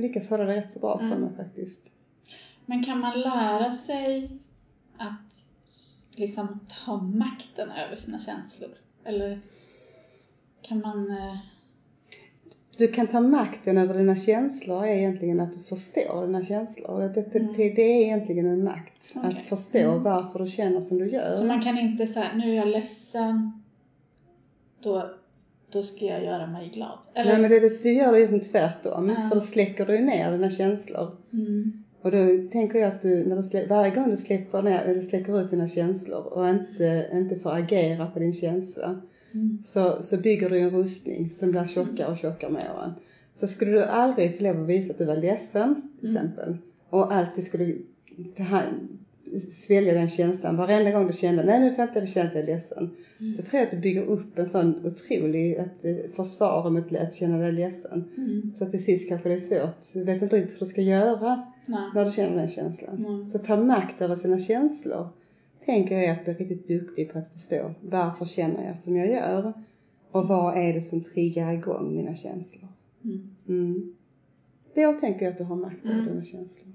lyckats 0.00 0.30
hålla 0.30 0.44
det 0.44 0.56
rätt 0.56 0.72
så 0.72 0.78
bra 0.78 0.98
för 0.98 1.06
Mm. 1.06 1.20
mig 1.20 1.30
faktiskt. 1.36 1.90
Men 2.66 2.84
kan 2.84 2.98
man 3.00 3.20
lära 3.20 3.70
sig 3.70 4.30
att 4.98 5.27
liksom 6.18 6.60
ta 6.84 6.96
makten 6.96 7.70
över 7.86 7.96
sina 7.96 8.18
känslor? 8.20 8.70
Eller 9.04 9.40
kan 10.62 10.80
man... 10.80 11.10
eh, 11.10 11.36
Du 12.76 12.88
kan 12.88 13.06
ta 13.06 13.20
makten 13.20 13.78
över 13.78 13.98
dina 13.98 14.16
känslor 14.16 14.84
är 14.84 14.92
egentligen 14.92 15.40
att 15.40 15.52
du 15.52 15.58
förstår 15.58 16.26
dina 16.26 16.44
känslor. 16.44 17.00
Det, 17.00 17.08
det, 17.32 17.38
Mm. 17.38 17.52
det, 17.56 17.82
är 17.82 18.02
egentligen 18.04 18.46
en 18.46 18.64
makt. 18.64 19.12
Okej. 19.16 19.30
Att 19.30 19.40
förstå 19.40 19.78
Mm. 19.78 20.02
varför 20.02 20.38
du 20.38 20.46
känner 20.46 20.80
som 20.80 20.98
du 20.98 21.08
gör. 21.08 21.34
Så 21.34 21.44
man 21.44 21.62
kan 21.62 21.78
inte 21.78 22.06
säga, 22.06 22.28
nu 22.34 22.50
är 22.52 22.54
jag 22.56 22.68
ledsen, 22.68 23.62
då, 24.82 25.10
då 25.72 25.82
ska 25.82 26.04
jag 26.04 26.24
göra 26.24 26.46
mig 26.46 26.68
glad. 26.68 26.98
Eller? 27.14 27.32
Nej 27.32 27.40
men 27.40 27.50
det, 27.50 27.82
du 27.82 27.92
gör 27.92 28.12
det 28.12 28.18
egentligen 28.18 28.44
tvärtom. 28.52 29.08
Ja. 29.08 29.28
För 29.28 29.34
då 29.34 29.40
släcker 29.40 29.86
du 29.86 29.98
ner 29.98 30.32
dina 30.32 30.50
känslor. 30.50 31.16
Mm. 31.32 31.84
Och 32.02 32.10
då 32.10 32.48
tänker 32.52 32.78
jag 32.78 32.88
att 32.88 33.02
du, 33.02 33.24
när 33.26 33.36
du 33.36 33.42
slä, 33.42 33.66
varje 33.66 33.94
gång 33.94 34.10
du 34.10 34.16
släpper 34.16 34.62
ner, 34.62 34.80
eller 34.80 35.00
släcker 35.00 35.40
ut 35.40 35.50
dina 35.50 35.68
känslor 35.68 36.20
och 36.20 36.48
inte, 36.48 37.10
inte 37.12 37.38
får 37.38 37.52
agera 37.52 38.06
på 38.06 38.18
din 38.18 38.32
känsla. 38.32 39.00
Mm. 39.32 39.58
så, 39.64 40.02
så 40.02 40.16
bygger 40.16 40.50
du 40.50 40.58
en 40.58 40.70
rustning 40.70 41.30
som 41.30 41.50
blir 41.50 41.66
tjockare 41.66 42.10
och 42.10 42.16
tjockare 42.16 42.50
med 42.50 42.64
åren. 42.78 42.92
Så 43.34 43.46
skulle 43.46 43.70
du 43.70 43.84
aldrig 43.84 44.36
få 44.36 44.42
lov 44.42 44.62
att 44.62 44.68
visa 44.68 44.92
att 44.92 44.98
du 44.98 45.04
var 45.04 45.16
ledsen, 45.16 45.74
till 46.00 46.08
Mm. 46.08 46.22
exempel, 46.26 46.56
och 46.90 47.12
alltid 47.12 47.44
skulle 47.44 47.74
ta 48.36 48.42
hand, 48.42 48.97
svälja 49.50 49.94
den 49.94 50.08
känslan 50.08 50.56
varenda 50.56 50.90
gång 50.90 51.06
du 51.06 51.12
kände, 51.12 51.44
nej 51.44 51.60
nu 51.60 51.70
får 51.70 51.78
jag 51.78 51.88
att 51.88 52.16
jag 52.16 52.36
är 52.36 52.46
ledsen. 52.46 52.90
Mm. 53.20 53.32
Så 53.32 53.42
tror 53.42 53.58
jag 53.58 53.64
att 53.64 53.70
du 53.70 53.78
bygger 53.78 54.04
upp 54.04 54.38
en 54.38 54.48
sån 54.48 54.86
otrolig 54.86 55.54
ett, 55.54 55.84
eh, 55.84 55.96
försvar 56.12 56.70
mot 56.70 56.92
att 56.94 57.14
känna 57.14 57.38
dig 57.38 57.52
ledsen. 57.52 58.04
Mm. 58.16 58.54
Så 58.54 58.66
till 58.66 58.84
sist 58.84 59.08
kanske 59.08 59.28
det 59.28 59.34
är 59.34 59.38
svårt. 59.38 59.92
Du 59.94 60.04
vet 60.04 60.22
inte 60.22 60.36
riktigt 60.36 60.54
hur 60.54 60.60
du 60.60 60.66
ska 60.66 60.80
göra 60.80 61.46
Nej. 61.66 61.80
när 61.94 62.04
du 62.04 62.10
känner 62.10 62.36
den 62.36 62.48
känslan. 62.48 63.04
Mm. 63.06 63.24
Så 63.24 63.38
ta 63.38 63.56
makt 63.56 64.02
över 64.02 64.14
sina 64.14 64.38
känslor. 64.38 65.08
Tänker 65.64 65.98
jag 65.98 66.10
att 66.10 66.24
bli 66.24 66.34
riktigt 66.34 66.66
duktig 66.68 67.12
på 67.12 67.18
att 67.18 67.32
förstå 67.32 67.74
varför 67.80 68.24
känner 68.24 68.66
jag 68.66 68.78
som 68.78 68.96
jag 68.96 69.10
gör. 69.10 69.52
Och 70.10 70.28
vad 70.28 70.56
är 70.56 70.74
det 70.74 70.80
som 70.80 71.04
triggar 71.04 71.52
igång 71.52 71.96
mina 71.96 72.14
känslor. 72.14 72.68
Mm. 73.04 73.30
Mm. 73.48 73.94
Då 74.74 74.92
tänker 74.92 75.24
jag 75.24 75.32
att 75.32 75.38
du 75.38 75.44
har 75.44 75.56
makt 75.56 75.84
över 75.84 75.94
Mm. 75.94 76.06
dina 76.06 76.22
känslor. 76.22 76.72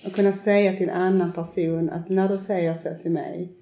Mm. 0.00 0.10
Och 0.10 0.12
kunna 0.12 0.32
säga 0.32 0.76
till 0.76 0.88
en 0.88 0.96
annan 0.96 1.32
person 1.32 1.90
att 1.90 2.08
när 2.08 2.28
du 2.28 2.38
säger 2.38 2.74
så 2.74 2.88
till 3.02 3.10
mig 3.10 3.52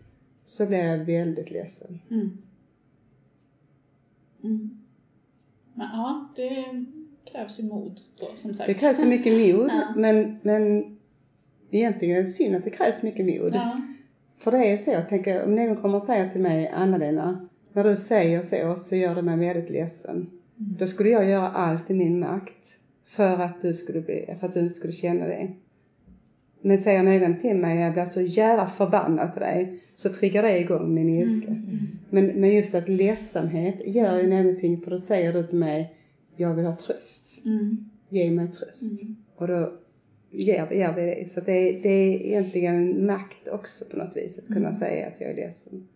så 0.45 0.67
blir 0.67 0.79
jag 0.79 0.99
väldigt 0.99 1.51
ledsen. 1.51 2.01
Mm. 2.11 2.39
Mm. 4.45 4.85
Men 5.75 5.87
ja, 5.93 6.29
det 6.37 6.65
krävs 7.33 7.59
ju 7.59 7.65
mod 7.65 8.01
då, 8.21 8.27
som 8.37 8.55
sagt. 8.55 8.67
Det 8.67 8.75
krävs 8.75 8.99
så 8.99 9.07
mycket 9.07 9.33
mod 9.33 9.71
Ja. 9.73 9.93
men, 9.97 10.39
men 10.43 10.85
egentligen 11.71 12.17
är 12.17 12.21
det 12.21 12.27
synd 12.27 12.57
att 12.57 12.65
det 12.65 12.71
krävs 12.71 13.03
mycket 13.03 13.27
mod. 13.27 13.55
Ja. 13.55 13.81
För 14.39 14.51
det 14.51 14.59
är 14.59 14.77
så, 14.77 14.91
jag 14.91 15.09
tänker, 15.09 15.45
om 15.45 15.55
någon 15.55 15.77
kommer 15.77 15.97
att 15.97 16.05
säga 16.05 16.31
till 16.31 16.41
mig, 16.41 16.69
Anna-Lena, 16.69 17.49
när 17.73 17.85
du 17.85 17.97
säger 17.97 18.43
så 18.43 18.77
så 18.77 18.97
gör 18.97 19.15
det 19.15 19.23
mig 19.23 19.37
väldigt 19.37 19.71
ledsen. 19.71 20.31
Då 20.57 20.87
skulle 20.87 21.09
jag 21.09 21.29
göra 21.29 21.49
allt 21.49 21.91
i 21.91 21.95
min 21.95 22.21
makt 22.21 22.81
för 23.05 23.39
att 23.39 23.63
du, 23.63 23.75
skulle 23.75 24.01
bli, 24.01 24.37
för 24.41 24.47
att 24.47 24.55
du 24.55 24.61
inte 24.61 24.75
skulle 24.75 24.93
känna 24.93 25.27
det. 25.27 25.53
Men 26.61 26.79
säger 26.79 27.03
någon 27.03 27.41
till 27.41 27.57
mig, 27.57 27.79
jag 27.81 27.93
blir 27.93 28.05
så 28.05 28.21
jävla 28.21 28.67
förbannad 28.67 29.35
på 29.35 29.41
dig, 29.41 29.81
så 29.95 30.09
triggar 30.09 30.43
det 30.43 30.59
igång 30.59 30.95
min 30.95 31.09
ilska. 31.09 31.57
Men, 32.11 32.27
men 32.27 32.55
just 32.55 32.75
att 32.75 32.89
ledsamhet 32.89 33.81
gör 33.85 34.21
ju 34.21 34.27
någonting, 34.27 34.81
för 34.81 34.91
då 34.91 34.99
säger 34.99 35.33
du 35.33 35.47
till 35.47 35.59
mig, 35.59 35.95
jag 36.37 36.55
vill 36.55 36.65
ha 36.65 36.77
tröst. 36.77 37.45
Mm. 37.45 37.91
Ge 38.09 38.31
mig 38.31 38.49
tröst. 38.49 39.03
Och 39.37 39.49
då 39.49 39.73
ger, 40.31 40.73
ger 40.73 40.93
vi 40.93 41.03
det. 41.03 41.31
Så 41.31 41.41
det 41.41 41.73
det 41.73 41.89
är 41.89 42.27
egentligen 42.27 42.75
en 42.75 43.07
makt 43.07 43.49
också 43.49 43.85
på 43.85 43.97
något 43.97 44.17
vis, 44.17 44.39
att 44.39 44.47
kunna 44.47 44.75
säga 44.75 45.07
att 45.07 45.21
jag 45.21 45.31
är 45.31 45.37
ledsen. 45.37 45.89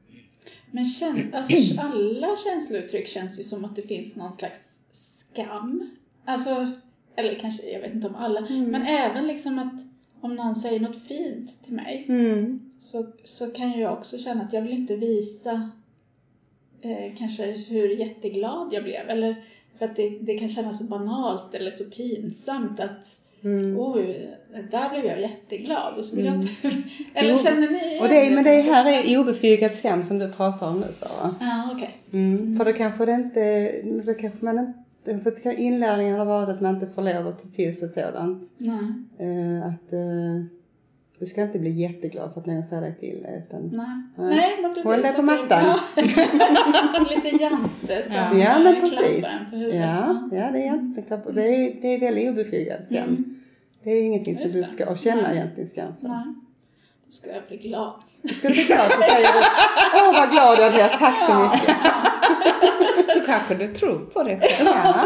Men 0.70 0.84
käns 0.84 1.32
alltså, 1.32 1.56
alla 1.80 2.36
känslouttryck 2.36 3.06
känns 3.06 3.40
ju 3.40 3.44
som 3.44 3.64
att 3.64 3.76
det 3.76 3.82
finns 3.82 4.16
någon 4.16 4.32
slags 4.32 4.82
skam. 4.90 5.90
Alltså, 6.24 6.72
eller 7.16 7.34
kanske, 7.34 7.70
jag 7.70 7.80
vet 7.80 7.94
inte 7.94 8.06
om 8.06 8.14
alla, 8.14 8.40
men 8.50 8.82
även 8.82 9.26
liksom 9.26 9.58
att 9.58 9.91
om 10.22 10.34
någon 10.34 10.56
säger 10.56 10.80
något 10.80 11.02
fint 11.02 11.64
till 11.64 11.72
mig 11.74 12.04
Mm. 12.08 12.60
så, 12.78 13.06
så 13.24 13.46
kan 13.46 13.80
jag 13.80 13.92
också 13.92 14.18
känna 14.18 14.42
att 14.42 14.52
jag 14.52 14.62
vill 14.62 14.72
inte 14.72 14.96
visa 14.96 15.70
eh, 16.80 17.16
kanske 17.18 17.44
hur 17.46 17.88
jätteglad 17.88 18.68
jag 18.72 18.84
blev. 18.84 19.08
Eller 19.08 19.36
för 19.78 19.84
att 19.84 19.96
det, 19.96 20.18
det 20.20 20.38
kan 20.38 20.48
kännas 20.48 20.78
så 20.78 20.84
banalt 20.84 21.54
eller 21.54 21.70
så 21.70 21.84
pinsamt 21.84 22.80
att 22.80 23.18
Mm. 23.44 23.76
oj, 23.80 24.30
där 24.70 24.90
blev 24.90 25.04
jag 25.04 25.20
jätteglad 25.20 25.94
och 25.98 26.04
så 26.04 26.16
vill 26.16 26.24
jag 26.24 26.34
inte... 26.34 26.48
eller 27.14 27.30
Jo, 27.30 27.38
känner 27.38 27.70
ni 27.70 28.00
Och 28.00 28.08
det, 28.08 28.30
men 28.30 28.44
det 28.44 28.60
här 28.60 29.04
är 29.04 29.18
obefogad 29.20 29.72
skam 29.72 30.04
som 30.04 30.18
du 30.18 30.32
pratar 30.32 30.68
om 30.68 30.80
nu 30.80 30.86
Sara. 30.92 31.34
Ja, 31.40 31.70
okej. 31.74 31.96
Mm. 32.12 32.56
För 32.56 32.64
då 32.64 32.72
kanske 32.72 33.06
det 33.06 33.12
inte, 33.12 33.72
då 33.82 34.14
kanske 34.14 34.44
man 34.44 34.81
för 35.04 35.30
att 35.30 35.58
inlärningen 35.58 36.18
har 36.18 36.24
varit 36.24 36.48
att 36.48 36.60
man 36.60 36.74
inte 36.74 36.86
får 36.86 37.02
lov 37.02 37.26
att 37.28 37.42
ta 37.42 37.48
till 37.48 37.78
sig 37.78 37.88
sådant. 37.88 38.42
Nej, 38.58 38.78
Eh, 39.18 39.66
att 39.66 39.92
eh, 39.92 40.44
du 41.18 41.26
ska 41.26 41.42
inte 41.42 41.58
bli 41.58 41.70
jätteglad 41.70 42.32
för 42.34 42.40
att 42.40 42.46
någon 42.46 42.62
säger 42.62 42.82
dig 42.82 42.94
till 43.00 43.26
utan 43.38 43.60
nej. 43.72 43.86
Nej. 44.16 44.36
Nej, 44.36 44.58
men 44.62 44.70
precis. 44.74 44.84
Håll 44.84 45.02
dig 45.02 45.12
på 45.14 45.22
det- 45.22 45.26
mattan. 45.26 45.78
Ja. 45.96 46.02
Lite 47.14 47.28
jante 47.28 48.04
som 48.04 48.14
Ja. 48.14 48.38
Ja 48.38 48.58
men 48.58 48.66
eh, 48.74 48.80
precis. 48.80 49.24
klappar 49.26 49.50
på 49.50 49.56
huvudet. 49.56 49.80
Ja, 49.82 50.28
ja 50.32 50.50
det 50.50 50.58
är 50.66 50.74
inte 50.74 51.00
så 51.02 51.06
klapp. 51.06 51.34
Det 51.34 51.46
är, 51.54 51.76
det 51.82 51.88
är 51.94 52.00
väldigt 52.00 52.30
obefogad 52.30 52.84
skam. 52.84 53.08
Mm. 53.08 53.40
Det 53.84 53.90
är 53.90 54.02
ingenting 54.02 54.36
som 54.36 54.50
du 54.50 54.62
ska 54.64 54.96
känna 54.96 55.22
Nej. 55.22 55.36
egentligen 55.36 55.68
skam 55.70 55.92
för. 56.00 56.08
Nej. 56.08 56.24
Då 57.06 57.12
ska 57.12 57.30
jag 57.32 57.42
bli 57.48 57.56
glad. 57.56 57.92
Ska 58.38 58.48
du 58.48 58.54
bli 58.54 58.64
glad 58.64 58.90
så 58.92 59.02
säger 59.02 59.32
du 59.32 59.38
Åh 59.94 60.12
vad 60.20 60.30
glad 60.30 60.58
jag 60.58 60.72
blir, 60.72 60.88
tack 60.98 61.18
så 61.18 61.38
mycket. 61.38 61.60
Så 61.64 61.72
kanske 63.26 63.54
du 63.54 63.66
tror 63.66 63.98
på 63.98 64.22
det 64.22 64.36
själv. 64.40 64.68
Ja. 64.84 65.04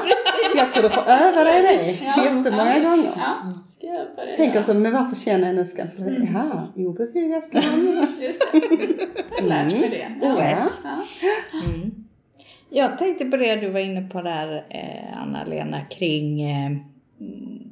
Jag 0.56 0.70
tror 0.70 0.82
du 0.82 0.90
får 0.90 1.02
öva 1.02 1.44
dig 1.44 1.62
det 1.62 2.04
Ja. 2.04 2.24
jättemånga 2.24 2.78
ja. 2.78 2.90
gånger. 2.90 3.10
Ja, 3.16 3.52
ska 3.68 3.86
jag 3.86 4.16
börja 4.16 4.34
Tänk 4.36 4.48
göra. 4.54 4.58
också, 4.60 4.74
men 4.74 4.92
varför 4.92 5.16
känner 5.16 5.46
jag 5.46 5.56
nu 5.56 5.64
skam? 5.64 5.88
För 5.96 6.02
det, 6.02 6.28
jaha, 6.32 6.68
obefogad 6.76 7.44
skam. 7.44 7.62
Just 8.20 8.52
det. 8.52 8.60
Jag 9.30 9.42
har 9.42 9.48
lärt 9.48 9.72
mig 9.72 9.88
det. 10.20 10.26
OS. 10.28 10.80
Ja. 10.84 11.02
Mm. 11.64 11.90
Jag 12.70 12.98
tänkte 12.98 13.24
på 13.24 13.36
det 13.36 13.56
du 13.56 13.70
var 13.70 13.80
inne 13.80 14.02
på 14.02 14.22
där, 14.22 14.66
eh, 14.70 15.22
Anna-Lena, 15.22 15.80
kring 15.80 16.42
eh, 16.42 16.66
mm, 17.20 17.62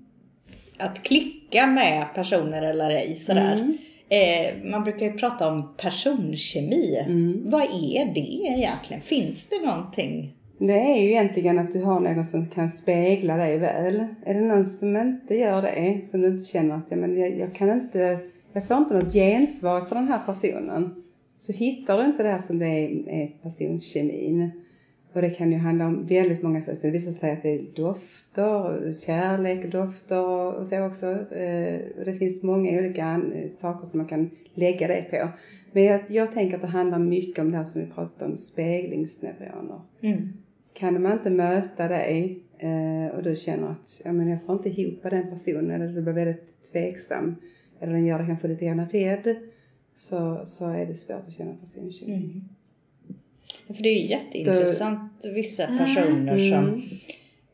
att 0.79 1.03
klicka 1.03 1.67
med 1.67 2.07
personer 2.15 2.63
eller 2.63 2.91
ej. 2.91 3.17
Sådär. 3.17 3.53
Mm. 3.55 3.79
Eh, 4.09 4.71
man 4.71 4.85
brukar 4.85 5.07
ju 5.07 5.13
prata 5.13 5.49
om 5.49 5.75
personkemi. 5.77 7.05
Mm. 7.07 7.43
Vad 7.51 7.63
är 7.63 8.15
det 8.15 8.21
egentligen? 8.21 9.03
Finns 9.03 9.49
det 9.49 9.67
någonting? 9.67 10.34
Det 10.59 10.81
är 10.81 11.03
ju 11.03 11.11
egentligen 11.11 11.59
att 11.59 11.73
du 11.73 11.83
har 11.83 12.01
någon 12.01 12.25
som 12.25 12.47
kan 12.47 12.69
spegla 12.69 13.37
dig 13.37 13.59
väl. 13.59 14.07
Är 14.25 14.35
det 14.35 14.41
någon 14.41 14.65
som 14.65 14.97
inte 14.97 15.35
gör 15.35 15.63
det, 15.63 16.07
som 16.07 16.21
du 16.21 16.29
inte 16.29 16.45
känner 16.45 16.77
att 16.77 16.87
ja, 16.89 16.97
men 16.97 17.19
jag, 17.19 17.39
jag 17.39 17.55
kan 17.55 17.71
inte, 17.71 18.19
jag 18.53 18.67
får 18.67 18.77
inte 18.77 18.95
något 18.95 19.13
gensvar 19.13 19.81
för 19.81 19.95
den 19.95 20.09
här 20.09 20.21
personen. 20.27 21.05
Så 21.39 21.53
hittar 21.53 21.99
du 21.99 22.05
inte 22.05 22.23
det 22.23 22.29
här 22.29 22.39
som 22.39 22.59
det 22.59 22.67
är, 22.67 23.09
är 23.09 23.27
personkemin. 23.43 24.51
Och 25.13 25.23
det 25.23 25.31
kan 25.31 25.53
ju 25.53 25.59
handla 25.59 25.87
om 25.87 26.07
väldigt 26.07 26.43
många 26.43 26.63
saker. 26.63 26.79
Det 26.83 26.91
visar 26.91 27.13
sig 27.13 27.33
att 27.33 27.43
det 27.43 27.55
är 27.55 27.63
dofter, 27.75 28.93
kärlek, 29.07 29.73
dofter 29.73 30.55
och 30.59 30.67
så 30.67 30.87
också. 30.87 31.07
Eh, 31.35 31.81
och 31.99 32.05
det 32.05 32.15
finns 32.19 32.43
många 32.43 32.79
olika 32.79 33.23
saker 33.59 33.87
som 33.87 33.99
man 33.99 34.09
kan 34.09 34.31
lägga 34.55 34.89
det 34.89 35.07
på. 35.11 35.29
Men 35.73 35.85
jag, 35.85 36.01
jag 36.09 36.33
tänker 36.33 36.57
att 36.57 36.63
det 36.63 36.69
handlar 36.69 36.99
mycket 36.99 37.39
om 37.39 37.51
det 37.51 37.57
här 37.57 37.65
som 37.65 37.81
vi 37.81 37.87
pratade 37.87 38.31
om, 38.31 38.37
speglingsneuroner. 38.37 39.81
Mm. 40.01 40.33
Kan 40.75 41.03
man 41.03 41.13
inte 41.13 41.31
möta 41.31 41.89
dig 41.89 42.39
eh, 42.59 43.17
och 43.17 43.23
du 43.23 43.37
känner 43.37 43.69
att 43.69 44.01
ja, 44.05 44.13
men 44.13 44.29
jag 44.29 44.39
får 44.47 44.55
inte 44.55 44.69
ihop 44.81 45.03
den 45.03 45.31
personen 45.31 45.71
eller 45.71 45.93
du 45.93 46.03
blir 46.03 46.13
väldigt 46.13 46.63
tveksam 46.73 47.37
eller 47.81 47.93
den 47.93 48.07
gör 48.07 48.19
dig 48.19 48.27
kanske 48.27 48.49
lite 48.49 48.65
grann 48.65 48.89
rädd 48.89 49.37
så, 49.95 50.43
så 50.47 50.69
är 50.71 50.87
det 50.87 50.95
svårt 50.95 51.27
att 51.27 51.33
känna 51.33 51.55
personkemi. 51.55 52.15
Mm. 52.15 52.45
För 53.77 53.83
det 53.83 53.89
är 53.89 54.01
ju 54.03 54.07
jätteintressant 54.07 55.25
vissa 55.35 55.67
personer 55.67 56.39
som 56.51 56.65
Mm. 56.65 56.81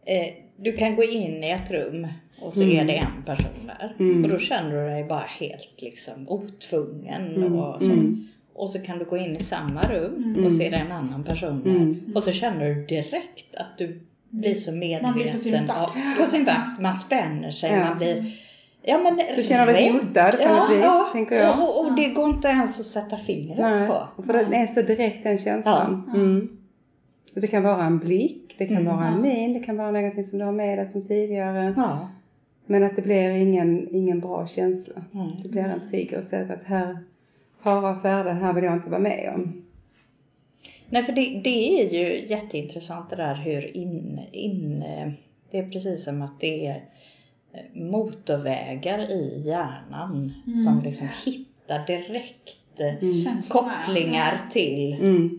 eh, 0.05 0.33
du 0.57 0.73
kan 0.73 0.97
gå 0.97 1.03
in 1.05 1.45
i 1.45 1.51
ett 1.51 1.71
rum 1.71 2.07
och 2.43 2.55
så 2.55 2.63
är 2.63 2.85
det 2.85 2.97
en 2.97 3.23
person 3.27 3.67
där. 3.67 3.95
Och 4.25 4.31
då 4.31 4.39
känner 4.39 4.71
du 4.71 4.77
dig 4.91 5.05
bara 5.05 5.25
helt 5.41 5.83
liksom 5.83 6.29
otvungen. 6.29 7.45
Och, 7.45 7.83
så. 7.83 7.89
Och 8.63 8.71
så 8.71 8.79
kan 8.79 8.99
du 8.99 9.05
gå 9.05 9.17
in 9.17 9.37
i 9.37 9.43
samma 9.43 9.83
rum 9.83 10.43
och 10.47 10.53
se 10.53 10.71
det 10.71 10.77
är 10.77 10.85
en 10.85 10.93
annan 10.93 11.25
person 11.25 11.63
där. 11.65 12.17
Och 12.17 12.23
så 12.23 12.33
känner 12.33 12.75
du 12.75 12.87
direkt 12.87 13.55
att 13.57 13.79
du 13.79 14.01
blir 14.31 14.55
så 14.55 14.73
medveten. 14.73 15.03
Man 15.07 15.15
blir 15.15 15.31
på 15.33 15.39
sin 15.39 15.67
vakt. 15.67 15.71
av- 15.79 16.17
på 16.21 16.27
sin 16.27 16.45
vakt. 16.45 16.81
Man 16.81 16.93
spänner 16.93 17.51
sig, 17.51 17.71
Ja. 17.73 17.85
man 17.89 17.99
blir 17.99 18.25
Ja, 18.83 18.99
men 18.99 19.21
Du 19.37 19.43
känner 19.43 19.67
dig 19.67 19.93
hotad 19.93 20.39
på 20.47 20.55
något 20.55 20.71
vis, 20.71 21.13
tänker 21.13 21.37
jag. 21.37 21.59
Och, 21.59 21.79
och, 21.81 21.87
och 21.87 21.97
det 21.97 22.09
går 22.09 22.29
inte 22.31 22.49
ens 22.49 22.81
att 22.81 22.87
sätta 22.87 23.17
fingret 23.19 23.59
Nej, 23.59 23.87
på. 23.87 24.23
för 24.27 24.33
den 24.33 24.55
är 24.55 24.67
så 24.67 24.83
direkt 24.83 25.23
den 25.23 25.39
känslan. 25.39 26.11
Mm. 26.15 26.49
Det 27.35 27.47
kan 27.47 27.63
vara 27.63 27.85
en 27.85 27.99
blick, 27.99 28.55
det 28.59 28.67
kan 28.67 28.85
vara 28.85 29.07
en 29.07 29.23
min, 29.23 29.53
det 29.53 29.61
kan 29.61 29.77
vara 29.77 29.91
någonting 29.91 30.25
som 30.25 30.39
du 30.39 30.45
har 30.45 30.53
med 30.53 30.79
dig 30.79 30.91
från 30.93 31.07
tidigare. 31.07 31.75
Ja. 31.77 32.09
Men 32.67 32.85
att 32.85 32.97
det 32.97 33.03
blir 33.03 33.31
ingen, 33.31 33.89
ingen 33.95 34.21
bra 34.21 34.47
känsla. 34.47 35.03
Mm. 35.15 35.29
Det 35.43 35.49
blir 35.49 35.63
en 35.63 35.91
trigger 35.91 36.19
och 36.19 36.25
säga 36.25 36.43
att 36.53 36.65
här, 36.65 36.99
fara 37.63 37.91
och 37.97 38.03
färde, 38.03 38.31
här 38.33 38.53
vill 38.53 38.65
jag 38.65 38.73
inte 38.73 38.91
vara 38.91 39.01
med 39.01 39.33
om. 39.35 39.63
Nej, 40.89 41.03
för 41.03 41.13
det, 41.13 41.41
det 41.45 41.83
är 41.83 41.91
ju 41.95 42.27
jätteintressant 42.27 43.11
det 43.11 43.17
där 43.17 43.35
hur 43.35 43.77
in, 43.77 44.21
in... 44.33 44.83
eh, 44.83 45.11
Det 45.51 45.59
är 45.59 45.71
precis 45.71 46.05
som 46.05 46.23
att 46.23 46.41
det 46.41 46.67
är 46.67 46.75
eh, 47.53 47.83
motorvägar 47.83 48.99
i 49.13 49.43
hjärnan 49.47 50.33
som 50.65 50.83
liksom 50.85 51.09
hittar 51.25 51.87
direkt 51.87 52.81
eh, 52.81 53.01
Känslorna. 53.25 53.43
kopplingar 53.85 54.41
till 54.51 54.93
Mm. 54.93 55.39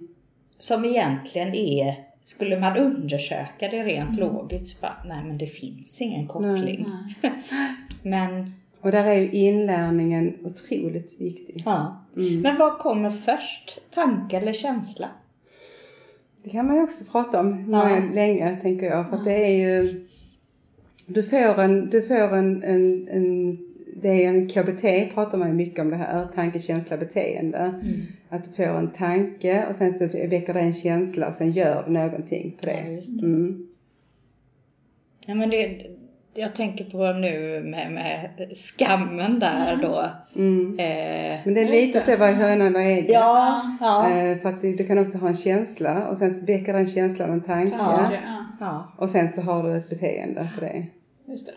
som 0.57 0.85
egentligen 0.85 1.55
är 1.55 1.95
skulle 2.23 2.59
man 2.59 2.77
undersöka 2.77 3.67
det 3.67 3.83
rent 3.83 4.19
logiskt 4.19 4.67
så 4.77 4.81
bara, 4.81 5.03
nej 5.05 5.23
men 5.23 5.37
det 5.37 5.47
finns 5.47 6.01
ingen 6.01 6.27
koppling. 6.27 6.85
men, 8.03 8.53
Och 8.81 8.91
där 8.91 9.05
är 9.05 9.15
ju 9.15 9.31
inlärningen 9.31 10.33
otroligt 10.43 11.21
viktig. 11.21 11.61
ja. 11.65 12.05
men 12.43 12.57
vad 12.57 12.77
kommer 12.77 13.09
först? 13.09 13.79
Tanke 13.93 14.37
eller 14.37 14.53
känsla? 14.53 15.09
Det 16.43 16.49
kan 16.49 16.65
man 16.67 16.75
ju 16.75 16.83
också 16.83 17.03
prata 17.11 17.39
om 17.39 17.71
många, 17.71 18.11
länge, 18.13 18.57
tänker 18.61 18.85
jag. 18.85 19.09
För 19.09 19.17
att 19.17 19.25
det 19.25 19.45
är 19.45 19.81
ju... 19.81 20.05
Du 21.07 21.23
får 21.23 21.59
en... 21.59 21.89
Du 21.89 22.01
får 22.01 22.35
en, 22.35 22.63
en, 22.63 23.07
en 23.07 23.57
det 23.95 24.25
är 24.25 24.27
en 24.29 24.47
KBT, 24.49 25.13
pratar 25.13 25.37
man 25.37 25.47
ju 25.47 25.53
mycket 25.53 25.79
om 25.79 25.89
det 25.89 25.95
här. 25.95 26.27
Tanke, 26.35 26.59
känsla, 26.59 26.97
beteende. 26.97 27.81
Att 28.29 28.43
du 28.43 28.51
får 28.51 28.63
en 28.63 28.91
tanke 28.91 29.65
och 29.69 29.75
sen 29.75 29.93
så 29.93 30.05
väcker 30.05 30.53
det 30.53 30.59
en 30.59 30.73
känsla 30.73 31.27
och 31.27 31.33
sen 31.33 31.51
gör 31.51 31.83
du 31.83 31.91
någonting 31.91 32.57
på 32.61 32.69
Ja, 32.69 32.75
det. 32.75 32.91
just 32.91 33.19
det. 33.19 33.25
Mm. 33.25 33.67
Ja, 35.25 35.35
men 35.35 35.49
det, 35.49 35.81
jag 36.33 36.55
tänker 36.55 36.85
på 36.85 37.13
nu 37.13 37.61
med, 37.63 37.91
med 37.91 38.29
skammen 38.57 39.39
där 39.39 39.75
då. 39.75 40.05
Mm. 40.35 40.79
Eh, 40.79 41.39
Men 41.45 41.53
det 41.53 41.61
är 41.61 41.71
lite 41.71 41.99
så, 41.99 42.17
vad 42.17 42.29
är 42.29 42.33
hönan, 42.33 42.75
är 42.75 42.79
ägget? 42.79 43.11
ja, 43.11 43.77
ja, 43.81 44.09
Eh, 44.09 44.37
för 44.37 44.49
att 44.49 44.61
du, 44.61 44.75
du 44.75 44.87
kan 44.87 44.97
också 44.99 45.17
ha 45.17 45.27
en 45.27 45.35
känsla 45.35 46.07
och 46.07 46.17
sen 46.17 46.45
väcker 46.45 46.73
den 46.73 46.87
känslan 46.87 47.29
en 47.31 47.41
tanke. 47.41 47.75
Ja. 47.77 48.09
Ja, 48.11 48.45
ja. 48.59 48.91
Och 48.97 49.09
sen 49.09 49.29
så 49.29 49.41
har 49.41 49.63
du 49.63 49.77
ett 49.77 49.89
beteende 49.89 50.49
på 50.55 50.65
det. 50.65 50.85
just 51.27 51.47
det. 51.47 51.53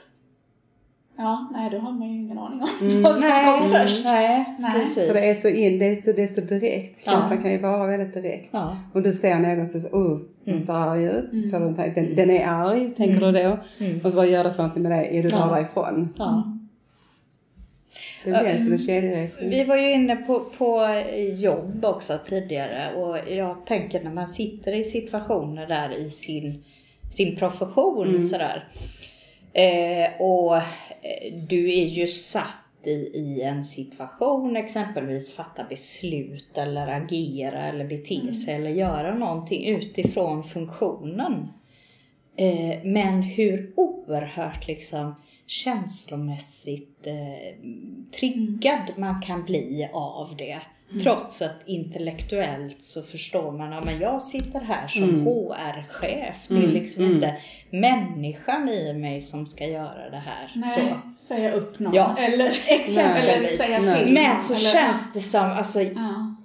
Ja, 1.17 1.49
nej 1.53 1.71
då 1.71 1.79
har 1.79 1.93
man 1.93 2.09
ju 2.09 2.23
ingen 2.23 2.39
aning 2.39 2.61
om 2.63 2.69
Mm. 2.89 3.03
vad 3.03 3.15
som 3.15 3.31
kom 3.45 3.71
först. 3.71 4.05
Nej, 4.05 4.45
Nej. 4.59 4.73
precis. 4.75 5.07
För 5.07 5.15
det 5.15 5.31
är 5.31 5.35
så 5.35 5.49
in, 5.49 5.79
det 5.79 5.85
är 5.87 5.95
så, 5.95 6.13
det 6.13 6.23
är 6.23 6.27
så 6.27 6.41
direkt. 6.41 7.03
Ja. 7.07 7.13
Känslan 7.13 7.43
kan 7.43 7.51
ju 7.53 7.59
vara 7.59 7.87
väldigt 7.87 8.15
direkt. 8.15 8.49
Ja. 8.53 8.77
Och 8.93 9.03
du 9.03 9.13
ser 9.13 9.39
någon 9.39 9.67
som 9.67 9.81
oh, 9.93 10.21
den 10.45 10.61
ser 10.67 10.73
arg 10.73 11.05
ut. 11.05 11.55
En 11.55 11.75
tanke, 11.75 12.01
den, 12.01 12.15
den 12.17 12.31
är 12.31 12.47
arg, 12.47 12.91
tänker 12.97 13.21
du 13.21 13.33
då. 13.33 13.59
Och 14.09 14.15
vad 14.15 14.29
gör 14.29 14.45
det 14.45 14.51
för 14.55 14.63
någonting 14.63 14.83
med 14.83 14.93
dig? 14.93 15.19
Är 15.19 15.23
du 15.23 15.29
Ja. 15.29 15.47
därifrån? 15.55 16.15
Ja. 16.19 16.51
Det 18.25 18.31
blir 18.31 18.59
som 18.65 18.73
en 18.73 18.79
kedjereaktion. 18.79 19.51
Vi 19.51 19.65
var 19.65 19.77
ju 19.77 19.93
inne 19.93 20.17
på, 20.17 20.41
på 20.59 21.03
jobb 21.37 21.85
också 21.85 22.19
tidigare 22.29 22.95
och 22.97 23.19
jag 23.33 23.67
tänker 23.67 24.05
när 24.05 24.11
man 24.13 24.29
sitter 24.29 24.73
i 24.73 24.85
situationer 24.85 25.67
där 25.67 25.99
i 25.99 26.11
sin, 26.11 26.65
sin 27.11 27.37
profession 27.37 28.23
sådär. 28.23 28.69
Eh, 29.53 30.21
och 30.23 30.61
du 31.49 31.73
är 31.73 31.87
ju 31.87 32.07
satt 32.07 32.87
i, 32.87 33.11
i 33.15 33.43
en 33.43 33.65
situation, 33.65 34.57
exempelvis 34.57 35.33
fatta 35.33 35.65
beslut 35.65 36.59
eller 36.59 36.89
agera 36.89 37.67
eller 37.67 37.85
bete 37.85 38.33
sig 38.33 38.55
eller 38.55 38.71
göra 38.71 39.15
någonting 39.15 39.67
utifrån 39.67 40.45
funktionen. 40.45 41.49
Eh, 42.37 42.85
men 42.85 43.23
hur 43.23 43.73
oerhört 43.77 44.67
liksom 44.67 45.15
känslomässigt 45.47 47.07
eh, 47.07 47.59
triggad 48.19 48.93
man 48.97 49.23
kan 49.23 49.45
bli 49.45 49.89
av 49.93 50.37
det. 50.37 50.61
Trots 51.03 51.43
att 51.43 51.63
intellektuellt 51.67 52.83
så 52.83 53.03
förstår 53.03 53.53
man 53.53 53.73
att 53.73 53.85
men 53.85 53.99
jag 53.99 54.23
sitter 54.23 54.61
här 54.61 54.89
som 54.89 55.27
HR-chef. 55.27 56.37
Det 56.49 56.55
är 56.55 56.69
liksom 56.69 57.05
inte 57.05 57.37
människan 57.71 58.69
i 58.69 58.93
mig 58.93 59.21
som 59.21 59.47
ska 59.47 59.67
göra 59.67 60.11
det 60.11 60.17
här. 60.17 60.53
Nej, 60.55 60.95
Så. 61.19 61.25
säga 61.27 61.53
upp 61.53 61.79
någon. 61.79 61.95
Ja, 61.95 62.17
eller, 62.19 62.35
eller 62.35 62.55
Exempelvis. 62.67 63.59
säga 63.59 63.81
Nej. 63.81 64.05
till 64.05 64.15
Men 64.15 64.31
någon, 64.31 64.41
så 64.41 64.55
eller, 64.55 64.71
känns 64.71 65.13
det 65.13 65.21
som, 65.21 65.51
alltså, 65.51 65.81
Ja. 65.81 66.37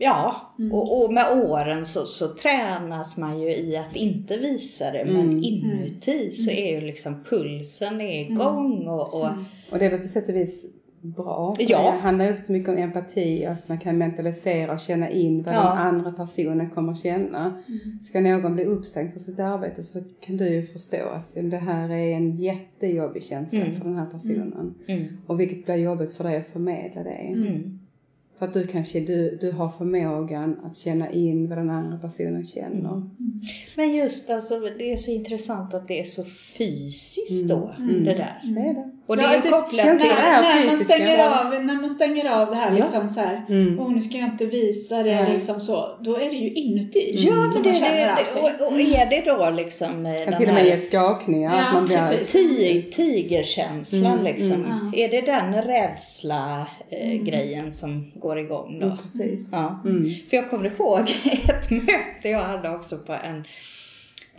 Ja, 0.00 0.54
och, 0.72 1.04
och 1.04 1.12
med 1.12 1.32
åren 1.32 1.84
så, 1.84 2.06
så 2.06 2.28
tränas 2.34 3.16
man 3.18 3.40
ju 3.40 3.56
i 3.56 3.76
att 3.76 3.96
inte 3.96 4.36
visa 4.36 4.90
det. 4.90 5.04
Men 5.04 5.44
inuti 5.44 6.30
så 6.30 6.50
är 6.50 6.74
ju 6.74 6.80
liksom 6.80 7.24
pulsen 7.24 8.00
är 8.00 8.20
igång 8.20 8.88
och, 8.88 9.14
och 9.14 9.30
Och 9.70 9.78
det 9.78 9.86
är 9.86 9.90
väl 9.90 10.00
på 10.00 10.06
sätt 10.06 10.28
och 10.28 10.34
vis 10.36 10.66
bra. 11.00 11.56
Ja. 11.58 11.92
Det 11.92 11.98
handlar 11.98 12.32
också 12.32 12.52
mycket 12.52 12.68
om 12.68 12.76
empati 12.78 13.46
och 13.46 13.52
att 13.52 13.68
man 13.68 13.78
kan 13.78 13.98
mentalisera 13.98 14.72
och 14.72 14.80
känna 14.80 15.10
in 15.10 15.42
vad 15.42 15.54
Ja. 15.54 15.58
den 15.62 15.78
andra 15.78 16.12
personen 16.12 16.70
kommer 16.70 16.92
att 16.92 16.98
känna. 16.98 17.58
Ska 18.04 18.20
någon 18.20 18.54
bli 18.54 18.64
uppsagd 18.64 19.12
för 19.12 19.20
sitt 19.20 19.38
arbete 19.38 19.82
så 19.82 20.00
kan 20.20 20.36
du 20.36 20.48
ju 20.48 20.62
förstå 20.62 21.08
att 21.08 21.50
det 21.50 21.56
här 21.56 21.88
är 21.90 22.16
en 22.16 22.36
jättejobbig 22.36 23.22
känsla 23.22 23.60
för 23.78 23.84
den 23.84 23.96
här 23.96 24.06
personen. 24.06 24.74
mm, 24.88 25.04
Och 25.26 25.40
vilket 25.40 25.64
blir 25.64 25.74
jobbigt 25.76 26.12
för 26.12 26.24
dig 26.24 26.36
att 26.36 26.48
förmedla 26.48 27.02
det. 27.02 27.10
mm, 27.10 27.78
För 28.38 28.46
att 28.46 28.54
du 28.54 28.66
kanske 28.66 29.00
du, 29.00 29.38
du 29.40 29.52
har 29.52 29.68
förmågan 29.68 30.56
att 30.64 30.76
känna 30.76 31.10
in 31.10 31.48
vad 31.48 31.58
den 31.58 31.70
andra 31.70 31.98
personen 31.98 32.44
känner. 32.44 33.02
Men 33.76 33.94
just 33.94 34.30
alltså, 34.30 34.54
det 34.78 34.92
är 34.92 34.96
så 34.96 35.10
intressant 35.10 35.74
att 35.74 35.88
det 35.88 36.00
är 36.00 36.04
så 36.04 36.24
fysiskt 36.24 37.48
då, 37.48 37.70
det 37.78 38.14
där. 38.14 38.40
Det 38.54 38.60
är 38.60 38.74
det. 38.74 38.90
Och 39.08 39.16
det 39.16 39.22
Ja, 39.22 39.28
är 39.30 39.34
ju 39.34 39.40
det- 39.40 39.48
kopplat 39.48 39.86
till... 39.86 39.94
när, 40.08 40.36
är 40.36 40.42
när, 40.42 40.54
man 40.66 40.70
fysiska. 40.76 40.84
stänger 40.94 41.26
av, 41.28 41.64
när 41.64 41.74
man 41.74 41.88
stänger 41.88 42.30
av 42.30 42.50
det 42.50 42.56
här 42.56 42.70
Ja. 42.70 42.76
liksom 42.84 43.08
så 43.08 43.20
här, 43.20 43.44
Mm. 43.48 43.80
åh 43.80 43.92
nu 43.92 44.00
ska 44.00 44.18
jag 44.18 44.28
inte 44.28 44.46
visa 44.46 44.96
det 45.02 45.14
Nej. 45.22 45.32
liksom 45.32 45.60
så, 45.60 45.98
då 46.00 46.16
är 46.16 46.30
det 46.30 46.36
ju 46.36 46.50
inuti 46.50 47.12
Ja, 47.14 47.48
som 47.48 47.62
men 47.62 47.72
det, 47.72 47.78
det, 47.80 48.40
och, 48.40 48.72
och 48.72 48.80
är 48.80 49.06
det 49.10 49.20
då 49.20 49.50
liksom 49.50 50.06
eh, 50.06 50.14
Kan 50.14 50.30
den 50.30 50.36
till 50.40 50.48
och 50.48 50.54
med 50.54 50.66
ge 50.66 50.76
skakningar. 50.78 51.56
Ja, 51.56 51.66
att 51.66 51.74
man 51.74 51.84
blir. 51.84 52.24
Tig, 52.24 52.92
tigerkänslan 52.92 54.12
Mm, 54.12 54.24
liksom. 54.24 54.64
mm. 54.64 54.92
Är 54.96 55.08
det 55.08 55.20
den 55.20 55.62
rädsla 55.62 56.66
eh, 56.90 57.12
grejen 57.22 57.72
som 57.72 58.12
går 58.14 58.38
igång 58.38 58.78
då? 58.80 58.86
Mm, 58.86 58.98
precis. 58.98 59.48
Ja. 59.52 59.80
Mm. 59.84 60.04
För 60.30 60.36
jag 60.36 60.50
kommer 60.50 60.66
ihåg 60.66 61.00
ett 61.48 61.70
möte 61.70 62.28
jag 62.28 62.42
hade 62.42 62.70
också 62.70 62.98
på 62.98 63.12
en, 63.12 63.44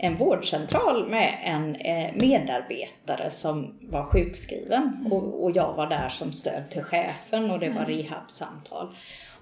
en 0.02 0.16
vårdcentral 0.16 1.08
med 1.08 1.38
en 1.44 1.76
eh, 1.76 2.14
medarbetare 2.14 3.30
som 3.30 3.74
var 3.80 4.04
sjukskriven. 4.04 5.06
Och, 5.10 5.44
och 5.44 5.56
jag 5.56 5.72
var 5.74 5.86
där 5.86 6.08
som 6.08 6.32
stöd 6.32 6.70
till 6.70 6.82
chefen 6.82 7.50
och 7.50 7.58
det 7.58 7.70
var 7.70 7.84
rehabsamtal. 7.84 8.94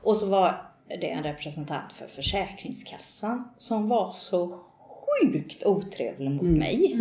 Och 0.03 0.17
så 0.17 0.27
var 0.27 0.63
det 0.89 1.11
en 1.11 1.23
representant 1.23 1.93
för 1.93 2.07
Försäkringskassan 2.07 3.49
som 3.57 3.89
var 3.89 4.13
så 4.13 4.61
sjukt 5.23 5.67
otrevlig 5.67 6.31
mot 6.31 6.47
mig. 6.47 6.97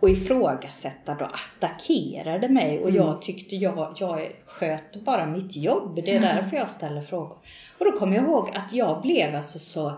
Och 0.00 0.10
ifrågasättade 0.10 1.24
och 1.24 1.30
attackerade 1.30 2.48
mig 2.48 2.78
och 2.78 2.90
jag 2.90 3.22
tyckte 3.22 3.56
jag, 3.56 3.96
jag 4.00 4.32
sköt 4.46 4.96
bara 5.04 5.26
mitt 5.26 5.56
jobb. 5.56 6.00
Det 6.04 6.14
är 6.14 6.20
därför 6.20 6.56
jag 6.56 6.70
ställer 6.70 7.00
frågor. 7.00 7.38
Och 7.78 7.84
då 7.84 7.92
kommer 7.92 8.16
jag 8.16 8.24
ihåg 8.24 8.50
att 8.54 8.72
jag 8.72 9.02
blev 9.02 9.34
alltså 9.34 9.58
så, 9.58 9.92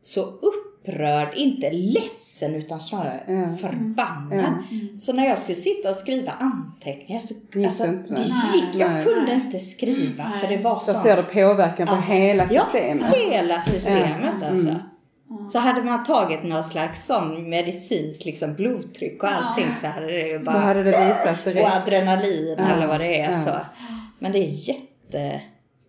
så 0.00 0.20
upprörd, 0.90 1.28
inte 1.34 1.70
ledsen 1.70 2.54
utan 2.54 2.80
snarare 2.80 3.20
Ja. 3.26 3.56
förbannad. 3.68 4.52
Så 4.96 5.12
när 5.12 5.26
jag 5.26 5.38
skulle 5.38 5.54
sitta 5.54 5.90
och 5.90 5.96
skriva 5.96 6.32
anteckningar 6.32 7.20
så 7.20 7.34
Gick 7.54 7.66
alltså, 7.66 7.84
det 7.86 8.02
nej. 8.08 8.24
gick, 8.54 8.80
jag 8.80 8.90
Nej. 8.90 9.04
kunde 9.04 9.32
inte 9.34 9.58
skriva 9.58 10.30
för 10.40 10.48
det 10.48 10.56
var 10.56 10.78
Så 10.78 10.92
så 10.92 10.98
ser 10.98 11.16
du 11.16 11.22
påverkan 11.22 11.86
på 11.86 11.94
hela 11.96 12.46
systemet. 12.48 13.14
Ja, 13.16 13.30
hela 13.30 13.60
systemet 13.60 14.34
Ja. 14.40 14.46
alltså. 14.46 14.68
Mm. 14.68 15.48
Så 15.48 15.58
hade 15.58 15.82
man 15.82 16.04
tagit 16.04 16.42
någon 16.44 16.64
slags 16.64 17.06
sån 17.06 17.50
medicinskt 17.50 18.24
liksom 18.24 18.54
blodtryck 18.54 19.22
och 19.22 19.28
allting 19.32 19.72
så 19.74 19.86
hade 19.86 20.06
det 20.06 20.28
ju 20.28 20.40
Så 20.40 20.52
bara... 20.52 20.60
hade 20.62 20.82
det 20.82 20.90
visat 21.08 21.46
och 21.46 21.52
direkt. 21.52 21.68
adrenalin 21.86 22.54
Ja. 22.58 22.64
eller 22.68 22.86
vad 22.86 23.00
det 23.00 23.20
är 23.20 23.26
Ja. 23.26 23.32
så. 23.32 23.50
Men 24.18 24.32
det 24.32 24.38
är 24.38 24.68
jätte... 24.68 25.40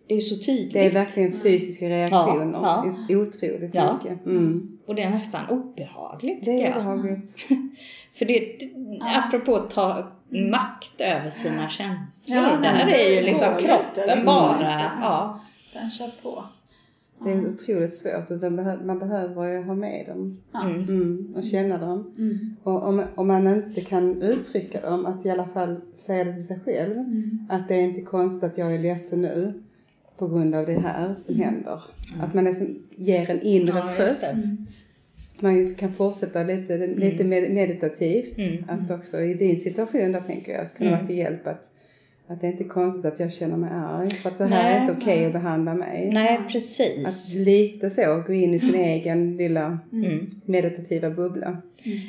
det 0.08 0.14
är 0.14 0.20
så 0.20 0.36
tydligt. 0.36 0.72
Det 0.72 0.86
är 0.86 0.90
verkligen 0.90 1.40
fysiska 1.40 1.88
reaktioner. 1.88 2.52
Ja, 2.62 2.94
ja. 3.08 3.16
Otroligt 3.16 3.70
Ja. 3.74 3.94
mycket. 3.94 4.26
Mm. 4.26 4.71
Och 4.86 4.94
det 4.94 5.02
är 5.02 5.10
nästan 5.10 5.48
obehagligt 5.48 6.44
Det 6.44 6.66
är 6.66 6.72
obehagligt. 6.72 7.36
För 8.14 8.24
det, 8.24 8.38
det 8.38 8.70
apropå 9.00 9.56
att 9.56 9.70
ta 9.70 10.12
makt 10.50 11.00
över 11.00 11.30
sina 11.30 11.68
känslor. 11.68 12.38
Ja, 12.38 12.56
det 12.62 12.68
här 12.68 12.88
är 12.88 13.14
ju 13.14 13.22
liksom 13.22 13.48
kroppen 13.60 14.18
går 14.18 14.24
bara. 14.24 14.80
Ja. 15.00 15.40
Den 15.72 15.90
kör 15.90 16.10
på. 16.22 16.44
Det 17.24 17.30
är 17.30 17.48
otroligt 17.48 17.94
svårt 17.94 18.30
och 18.30 18.38
den 18.38 18.60
behö- 18.60 18.84
man 18.84 18.98
behöver 18.98 19.46
ju 19.46 19.62
ha 19.62 19.74
med 19.74 20.06
dem. 20.06 20.40
Mm. 20.64 20.82
Mm. 20.82 21.34
Och 21.36 21.44
känna 21.44 21.78
dem. 21.78 22.14
Mm. 22.18 22.56
Och 22.62 22.88
om, 22.88 23.04
om 23.14 23.26
man 23.28 23.46
inte 23.46 23.80
kan 23.80 24.22
uttrycka 24.22 24.80
dem, 24.80 25.06
att 25.06 25.26
i 25.26 25.30
alla 25.30 25.46
fall 25.46 25.80
säga 25.94 26.24
det 26.24 26.32
till 26.34 26.46
sig 26.46 26.60
själv. 26.64 26.98
Mm. 26.98 27.46
Att 27.50 27.68
det 27.68 27.74
är 27.74 27.80
inte 27.80 28.00
konstigt 28.02 28.44
att 28.44 28.58
jag 28.58 28.74
är 28.74 28.78
ledsen 28.78 29.20
nu 29.22 29.62
på 30.18 30.28
grund 30.28 30.54
av 30.54 30.66
det 30.66 30.80
här 30.80 31.14
som 31.14 31.36
händer. 31.36 31.80
Att 32.22 32.34
man 32.34 32.44
liksom 32.44 32.78
ger 32.96 33.30
en 33.30 33.40
inre 33.42 33.78
Ja, 33.78 33.88
tröst. 33.96 34.34
Att 35.48 35.52
man 35.52 35.74
kan 35.74 35.92
fortsätta 35.92 36.42
lite, 36.42 36.76
lite 36.86 37.24
med, 37.24 37.52
meditativt. 37.52 38.38
Mm. 38.38 38.64
Att 38.68 38.90
också 38.90 39.20
i 39.20 39.34
din 39.34 39.56
situation 39.56 40.12
där 40.12 40.20
tänker 40.20 40.52
jag 40.52 40.60
att 40.60 40.74
kunna 40.74 40.90
vara 40.90 41.06
till 41.06 41.18
hjälp 41.18 41.46
att 41.46 41.68
att 42.26 42.40
det 42.40 42.46
är 42.46 42.50
inte 42.52 42.64
konstigt 42.64 43.04
att 43.04 43.20
jag 43.20 43.32
känner 43.32 43.56
mig 43.56 43.70
arg. 43.74 44.10
För 44.10 44.30
att 44.30 44.36
så 44.36 44.44
här 44.44 44.50
Nej, 44.62 44.76
är 44.76 44.80
inte 44.80 44.92
okej 44.92 45.26
att 45.26 45.32
behandla 45.32 45.74
mig. 45.74 46.10
Nej, 46.12 46.36
Att 46.36 46.52
precis. 46.52 47.34
lite 47.34 47.90
så 47.90 48.22
gå 48.26 48.32
in 48.32 48.54
i 48.54 48.58
sin 48.58 48.74
egen 48.74 49.36
lilla 49.36 49.78
Mm. 49.92 50.26
meditativa 50.44 51.10
bubbla. 51.10 51.56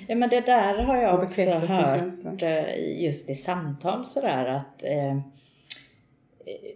Ja, 0.07 0.15
men 0.15 0.29
det 0.29 0.41
där 0.41 0.83
har 0.83 0.97
jag 0.97 1.23
också 1.23 1.41
hört 1.51 1.99
känsla. 1.99 2.31
eh, 2.41 3.01
just 3.03 3.29
i 3.29 3.35
samtal 3.35 4.05
sådär 4.05 4.45
att 4.45 4.83
eh, 4.83 5.19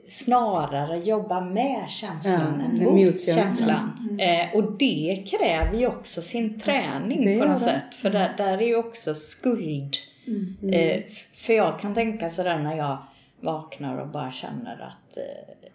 snarare 0.08 0.98
jobba 0.98 1.42
med 1.42 1.90
känslan 1.90 2.62
Ja, 2.62 2.66
än 2.66 2.84
mot 2.86 3.20
känslan. 3.20 3.36
känslan. 3.44 4.20
Eh, 4.20 4.56
och 4.56 4.72
det 4.78 5.24
kräver 5.32 5.78
ju 5.80 5.88
också 5.88 6.22
sin 6.22 6.60
träning 6.60 7.26
Det 7.26 7.40
på 7.40 7.46
något 7.46 7.60
det. 7.60 7.64
sätt. 7.66 7.96
För 7.96 8.10
där, 8.10 8.34
där 8.38 8.58
är 8.58 8.68
ju 8.68 8.76
också 8.76 9.14
skuld. 9.14 9.96
Mm. 10.28 10.74
Eh, 10.74 11.02
för 11.34 11.54
jag 11.54 11.80
kan 11.80 11.94
tänka 11.94 12.30
sådär 12.30 12.60
när 12.60 12.78
jag 12.78 12.98
vaknar 13.42 13.98
och 13.98 14.08
bara 14.08 14.32
känner 14.32 14.74
att 14.74 15.18
eh, 15.18 15.24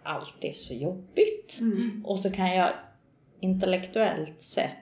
allt 0.03 0.37
är 0.41 0.53
så 0.53 0.73
jobbigt. 0.73 1.57
Mm. 1.59 2.03
Och 2.05 2.19
så 2.19 2.29
kan 2.29 2.55
jag 2.55 2.69
intellektuellt 3.39 4.41
sett 4.41 4.77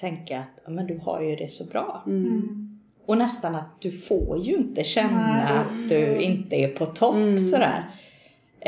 tänka 0.00 0.38
att 0.40 0.50
ja, 0.64 0.70
men 0.70 0.86
du 0.86 0.98
har 1.04 1.22
ju 1.22 1.36
det 1.36 1.48
så 1.50 1.64
bra. 1.64 2.02
Mm. 2.06 2.64
Och 3.06 3.18
nästan 3.18 3.54
att 3.54 3.80
du 3.80 3.90
får 3.90 4.38
ju 4.38 4.56
inte 4.56 4.84
känna 4.84 5.42
att 5.48 5.88
du 5.88 6.20
inte 6.20 6.56
är 6.56 6.68
på 6.68 6.86
topp 6.86 7.14
Mm. 7.14 7.38
sådär. 7.38 7.84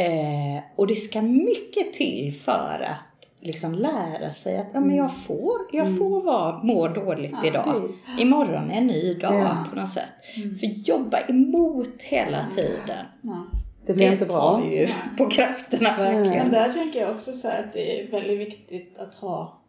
Eh, 0.05 0.63
och 0.77 0.87
det 0.87 0.95
ska 0.97 1.23
mycket 1.23 1.93
till 1.93 2.35
för 2.35 2.87
att 2.91 3.05
liksom 3.41 3.75
lära 3.75 4.31
sig 4.33 4.59
att 4.59 4.67
ja, 4.73 4.81
men 4.81 4.97
jag 4.97 5.17
får, 5.17 5.59
jag 5.73 5.99
får 5.99 6.23
vara, 6.23 6.63
må 6.63 6.89
dåligt 6.89 7.35
Ja, 7.43 7.49
idag. 7.49 7.83
Precis. 7.89 8.19
Imorgon 8.21 8.71
är 8.71 8.79
en 8.79 8.87
ny 8.87 9.15
dag 9.15 9.35
Ja. 9.35 9.67
på 9.71 9.77
något 9.77 9.89
sätt. 9.89 10.13
För 10.61 10.67
jobba 10.67 11.19
emot 11.29 12.03
hela 12.03 12.47
tiden. 12.57 13.07
Ja. 13.23 13.47
Det 13.87 13.93
blir 13.93 14.13
inte 14.13 14.25
tar 14.27 14.59
bra. 14.61 14.71
ju 14.73 14.89
på 15.19 15.31
krafterna 15.31 15.97
verkligen. 15.99 16.39
Men 16.39 16.51
där 16.51 16.73
tänker 16.73 17.01
jag 17.01 17.11
också 17.11 17.33
så 17.33 17.49
att 17.49 17.73
det 17.73 18.01
är 18.01 18.11
väldigt 18.11 18.39
viktigt 18.41 18.99
att 18.99 19.15
ha 19.15 19.63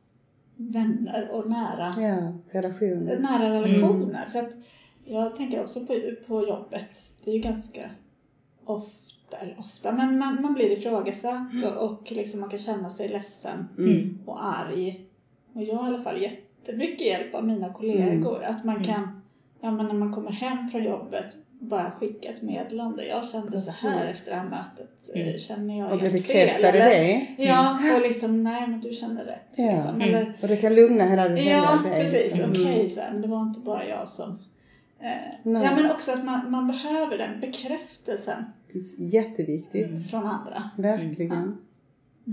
vänner 0.55 1.29
och 1.31 1.49
nära, 1.49 1.95
Ja, 1.97 2.33
relationer. 2.59 3.19
nära 3.19 3.53
relationer. 3.61 4.25
För 4.31 4.39
att 4.39 4.51
jag 5.05 5.35
tänker 5.35 5.61
också 5.61 5.79
på, 5.85 5.99
på 6.27 6.47
jobbet, 6.47 6.89
det 7.23 7.29
är 7.31 7.35
ju 7.35 7.41
ganska 7.41 7.81
ofta, 9.31 9.37
eller 9.45 9.59
ofta, 9.59 9.91
men 9.91 10.17
man, 10.19 10.41
man 10.41 10.53
blir 10.53 10.71
ifrågasatt 10.71 11.47
och, 11.65 11.89
och 11.89 12.11
liksom 12.11 12.39
man 12.39 12.49
kan 12.49 12.59
känna 12.59 12.89
sig 12.89 13.07
ledsen 13.07 13.67
Mm. 13.77 14.19
och 14.25 14.45
arg. 14.45 15.05
Och 15.53 15.63
jag 15.63 15.75
har 15.75 15.85
i 15.85 15.87
alla 15.87 16.03
fall 16.03 16.21
jättemycket 16.21 17.07
hjälp 17.07 17.35
av 17.35 17.45
mina 17.47 17.73
kollegor. 17.73 18.43
Att 18.43 18.63
man 18.63 18.83
kan, 18.83 19.21
ja 19.61 19.71
men 19.71 19.85
när 19.85 19.93
man 19.93 20.13
kommer 20.13 20.31
hem 20.31 20.67
från 20.67 20.83
jobbet, 20.83 21.25
bara 21.59 21.91
skicka 21.91 22.29
ett 22.29 22.41
meddelande. 22.41 23.05
Jag 23.07 23.29
kände 23.29 23.61
så 23.61 23.87
här 23.87 23.99
Precis. 23.99 24.19
efter 24.19 24.31
det 24.31 24.37
här 24.41 24.49
mötet. 24.49 25.15
Mm. 25.15 25.27
Eh, 25.27 25.35
Känner 25.37 25.79
jag 25.79 25.91
Och 25.91 25.99
helt 25.99 26.11
fel? 26.13 26.21
bekräftade 26.47 26.67
eller? 26.79 26.89
det. 27.37 27.43
Ja, 27.43 27.79
och 27.95 28.01
liksom 28.01 28.43
nej 28.43 28.67
men 28.67 28.81
du 28.81 28.93
känner 28.93 29.25
rätt. 29.25 29.53
Ja. 29.55 29.71
Liksom. 29.71 29.89
Mm. 29.89 30.01
Eller, 30.01 30.37
Och 30.41 30.47
det 30.47 30.57
kan 30.57 30.75
lugna 30.75 31.05
hela 31.05 31.29
ja, 31.29 31.35
hela 31.35 31.75
dig. 31.81 32.01
precis. 32.01 32.23
liksom. 32.35 32.51
Okej, 32.51 32.89
så 32.89 33.01
här, 33.01 33.11
men 33.11 33.21
det 33.21 33.27
var 33.27 33.41
inte 33.41 33.59
bara 33.59 33.85
jag 33.87 34.07
som... 34.07 34.39
Eh, 35.01 35.07
Nej. 35.43 35.63
ja, 35.63 35.75
men 35.75 35.91
också 35.91 36.11
att 36.11 36.25
man, 36.25 36.51
man 36.51 36.67
behöver 36.67 37.17
den 37.17 37.39
bekräftelsen 37.39 38.43
Det 38.73 38.79
är 38.79 39.13
jätteviktigt. 39.13 40.09
från 40.09 40.23
andra. 40.25 40.63
Verkligen. 40.77 41.57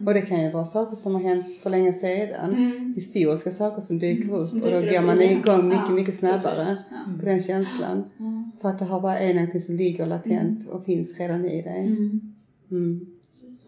Och 0.07 0.15
det 0.15 0.23
kan 0.23 0.43
ju 0.43 0.51
vara 0.51 0.65
saker 0.65 0.97
som 0.97 1.15
har 1.15 1.23
hänt 1.23 1.55
för 1.63 1.71
länge 1.71 1.93
sedan. 1.93 2.55
Mm. 2.55 2.95
Historiska 2.95 3.51
saker 3.51 3.81
som 3.81 3.99
dyker 3.99 4.33
upp. 4.33 4.43
Som 4.43 4.63
och 4.63 4.71
då 4.71 4.81
dyker 4.81 5.01
går 5.01 5.07
man 5.07 5.21
igång 5.21 5.69
mycket, 5.69 5.85
Ja, 5.89 5.95
mycket 5.95 6.15
snabbare. 6.17 6.77
Ja. 6.91 6.97
på 7.21 7.25
den 7.27 7.43
känslan. 7.43 8.05
Mm. 8.19 8.51
För 8.61 8.69
att 8.69 8.79
det 8.79 8.85
har 8.85 9.01
bara 9.01 9.19
är 9.19 9.35
någonting 9.35 9.61
som 9.61 9.75
ligger 9.77 10.07
latent 10.07 10.69
och 10.69 10.85
finns 10.85 11.19
redan 11.19 11.45
i 11.45 11.63
dig. 11.63 11.87
Mm. 11.87 12.35
Mm. 12.71 13.07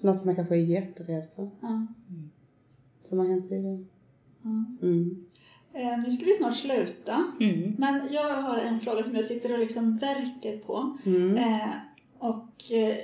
Något 0.03 0.19
som 0.21 0.29
man 0.29 0.37
kanske 0.37 0.55
är 0.55 0.65
jätterädd 0.65 1.25
för. 1.37 1.51
Som 3.03 3.19
har 3.19 3.27
hänt 3.27 3.49
tidigare. 3.49 3.85
Mm. 4.83 5.25
Eh, 5.73 5.99
nu 5.99 6.11
ska 6.11 6.25
vi 6.25 6.35
snart 6.35 6.57
sluta. 6.57 7.25
Mm. 7.41 7.75
Men 7.79 8.09
jag 8.11 8.35
har 8.43 8.59
en 8.59 8.81
fråga 8.81 9.03
som 9.03 9.15
jag 9.17 9.25
sitter 9.25 9.53
och 9.53 9.59
liksom 9.59 9.97
verkar 9.99 10.57
på. 10.59 10.97
Mm. 11.07 11.37
Eh, 11.37 11.71
och 12.19 12.73
eh, 12.73 12.97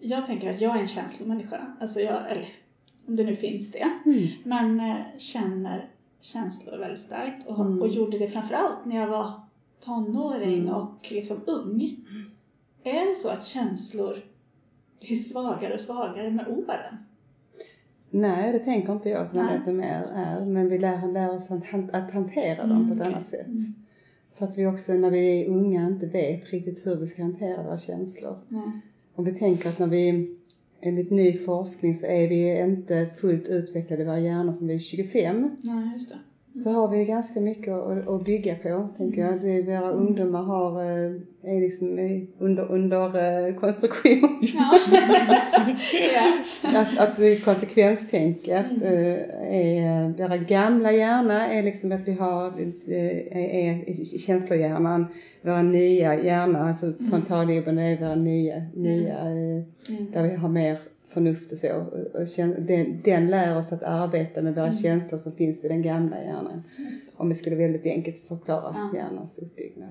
jag 0.00 0.26
tänker 0.26 0.50
att 0.50 0.60
jag 0.60 0.76
är 0.76 0.80
en 0.80 0.86
känslomänniska. 0.86 1.66
Alltså 1.80 2.00
jag, 2.00 2.30
eller 2.30 2.48
om 3.06 3.16
det 3.16 3.24
nu 3.24 3.36
finns 3.36 3.72
det. 3.72 3.90
Mm. 4.06 4.28
Men 4.44 4.80
eh, 4.80 4.96
känner 5.18 5.88
känslor 6.20 6.78
väldigt 6.78 7.00
starkt. 7.00 7.46
Och, 7.46 7.60
Mm. 7.60 7.82
och 7.82 7.88
gjorde 7.88 8.18
det 8.18 8.28
framförallt 8.28 8.84
när 8.84 8.96
jag 8.96 9.06
var 9.08 9.32
tonåring 9.84 10.58
Mm. 10.60 10.74
och 10.74 11.08
liksom 11.10 11.40
ung. 11.46 11.96
Är 12.84 13.06
det 13.10 13.16
så 13.16 13.28
att 13.28 13.46
känslor 13.46 14.22
blir 15.00 15.16
svagare 15.16 15.74
och 15.74 15.80
svagare 15.80 16.30
med 16.30 16.48
åren? 16.48 16.96
Nej, 18.10 18.52
det 18.52 18.58
tänker 18.58 18.92
inte 18.92 19.08
jag 19.08 19.20
att 19.26 19.34
man 19.34 19.46
Nej. 19.46 19.58
vet 19.66 19.74
mer 19.74 20.06
är. 20.14 20.44
Men 20.44 20.68
vi 20.68 20.78
lär, 20.78 21.12
lär 21.12 21.34
oss 21.34 21.50
att, 21.50 21.64
han- 21.66 21.90
att 21.92 22.10
hantera 22.10 22.66
dem 22.66 22.76
Mm, 22.76 22.88
på 22.88 22.94
ett 22.94 23.00
okej. 23.00 23.14
annat 23.14 23.26
sätt. 23.26 23.46
Mm. 23.46 23.74
För 24.34 24.44
att 24.46 24.58
vi 24.58 24.66
också 24.66 24.92
när 24.92 25.10
vi 25.10 25.42
är 25.44 25.48
unga 25.48 25.86
inte 25.86 26.06
vet 26.06 26.50
riktigt 26.50 26.86
hur 26.86 26.96
vi 26.96 27.06
ska 27.06 27.22
hantera 27.22 27.62
våra 27.62 27.78
känslor. 27.78 28.38
Ja. 28.48 28.72
Om 29.14 29.24
vi 29.24 29.32
tänker 29.34 29.68
att 29.68 29.78
när 29.78 29.86
vi, 29.86 30.36
enligt 30.80 31.10
ny 31.10 31.32
forskning 31.32 31.94
så 31.94 32.06
är 32.06 32.28
vi 32.28 32.60
inte 32.60 33.06
fullt 33.16 33.48
utvecklade 33.48 34.02
i 34.02 34.06
våra 34.06 34.20
hjärnor 34.20 34.52
som 34.52 34.66
vi 34.66 34.74
är 34.74 34.78
25. 34.78 35.50
Nej, 35.62 35.90
just 35.94 36.08
det. 36.08 36.18
Så 36.54 36.70
har 36.70 36.88
vi 36.88 36.98
ju 36.98 37.04
ganska 37.04 37.40
mycket 37.40 37.74
att, 38.08 38.24
bygga 38.24 38.54
på, 38.54 38.88
tänker 38.96 39.20
jag. 39.20 39.40
Det 39.40 39.62
våra 39.62 39.90
ungdomar 39.90 40.42
har, 40.42 40.82
eh, 40.82 41.12
är 41.42 41.60
liksom 41.60 41.88
under, 42.38 42.72
under 42.72 43.46
eh, 43.48 43.54
konstruktion. 43.54 44.38
Ja. 44.40 44.78
att, 46.80 46.98
att 46.98 47.44
konsekvenstänket 47.44 48.66
Mm. 48.70 48.82
eh, 48.82 49.56
är, 49.56 50.08
våra 50.22 50.36
gamla 50.36 50.92
hjärna 50.92 51.48
är 51.48 51.62
liksom 51.62 51.92
att 51.92 52.08
vi 52.08 52.12
har, 52.12 52.46
är, 52.60 53.36
är 53.90 54.18
känslohjärnan, 54.18 55.06
våra 55.42 55.62
nya 55.62 56.22
hjärna, 56.22 56.68
alltså 56.68 56.92
frontalloben 57.10 57.78
är 57.78 57.96
våra 58.00 58.14
nya, 58.14 58.62
nya 58.74 59.14
eh, 59.18 59.64
Mm. 59.88 60.10
där 60.12 60.22
vi 60.22 60.34
har 60.34 60.48
mer 60.48 60.78
förnuft 61.08 61.52
och 61.52 61.58
så. 61.58 61.76
Och, 61.76 61.92
och 61.92 62.26
kän- 62.26 62.60
den, 62.66 63.00
den 63.04 63.26
lär 63.26 63.58
oss 63.58 63.72
att 63.72 63.82
arbeta 63.82 64.42
med 64.42 64.54
våra 64.54 64.66
Mm. 64.66 64.78
känslor 64.78 65.18
som 65.18 65.32
finns 65.32 65.64
i 65.64 65.68
den 65.68 65.82
gamla 65.82 66.22
hjärnan. 66.22 66.62
Om 67.16 67.28
vi 67.28 67.34
skulle 67.34 67.56
väldigt 67.56 67.84
enkelt 67.86 68.18
förklara 68.18 68.74
Ja. 68.92 68.98
hjärnans 68.98 69.38
uppbyggnad. 69.38 69.88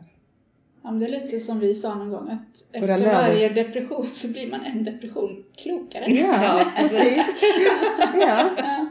Ja, 0.87 0.91
men 0.91 0.99
det 0.99 1.05
är 1.05 1.09
lite 1.21 1.39
som 1.39 1.59
vi 1.59 1.75
sa 1.75 1.95
någon 1.95 2.09
gång 2.09 2.29
att 2.29 2.75
efter 2.75 3.05
varje 3.05 3.49
depression 3.49 4.05
så 4.13 4.31
blir 4.31 4.51
man 4.51 4.59
en 4.65 4.83
depression 4.83 5.43
klokare. 5.57 6.05
Ja, 6.11 6.65
precis. 6.77 7.41
ja. 8.21 8.49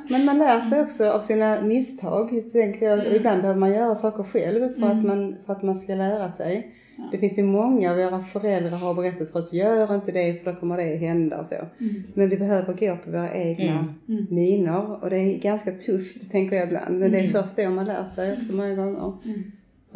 Men 0.09 0.25
man 0.25 0.39
lär 0.39 0.61
sig 0.61 0.81
också 0.83 1.11
av 1.11 1.21
sina 1.21 1.61
misstag. 1.61 2.41
Jag, 2.81 3.07
Ibland 3.15 3.41
behöver 3.41 3.61
man 3.61 3.73
göra 3.73 3.95
saker 3.95 4.23
själv 4.23 4.73
för, 4.73 4.87
att 4.87 5.05
man, 5.05 5.37
för 5.47 5.53
att 5.53 5.63
man 5.63 5.77
ska 5.77 5.95
lära 5.95 6.31
sig. 6.31 6.75
Ja. 6.97 7.05
Det 7.13 7.19
finns 7.19 7.39
ju 7.39 7.43
många 7.43 7.91
av 7.91 7.97
våra 7.97 8.21
föräldrar 8.21 8.79
har 8.79 8.95
berättat 8.95 9.31
för 9.31 9.39
oss, 9.39 9.53
gör 9.53 9.95
inte 9.95 10.13
det 10.13 10.45
för 10.45 10.53
då 10.53 10.59
kommer 10.59 10.77
det 10.77 10.97
hända 10.97 11.39
och 11.39 11.47
så. 11.47 11.55
Men 12.15 12.29
vi 12.29 12.37
behöver 12.37 12.73
gå 12.75 12.97
på 12.97 13.11
våra 13.11 13.35
egna 13.35 13.95
Mm. 14.09 14.27
minor 14.31 14.99
och 15.03 15.11
det 15.11 15.19
är 15.19 15.39
ganska 15.39 15.73
tufft 15.73 16.31
tänker 16.31 16.57
jag 16.57 16.67
ibland. 16.67 16.99
Men 16.99 17.13
det 17.13 17.19
är 17.19 17.27
först 17.27 17.57
då 17.57 17.71
man 17.71 17.87
lär 17.87 18.05
sig 18.05 18.33
också 18.39 18.53
många 18.53 18.75
gånger. 18.75 19.13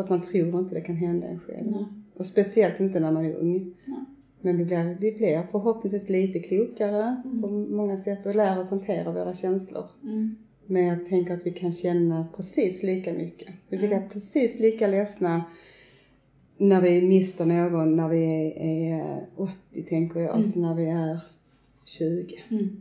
Mm. 0.01 0.07
För 0.07 0.15
att 0.15 0.21
man 0.21 0.29
tror 0.29 0.59
inte 0.59 0.75
det 0.75 0.81
kan 0.81 0.97
hända 0.97 1.27
en 1.27 1.41
själv. 1.41 1.71
Nej. 1.71 1.85
Och 2.15 2.27
speciellt 2.27 2.81
inte 2.81 3.01
när 3.01 3.13
man 3.13 3.25
är 3.25 3.35
ung. 3.35 3.75
Nej. 3.85 4.05
Men 4.41 4.59
vi 4.59 4.65
blir, 4.65 4.97
vi 5.01 5.13
blir 5.13 5.43
förhoppningsvis 5.51 6.09
lite 6.09 6.39
klokare 6.39 7.23
på 7.43 7.49
många 7.49 7.99
sätt 7.99 8.27
och 8.27 8.35
lär 8.35 8.61
oss 8.61 8.71
hantera 8.71 9.13
våra 9.13 9.35
känslor. 9.35 9.85
Mm. 10.03 10.37
Men 10.67 10.85
jag 10.85 11.07
tänker 11.07 11.35
att 11.35 11.47
vi 11.47 11.51
kan 11.51 11.73
känna 11.73 12.27
precis 12.37 12.83
lika 12.83 13.13
mycket. 13.13 13.49
Vi 13.69 13.79
blir 13.79 14.09
precis 14.13 14.61
lika 14.61 14.87
ledsna 14.87 15.45
när 16.57 16.81
vi 16.81 17.03
mister 17.03 17.47
någon 17.47 17.97
när 17.97 18.09
vi 18.09 18.25
är, 18.25 18.61
är 18.95 19.27
80 19.37 19.83
tänker 19.83 20.21
jag, 20.21 20.45
som 20.45 20.63
när 20.63 20.75
vi 20.75 20.87
är 20.87 21.21
20. 21.85 22.35
Mm. 22.51 22.81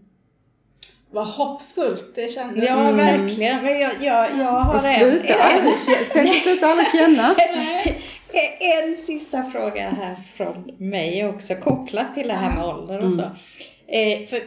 Vad 1.12 1.28
hoppfullt 1.28 2.16
det 2.16 2.32
kändes. 2.32 2.66
Ja, 2.66 2.92
verkligen. 2.92 3.64
Men 3.64 3.80
jag, 3.80 3.92
jag, 4.02 4.28
jag 4.38 4.52
har 4.52 4.76
Och 4.76 4.86
en, 4.86 5.02
aldrig, 5.42 5.78
sen 6.08 6.28
sluta 6.44 6.68
aldrig 6.68 6.88
känna. 6.88 7.36
en 8.60 8.98
sista 8.98 9.44
fråga 9.44 9.90
här 9.90 10.16
från 10.36 10.72
mig 10.78 11.26
också, 11.26 11.54
kopplat 11.56 12.14
till 12.14 12.28
det 12.28 12.34
här 12.34 12.56
med 12.56 12.66
ålder 12.66 13.00
och 13.00 13.14
så. 13.14 13.22
Eh, 13.88 14.28
för 14.28 14.40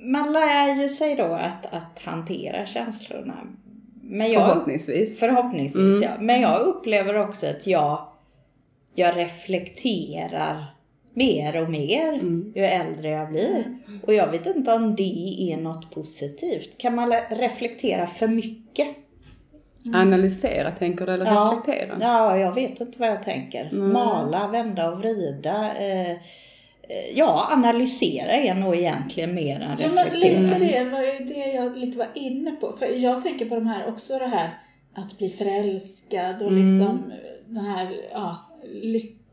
man 0.00 0.32
lär 0.32 0.74
ju 0.74 0.88
sig 0.88 1.16
då 1.16 1.24
att, 1.24 1.74
att 1.74 2.02
hantera 2.04 2.66
känslorna. 2.66 3.38
Men 4.02 4.32
jag, 4.32 4.48
Förhoppningsvis. 4.48 5.18
Förhoppningsvis 5.18 6.02
ja. 6.02 6.10
Men 6.20 6.40
jag 6.40 6.60
upplever 6.60 7.14
också 7.14 7.46
att 7.46 7.66
jag, 7.66 8.08
jag 8.94 9.16
reflekterar 9.16 10.64
mer 11.18 11.62
och 11.62 11.70
mer 11.70 12.20
ju 12.54 12.64
äldre 12.64 13.08
jag 13.08 13.28
blir. 13.28 13.64
Och 14.06 14.14
jag 14.14 14.30
vet 14.30 14.46
inte 14.46 14.72
om 14.72 14.96
det 14.96 15.52
är 15.52 15.56
något 15.56 15.90
positivt. 15.94 16.78
Kan 16.78 16.94
man 16.94 17.12
reflektera 17.30 18.06
för 18.06 18.28
mycket? 18.28 18.88
Analysera 19.94 20.70
tänker 20.70 21.06
du 21.06 21.12
eller 21.12 21.24
reflektera? 21.24 21.98
Ja, 22.00 22.38
jag 22.38 22.54
vet 22.54 22.80
inte 22.80 22.98
vad 22.98 23.08
jag 23.08 23.22
tänker. 23.22 23.70
Mala, 23.72 24.48
vända 24.48 24.90
och 24.90 24.98
vrida. 24.98 25.76
Eh, 25.76 26.10
eh, 26.10 26.16
ja, 27.14 27.48
analysera 27.52 28.32
är 28.32 28.54
nog 28.54 28.76
egentligen 28.76 29.34
mer 29.34 29.60
än 29.60 29.76
Ja, 29.80 29.88
men 29.94 30.04
reflektera. 30.04 30.40
lite 30.40 30.58
det 30.58 30.84
var 30.90 31.02
ju 31.02 31.18
det 31.18 31.52
jag 31.52 31.76
lite 31.76 31.98
var 31.98 32.08
inne 32.14 32.50
på. 32.50 32.72
För 32.78 32.86
jag 32.86 33.22
tänker 33.22 33.44
på 33.44 33.54
de 33.54 33.66
här 33.66 33.88
också 33.88 34.18
det 34.18 34.26
här 34.26 34.50
att 34.94 35.18
bli 35.18 35.28
förälskad 35.28 36.42
och 36.42 36.52
liksom 36.52 37.12
den 37.46 37.64
här 37.64 37.96
ja, 38.12 38.36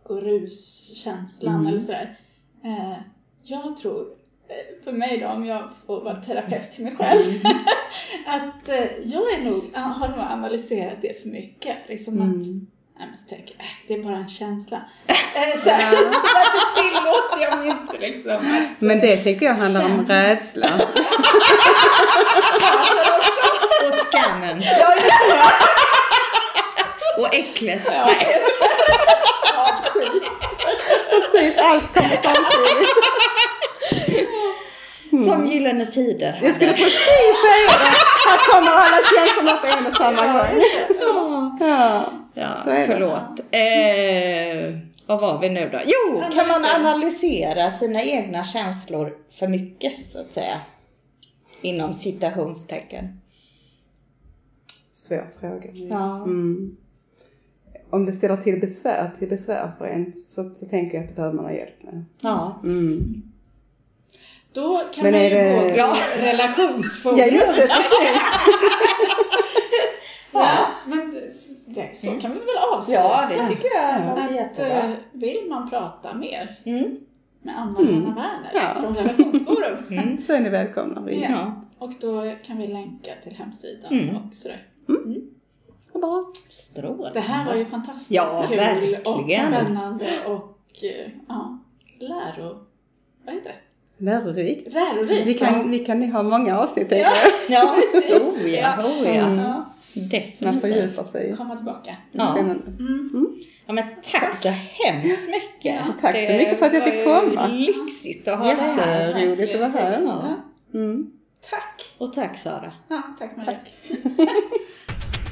lyckoruskänslan 0.10 1.68
eller 1.68 1.82
sådär. 1.82 2.18
Eh, 2.64 2.98
jag 3.44 3.78
tror, 3.78 4.02
eh, 4.50 4.84
för 4.84 4.92
mig 4.92 5.18
då 5.18 5.28
om 5.28 5.46
jag 5.46 5.70
får 5.88 6.02
vara 6.02 6.16
terapeut 6.16 6.72
till 6.72 6.84
mig 6.84 6.96
själv, 6.96 7.22
att 8.26 8.70
eh, 8.70 8.98
jag 9.04 9.34
är 9.34 9.42
nog, 9.42 9.76
har 9.76 10.08
nog 10.08 10.20
analyserat 10.20 10.98
det 11.02 11.22
för 11.22 11.30
mycket. 11.30 11.78
Liksom 11.88 12.22
att 12.22 12.46
Nej 12.98 13.08
men 13.08 13.18
så 13.18 13.30
tänker 13.30 13.56
jag, 13.58 13.66
äh, 13.66 13.72
det 13.88 13.94
är 13.94 14.04
bara 14.04 14.18
en 14.18 14.30
känsla. 14.30 14.82
Eh, 15.36 15.60
så, 15.60 15.70
här, 15.70 15.92
så 15.96 16.22
därför 16.34 16.82
tillåter 16.82 17.42
jag 17.42 17.58
mig 17.60 17.68
inte 17.68 17.98
liksom 17.98 18.56
att 18.56 18.82
Men 18.82 19.00
det 19.00 19.18
tänker 19.18 19.46
jag 19.46 19.54
handlar 19.54 19.86
om 19.86 20.06
rädsla. 20.08 20.68
Och 23.88 23.94
skammen. 23.94 24.64
och 27.18 27.36
äcklet. 27.36 27.82
Ja. 27.86 28.10
Avsky. 29.58 30.20
Precis, 31.10 31.58
allt 31.58 31.94
kommer 31.94 32.18
samtidigt. 32.24 32.90
Som 35.26 35.46
Gyllene 35.48 35.86
Tider 35.86 36.40
Jag 36.44 36.56
skulle 36.56 36.72
precis 36.74 37.36
säga 37.46 37.68
det. 37.68 37.92
Här 38.30 38.52
kommer 38.52 38.72
alla 38.72 39.02
känslorna 39.04 39.58
på 39.62 39.68
en 39.78 39.88
och 39.88 39.96
samma 39.98 40.34
gång. 40.34 40.62
Ja. 41.60 42.04
Ja, 42.34 42.48
Så 42.64 42.70
är 42.70 42.80
det. 42.80 42.86
förlåt. 42.86 43.40
Eh, 43.52 44.80
vad 45.06 45.22
var 45.22 45.40
vi 45.42 45.50
nu 45.50 45.70
då? 45.70 45.80
Jo, 45.86 46.24
kan 46.34 46.48
man 46.48 46.56
Analysera. 46.66 46.76
analysera 46.90 47.72
sina 47.72 48.02
egna 48.04 48.44
känslor 48.44 49.14
för 49.40 49.48
mycket 49.48 50.12
så 50.12 50.20
att 50.22 50.34
säga? 50.34 50.60
Inom 51.62 51.94
citationstecken. 51.94 53.22
Svår 54.92 55.28
fråga. 55.40 55.70
Ja. 55.74 56.16
Mm. 56.16 56.78
Om 57.90 58.06
det 58.06 58.12
ställer 58.12 58.38
till 58.38 58.60
besvär, 58.60 59.12
till 59.20 59.30
besvär 59.30 59.72
för 59.78 59.86
en 59.86 60.14
så, 60.14 60.44
så 60.44 60.66
tänker 60.66 60.96
jag 60.98 61.04
att 61.04 61.10
det 61.10 61.16
behöver 61.16 61.36
man 61.36 61.46
ha 61.46 61.52
hjälp 61.52 61.84
med. 61.84 62.06
Ja. 62.22 62.60
Mm. 62.64 63.22
Då 64.54 64.82
kan 64.94 65.04
Men 65.04 65.12
man 65.14 65.24
ju 65.24 65.30
det- 65.30 65.56
gå 65.56 65.70
till 65.70 65.78
Ja. 65.78 65.96
relationsforum. 66.22 67.18
Ja 67.20 67.26
just 67.26 67.48
det, 67.48 67.68
precis. 67.68 68.22
Ja, 70.32 70.68
men 70.88 71.16
det, 71.68 71.96
så 71.98 72.08
kan 72.08 72.32
vi 72.32 72.40
väl 72.40 72.58
avsluta. 72.74 73.02
ja, 73.02 73.30
det 73.30 73.46
tycker 73.48 73.68
jag 73.76 74.10
låter 74.10 74.22
att, 74.24 74.32
jättebra. 74.36 74.72
eh, 74.84 74.90
vill 75.12 75.46
man 75.50 75.70
prata 75.70 76.14
mer 76.14 76.60
Mm. 76.66 76.98
med 77.42 77.58
Anna-Lena 77.60 78.16
Werner 78.16 78.52
Ja. 78.54 78.82
från 78.82 78.96
Relationsforum. 78.96 80.18
Så 80.22 80.34
är 80.34 80.40
ni 80.40 80.50
välkomna. 80.50 81.12
Ja. 81.12 81.62
Och 81.78 81.94
då 82.02 82.36
kan 82.46 82.58
vi 82.58 82.68
länka 82.68 83.12
till 83.24 83.34
hemsidan 83.36 83.92
Mm. 84.00 84.16
och 84.16 84.34
sådär. 84.36 84.62
Bra. 86.00 86.32
Strålande. 86.50 87.12
Det 87.14 87.20
här 87.20 87.46
var 87.46 87.56
ju 87.56 87.66
fantastiskt 87.66 88.12
Ja, 88.12 88.46
kul 88.50 88.58
verkligen. 88.58 89.02
och 89.02 89.22
spännande 89.24 90.06
och 90.28 90.84
eh, 90.84 91.12
ja, 91.28 91.60
läro... 92.00 92.58
Vad 93.26 93.36
heter 93.36 93.50
det? 93.50 93.56
Lärorikt. 94.06 94.74
Lärorikt. 94.74 95.26
Vi 95.28 95.34
kan, 95.34 95.72
vi 95.72 95.80
kan 95.80 96.12
ha 96.12 96.24
många 96.24 96.60
avsnitt 96.60 96.88
Ja. 96.92 96.98
jag. 96.98 97.16
Ja, 97.50 97.76
Precis. 97.94 98.22
oh 98.22 98.50
ja, 98.50 98.76
Ja. 98.78 98.86
oh 98.88 99.08
ja. 99.08 99.14
ja. 99.14 99.66
Man 99.98 100.10
Definitivt. 100.10 100.62
fördjupar 100.62 101.04
sig. 101.04 101.36
Komma 101.38 101.56
tillbaka. 101.56 101.96
Ja. 102.12 102.32
Spännande. 102.32 102.62
Ja, 103.66 103.74
men 103.74 103.84
tack 104.12 104.36
så 104.36 104.50
hemskt 104.50 105.30
mycket. 105.30 105.82
Och 105.90 106.02
tack 106.02 106.16
så 106.28 106.34
mycket 106.34 106.60
för 106.60 106.66
att 106.66 106.74
jag 106.74 106.84
Det 106.86 106.92
fick 106.92 107.04
komma. 107.06 107.48
lyxigt 107.48 108.28
att 108.28 108.40
ha 108.40 108.46
det 108.48 108.54
här. 108.54 109.08
Jätteroligt 109.20 109.54
att 109.56 109.60
vara 109.62 109.70
här. 109.70 110.02
Ja. 110.02 110.36
Mm. 110.80 111.12
Tack. 111.50 111.82
Och 111.98 112.14
tack 112.14 112.38
Sara. 112.38 112.72
Ja, 112.88 113.02
tack 113.20 113.38
Maria. 113.38 113.58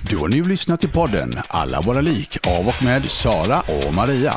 Du 0.09 0.17
har 0.17 0.27
nu 0.27 0.43
lyssnat 0.43 0.79
till 0.79 0.89
podden 0.89 1.29
Alla 1.47 1.81
våra 1.81 2.01
lik 2.01 2.37
av 2.47 2.67
och 2.67 2.83
med 2.83 3.05
Sara 3.05 3.59
och 3.59 3.93
Maria. 3.93 4.33